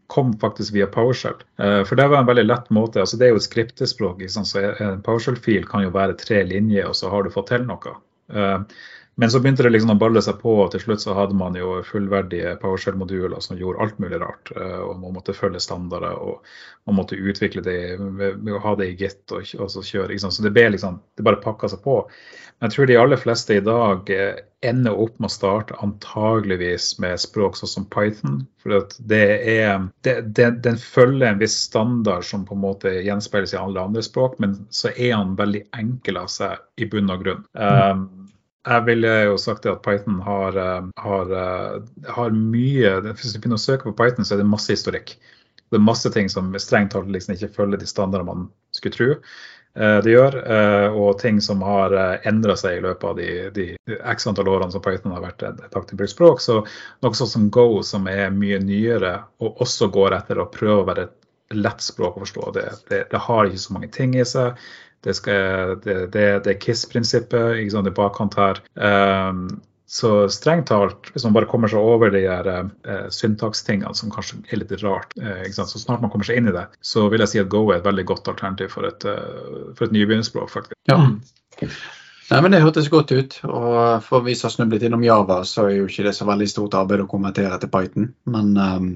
kom 0.10 0.34
faktisk 0.42 0.74
via 0.74 0.88
PowerShell. 0.90 1.38
Eh, 1.62 1.82
for 1.86 2.00
det 2.00 2.08
var 2.10 2.24
en 2.24 2.30
veldig 2.30 2.46
lett 2.48 2.70
måte. 2.74 3.02
altså 3.04 3.18
Det 3.18 3.28
er 3.28 3.36
jo 3.36 3.42
et 3.42 3.48
skriptespråk. 3.48 4.22
Liksom, 4.22 4.46
så 4.46 4.64
En 4.80 5.04
PowerShell-fil 5.06 5.68
kan 5.70 5.86
jo 5.86 5.94
være 5.96 6.18
tre 6.18 6.44
linjer, 6.44 6.88
og 6.90 6.98
så 6.98 7.12
har 7.14 7.24
du 7.24 7.34
fått 7.34 7.52
til 7.54 7.68
noe. 7.70 7.98
Men 9.20 9.32
så 9.32 9.42
begynte 9.44 9.66
det 9.66 9.74
liksom 9.74 9.92
å 9.92 10.00
balle 10.00 10.22
seg 10.24 10.38
på, 10.40 10.54
og 10.64 10.70
til 10.72 10.84
slutt 10.84 11.04
så 11.04 11.16
hadde 11.18 11.36
man 11.36 11.58
jo 11.58 11.82
fullverdige 11.84 12.54
PowerShell-moduler 12.62 13.42
som 13.44 13.58
gjorde 13.60 13.84
alt 13.84 13.98
mulig 14.00 14.20
rart. 14.22 14.52
eh, 14.56 14.80
og 14.80 15.00
Man 15.02 15.18
måtte 15.18 15.36
følge 15.36 15.60
standarder, 15.60 16.16
og 16.16 16.46
man 16.88 17.02
måtte 17.02 17.20
utvikle 17.20 17.64
det 17.66 17.80
med 18.00 18.54
å 18.56 18.62
ha 18.64 18.76
det 18.80 18.94
i 18.94 18.96
Git 19.00 19.34
og, 19.36 19.44
og 19.60 19.72
så 19.74 19.84
kjøre. 19.84 20.14
Liksom. 20.14 20.32
Så 20.32 20.46
det 20.46 20.54
ble 20.56 20.70
liksom, 20.72 21.02
det 21.20 21.26
bare 21.28 21.42
pakka 21.44 21.68
seg 21.68 21.82
på. 21.84 21.98
Men 22.60 22.70
jeg 22.70 22.76
tror 22.76 22.88
de 22.88 22.96
aller 23.02 23.20
fleste 23.20 23.56
i 23.56 23.64
dag 23.64 24.10
eh, 24.12 24.40
ender 24.72 24.96
opp 25.00 25.20
med 25.20 25.30
å 25.30 25.32
starte 25.32 25.78
antageligvis 25.84 26.88
med 27.04 27.20
språk 27.20 27.60
sånn 27.60 27.72
som 27.72 27.86
Python. 27.92 28.42
For 28.64 28.88
det 29.12 29.20
er, 29.52 29.86
det, 30.04 30.16
det, 30.36 30.50
den 30.64 30.80
følger 30.80 31.30
en 31.30 31.40
viss 31.40 31.56
standard 31.70 32.28
som 32.28 32.44
på 32.48 32.58
en 32.58 32.64
måte 32.66 32.96
gjenspeiles 33.04 33.56
i 33.56 33.60
alle 33.60 33.84
andre 33.84 34.04
språk, 34.04 34.40
men 34.44 34.58
så 34.76 34.92
er 34.96 35.16
han 35.16 35.38
veldig 35.40 35.66
enkel 35.80 36.20
av 36.24 36.32
seg 36.32 36.60
i 36.80 36.88
bunn 36.92 37.12
og 37.12 37.24
grunn. 37.24 37.46
Um, 37.56 38.19
jeg 38.70 38.86
ville 38.86 39.12
jo 39.26 39.38
sagt 39.42 39.66
det 39.66 39.74
at 39.74 39.84
Python 39.86 40.20
har, 40.26 40.58
eh, 40.58 40.88
har, 41.04 41.32
eh, 41.32 41.82
har 42.16 42.32
mye 42.32 42.96
Hvis 43.10 43.34
du 43.34 43.40
begynner 43.40 43.60
å 43.60 43.66
søke 43.66 43.90
på 43.90 43.98
Python, 43.98 44.26
så 44.26 44.36
er 44.36 44.44
det 44.44 44.50
masse 44.50 44.72
historikk. 44.74 45.16
Det 45.70 45.78
er 45.78 45.86
masse 45.86 46.10
ting 46.14 46.30
som 46.30 46.52
strengt 46.58 46.92
talt 46.94 47.10
liksom 47.14 47.36
ikke 47.36 47.54
følger 47.54 47.80
de 47.80 47.86
standardene 47.86 48.26
man 48.26 48.50
skulle 48.72 48.96
tro. 48.96 49.10
eh, 49.76 50.02
det 50.02 50.12
gjør, 50.12 50.36
eh, 50.50 50.90
og 50.98 51.20
ting 51.20 51.40
som 51.42 51.62
har 51.62 51.94
endra 52.26 52.56
seg 52.58 52.78
i 52.78 52.82
løpet 52.82 53.04
av 53.04 53.16
de, 53.18 53.50
de 53.52 53.78
x 54.02 54.28
antall 54.28 54.50
årene 54.50 54.72
som 54.72 54.82
Python 54.82 55.14
har 55.14 55.22
vært 55.22 55.44
et 55.44 55.76
aktivt 55.76 55.98
brukt 55.98 56.12
språk. 56.12 56.42
Så 56.42 56.66
noe 57.02 57.14
sånt 57.14 57.30
som 57.30 57.50
Go, 57.50 57.82
som 57.84 58.08
er 58.08 58.30
mye 58.32 58.60
nyere, 58.60 59.24
og 59.40 59.62
også 59.62 59.92
går 59.94 60.18
etter 60.18 60.40
å 60.40 60.50
prøve 60.52 60.82
å 60.82 60.90
være 60.90 61.08
et 61.08 61.16
lett 61.56 61.82
språk 61.82 62.18
å 62.18 62.26
forstå. 62.26 62.52
Det, 62.54 62.66
det, 62.90 63.04
det 63.12 63.22
har 63.26 63.46
ikke 63.46 63.62
så 63.62 63.74
mange 63.74 63.92
ting 63.94 64.16
i 64.18 64.26
seg. 64.26 64.58
Det, 65.06 65.16
skal, 65.16 65.78
det, 65.84 65.98
det, 66.14 66.28
det 66.46 66.54
er 66.54 66.62
KISS-prinsippet 66.62 67.62
ikke 67.62 67.76
sant, 67.76 67.88
i 67.88 67.96
bakkant 67.96 68.38
her. 68.40 68.62
Um, 68.76 69.48
så 69.90 70.28
strengt 70.30 70.68
talt, 70.70 71.08
hvis 71.16 71.24
man 71.26 71.34
bare 71.34 71.48
kommer 71.50 71.72
seg 71.72 71.82
over 71.82 72.12
de 72.14 72.20
her 72.22 72.46
eh, 72.54 73.08
syntakstingene 73.10 73.96
som 73.98 74.12
kanskje 74.14 74.38
er 74.54 74.62
litt 74.62 74.74
rart, 74.84 75.16
eh, 75.18 75.48
så 75.50 75.66
snart 75.66 76.04
man 76.04 76.12
kommer 76.14 76.28
seg 76.28 76.38
inn 76.38 76.52
i 76.52 76.54
det, 76.54 76.68
så 76.86 77.08
vil 77.10 77.24
jeg 77.26 77.32
si 77.32 77.42
at 77.42 77.50
Go 77.50 77.64
er 77.72 77.80
et 77.80 77.88
veldig 77.88 78.06
godt 78.12 78.30
alternativ 78.30 78.70
for 78.76 78.86
et, 78.86 79.08
uh, 79.10 79.72
for 79.74 79.88
et 79.88 79.96
nybegynnerspråk, 79.96 80.52
faktisk. 80.54 80.78
Ja. 80.92 81.00
Nei, 82.30 82.42
men 82.46 82.54
Det 82.54 82.62
hørtes 82.62 82.92
godt 82.94 83.12
ut. 83.18 83.40
og 83.50 84.04
For 84.06 84.22
vi 84.22 84.36
som 84.38 84.52
har 84.52 84.54
snublet 84.60 84.86
innom 84.86 85.04
Java, 85.04 85.42
så 85.42 85.66
er 85.66 85.80
jo 85.80 85.90
ikke 85.90 86.06
det 86.06 86.14
så 86.20 86.30
veldig 86.30 86.50
stort 86.52 86.78
arbeid 86.78 87.02
å 87.02 87.10
konvertere 87.10 87.58
til 87.58 87.72
Python. 87.74 88.12
Men 88.30 88.54
um, 88.54 88.86
mm. 88.86 88.92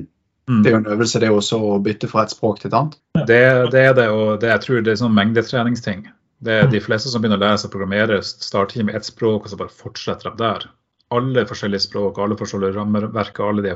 Det 0.47 0.69
er 0.69 0.75
jo 0.75 0.81
en 0.81 0.91
øvelse 0.95 1.21
det 1.23 1.29
også 1.31 1.59
å 1.63 1.79
bytte 1.83 2.09
fra 2.11 2.25
et 2.25 2.33
språk 2.33 2.59
til 2.59 2.71
et 2.71 2.77
annet. 2.79 2.97
Det, 3.15 3.39
det 3.71 3.83
er 3.87 3.97
det, 3.97 4.09
og 4.11 4.41
det, 4.41 4.49
jeg 4.51 4.63
tror 4.65 4.83
det 4.83 4.93
er 4.93 5.01
sånn 5.01 5.15
mengdetreningsting. 5.15 6.05
Det 6.43 6.55
er 6.59 6.71
De 6.71 6.81
fleste 6.83 7.11
som 7.11 7.23
begynner 7.23 7.39
å 7.39 7.45
lære 7.45 7.61
seg 7.61 7.69
å 7.69 7.75
programmere, 7.77 8.19
starter 8.23 8.83
med 8.83 8.97
ett 8.99 9.07
språk 9.07 9.45
og 9.45 9.53
så 9.53 9.59
bare 9.59 9.71
fortsetter 9.71 10.33
de 10.33 10.43
der 10.43 10.67
alle 11.13 11.45
forskjellige 11.45 11.85
språk, 11.85 12.17
alle 12.17 12.37
forskjellige 12.39 12.73
rammeverk, 12.77 13.39
alle 13.39 13.63
de 13.65 13.73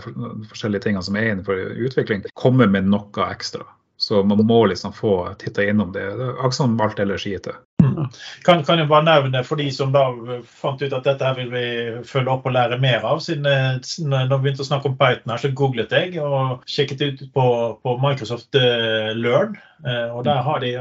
forskjellige 0.49 0.87
tingene 0.87 1.05
som 1.05 1.17
er 1.19 1.31
innenfor 1.31 1.59
utvikling, 1.85 2.25
kommer 2.33 2.69
med 2.71 2.89
noe 2.89 3.27
ekstra. 3.29 3.65
Så 3.97 4.21
man 4.23 4.43
må 4.45 4.65
liksom 4.69 4.93
få 4.93 5.13
titta 5.41 5.65
innom 5.65 5.91
det. 5.93 6.05
Akkurat 6.11 6.57
som 6.57 6.77
alt 6.81 6.99
ellers 7.01 7.25
i 7.27 7.35
IT. 7.37 7.49
Mm. 7.83 8.07
Kan, 8.43 8.63
kan 8.65 8.79
jeg 8.79 8.89
bare 8.89 9.05
nevne 9.05 9.43
for 9.45 9.59
de 9.61 9.67
som 9.73 9.91
da 9.93 10.07
fant 10.49 10.81
ut 10.81 10.93
at 10.97 11.05
dette 11.05 11.27
her 11.27 11.35
vil 11.37 11.51
vi 11.51 11.65
følge 12.09 12.33
opp 12.33 12.47
og 12.49 12.55
lære 12.55 12.79
mer 12.81 13.05
av. 13.05 13.21
Siden 13.21 13.45
når 13.45 14.31
vi 14.31 14.39
begynte 14.47 14.65
å 14.65 14.69
snakke 14.69 14.89
om 14.89 14.97
Python 14.97 15.33
her, 15.33 15.41
så 15.43 15.53
googlet 15.53 15.93
jeg 15.93 16.17
og 16.21 16.65
sjekket 16.69 17.05
ut 17.05 17.23
på, 17.35 17.47
på 17.83 17.95
Microsoft 18.01 18.57
uh, 18.57 19.13
Learn. 19.17 19.57
Uh, 19.85 20.09
og 20.17 20.23
der 20.25 20.41
har 20.41 20.63
de 20.63 20.71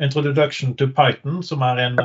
Introduction 0.00 0.72
to 0.80 0.88
Python, 0.96 1.42
som 1.44 1.64
er 1.66 1.82
en 1.82 2.00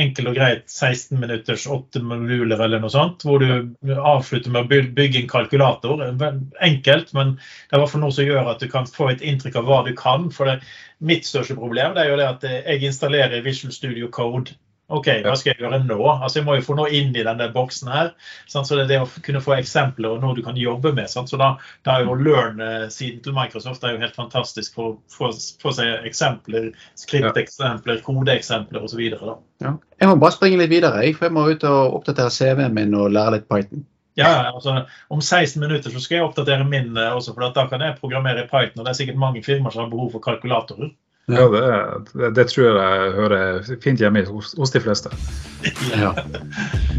enkel 0.00 0.30
og 0.30 0.38
greit 0.38 0.64
16 0.72 1.20
minutters 1.20 1.66
8 1.68 2.00
moduler 2.00 2.64
eller 2.64 2.80
noe 2.80 2.92
sånt. 2.92 3.26
Hvor 3.28 3.44
du 3.44 3.68
avslutter 4.00 4.54
med 4.54 4.64
å 4.64 4.84
bygge 4.96 5.26
en 5.26 5.28
kalkulator. 5.28 6.06
Enkelt, 6.64 7.12
men 7.16 7.36
det 7.36 7.74
er 7.74 7.80
i 7.80 7.84
hvert 7.84 7.92
fall 7.92 8.06
noe 8.06 8.16
som 8.16 8.24
gjør 8.24 8.54
at 8.54 8.64
du 8.64 8.70
kan 8.72 8.88
få 8.88 9.12
et 9.12 9.24
inntrykk 9.24 9.60
av 9.60 9.68
hva 9.68 9.82
du 9.84 9.92
kan. 9.98 10.30
for 10.32 10.48
det 10.48 10.62
Mitt 11.00 11.24
største 11.28 11.56
problem 11.56 11.94
det 11.96 12.04
er 12.04 12.10
jo 12.12 12.18
det 12.20 12.26
at 12.28 12.42
jeg 12.50 12.84
installerer 12.84 13.44
Visual 13.44 13.72
Studio 13.72 14.10
Code. 14.12 14.56
OK, 14.90 15.06
hva 15.22 15.36
skal 15.38 15.52
jeg 15.52 15.60
gjøre 15.62 15.78
nå? 15.86 15.98
Altså 16.10 16.40
Jeg 16.40 16.46
må 16.48 16.56
jo 16.58 16.64
få 16.66 16.74
noe 16.74 16.90
inn 16.94 17.12
i 17.14 17.22
denne 17.26 17.46
boksen 17.54 17.90
her. 17.92 18.08
Sant? 18.50 18.66
Så 18.66 18.74
det 18.74 18.84
er 18.84 18.90
det 18.90 18.98
å 19.04 19.22
kunne 19.22 19.42
få 19.44 19.54
eksempler 19.54 20.16
og 20.16 20.24
noe 20.24 20.34
du 20.34 20.42
kan 20.42 20.58
jobbe 20.58 20.90
med. 20.96 21.06
Sant? 21.12 21.30
Så 21.30 21.38
da, 21.40 21.52
da 21.86 21.96
er 21.96 22.08
jo 22.08 22.16
Learn-siden 22.18 23.22
til 23.22 23.36
Microsoft 23.36 23.86
er 23.86 23.94
jo 23.94 24.02
helt 24.02 24.18
fantastisk 24.18 24.74
for 24.74 24.98
å 24.98 25.30
få 25.54 25.74
seg 25.76 26.08
eksempler, 26.10 26.72
skripteksempler, 26.98 28.02
kodeeksempler 28.06 28.88
osv. 28.88 29.04
Ja. 29.62 29.76
Jeg 30.00 30.10
må 30.10 30.18
bare 30.18 30.34
springe 30.34 30.58
litt 30.58 30.74
videre, 30.74 31.06
for 31.14 31.28
jeg 31.28 31.38
må 31.38 31.46
ut 31.52 31.70
og 31.70 32.00
oppdatere 32.00 32.34
CV-en 32.34 32.74
min 32.74 32.98
og 32.98 33.14
lære 33.14 33.38
litt 33.38 33.48
Python. 33.50 33.86
Ja, 34.20 34.50
altså 34.52 34.84
Om 35.08 35.20
16 35.20 35.60
minutter 35.60 35.92
så 35.92 36.02
skal 36.02 36.20
jeg 36.20 36.26
oppdatere 36.28 36.66
min 36.68 36.96
eh, 36.96 37.12
også, 37.16 37.34
for 37.34 37.50
da 37.50 37.66
kan 37.70 37.84
jeg 37.84 37.98
programmere 38.00 38.44
i 38.44 38.48
Python. 38.50 38.82
og 38.82 38.84
Det 38.84 38.92
er 38.94 39.00
sikkert 39.02 39.22
mange 39.22 39.44
firmaer 39.44 39.74
som 39.74 39.86
har 39.86 39.92
behov 39.92 40.12
for 40.14 40.24
kalkulatorer. 40.24 40.92
Ja, 41.30 41.46
det, 41.46 42.12
det, 42.12 42.30
det 42.34 42.46
tror 42.50 42.64
jeg 42.80 43.12
hører 43.14 43.68
fint 43.82 44.00
hjemme 44.00 44.24
hos, 44.26 44.54
hos 44.58 44.70
de 44.74 44.80
fleste. 44.82 45.12
ja. 46.02 46.10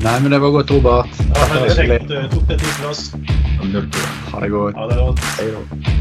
Nei, 0.02 0.20
men 0.22 0.32
det 0.32 0.42
var 0.42 0.56
godt, 0.56 0.72
Robert. 0.72 1.20
Ja, 1.20 1.48
men 1.54 1.66
det 1.66 1.74
er 1.74 1.90
kjekt 1.90 2.08
du 2.08 2.16
tok 2.36 2.48
deg 2.54 2.62
tid 2.62 2.78
for 2.78 2.94
oss. 2.94 3.10
Ha 4.32 4.46
det 4.46 4.54
godt. 4.56 4.80
Ha 4.80 4.88
det 4.94 5.02
godt. 5.02 6.01